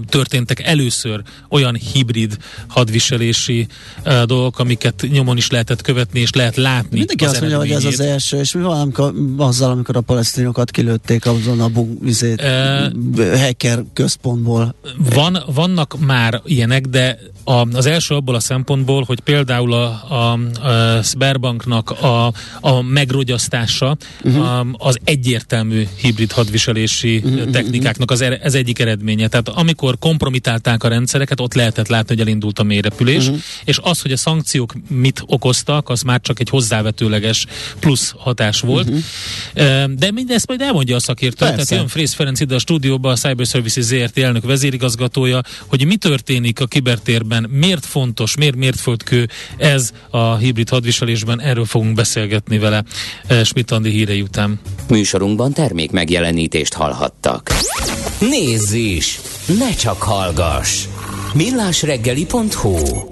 történtek 0.07 0.61
először 0.63 1.23
olyan 1.49 1.75
hibrid 1.93 2.37
hadviselési 2.67 3.67
uh, 4.05 4.23
dolgok, 4.23 4.59
amiket 4.59 5.07
nyomon 5.11 5.37
is 5.37 5.51
lehetett 5.51 5.83
követni, 5.83 6.21
és 6.21 6.33
lehet 6.33 6.57
látni. 6.57 6.99
Mindenki 6.99 7.25
az 7.25 7.31
azt 7.31 7.41
mondja, 7.41 7.59
hogy 7.59 7.71
ez 7.71 7.85
az 7.85 8.01
első, 8.01 8.39
és 8.39 8.53
mi 8.53 8.63
van 8.63 8.81
amikor, 8.81 9.15
azzal, 9.37 9.71
amikor 9.71 9.97
a 9.97 10.01
palesztinokat 10.01 10.71
kilőtték 10.71 11.27
azon 11.27 11.61
a 11.61 11.69
bugvizét, 11.69 12.43
uh, 12.43 13.39
hacker 13.41 13.85
központból? 13.93 14.75
Van, 15.15 15.39
vannak 15.55 15.97
már 15.99 16.41
ilyenek, 16.45 16.87
de 16.87 17.19
A, 17.49 17.67
az 17.73 17.87
első 17.87 18.15
abból 18.15 18.35
a 18.35 18.41
szempontból, 18.41 19.05
hogy 19.07 19.21
például 19.21 19.73
a, 19.73 19.87
a, 20.09 20.33
a 20.69 21.03
Sberbanknak 21.03 21.91
a, 21.91 22.33
a 22.61 22.83
megrogyasztása 22.83 23.97
uh-huh. 24.25 24.45
a, 24.45 24.67
az 24.73 24.99
egyértelmű 25.05 25.87
hibrid 26.01 26.33
hadviselési 26.33 27.17
uh-huh. 27.17 27.51
technikáknak 27.51 28.11
az, 28.11 28.21
ez 28.21 28.55
egyik 28.55 28.79
eredménye. 28.79 29.29
Tehát 29.43 29.61
amikor 29.61 29.99
kompromitálták 29.99 30.85
a 30.85 30.89
rendszereket, 30.89 31.41
ott 31.41 31.55
lehetett 31.55 31.89
látni, 31.89 32.09
hogy 32.09 32.21
elindult 32.21 32.59
a 32.59 32.63
mélyrepülés, 32.63 33.25
uh-huh. 33.25 33.43
és 33.65 33.79
az, 33.83 34.01
hogy 34.01 34.13
a 34.13 34.17
szankciók 34.17 34.75
mit 34.89 35.23
okoztak, 35.27 35.89
az 35.89 36.03
már 36.03 36.21
csak 36.21 36.41
egy 36.41 36.49
hozzávetőleges 36.49 37.47
plusz 37.79 38.15
hatás 38.17 38.61
volt. 38.61 38.89
Uh-huh. 38.89 39.93
De 39.95 40.11
mindezt 40.11 40.47
majd 40.49 40.61
elmondja 40.61 40.97
a 40.97 41.01
szakértő. 41.01 41.37
Persze. 41.37 41.55
Tehát 41.55 41.71
jön 41.71 41.89
Frész 41.89 42.15
Ferenc 42.15 42.41
ide 42.41 42.55
a 42.55 42.59
stúdióba, 42.59 43.11
a 43.11 43.17
Cyber 43.17 43.47
Services 43.47 43.85
ZRT 43.85 44.19
elnök 44.19 44.45
vezérigazgatója, 44.45 45.41
hogy 45.67 45.87
mi 45.87 45.97
történik 45.97 46.61
a 46.61 46.67
kibertérben, 46.67 47.47
miért 47.51 47.87
fontos, 47.87 48.37
miért 48.37 48.57
mértföldkő 48.57 49.29
ez 49.57 49.93
a 50.11 50.37
hibrid 50.37 50.69
hadviselésben, 50.69 51.41
erről 51.41 51.65
fogunk 51.65 51.95
beszélgetni 51.95 52.59
vele 52.59 52.85
Schmidt 53.45 53.71
Andi 53.71 53.91
hírei 53.91 54.21
után. 54.21 54.61
Műsorunkban 54.89 55.53
termék 55.53 55.91
megjelenítést 55.91 56.73
hallhattak. 56.73 57.53
Nézz 58.19 58.73
is! 58.73 59.21
Ne 59.47 59.71
csak 59.71 60.03
hallgass! 60.03 60.85
millásreggeli.hu 61.35 63.07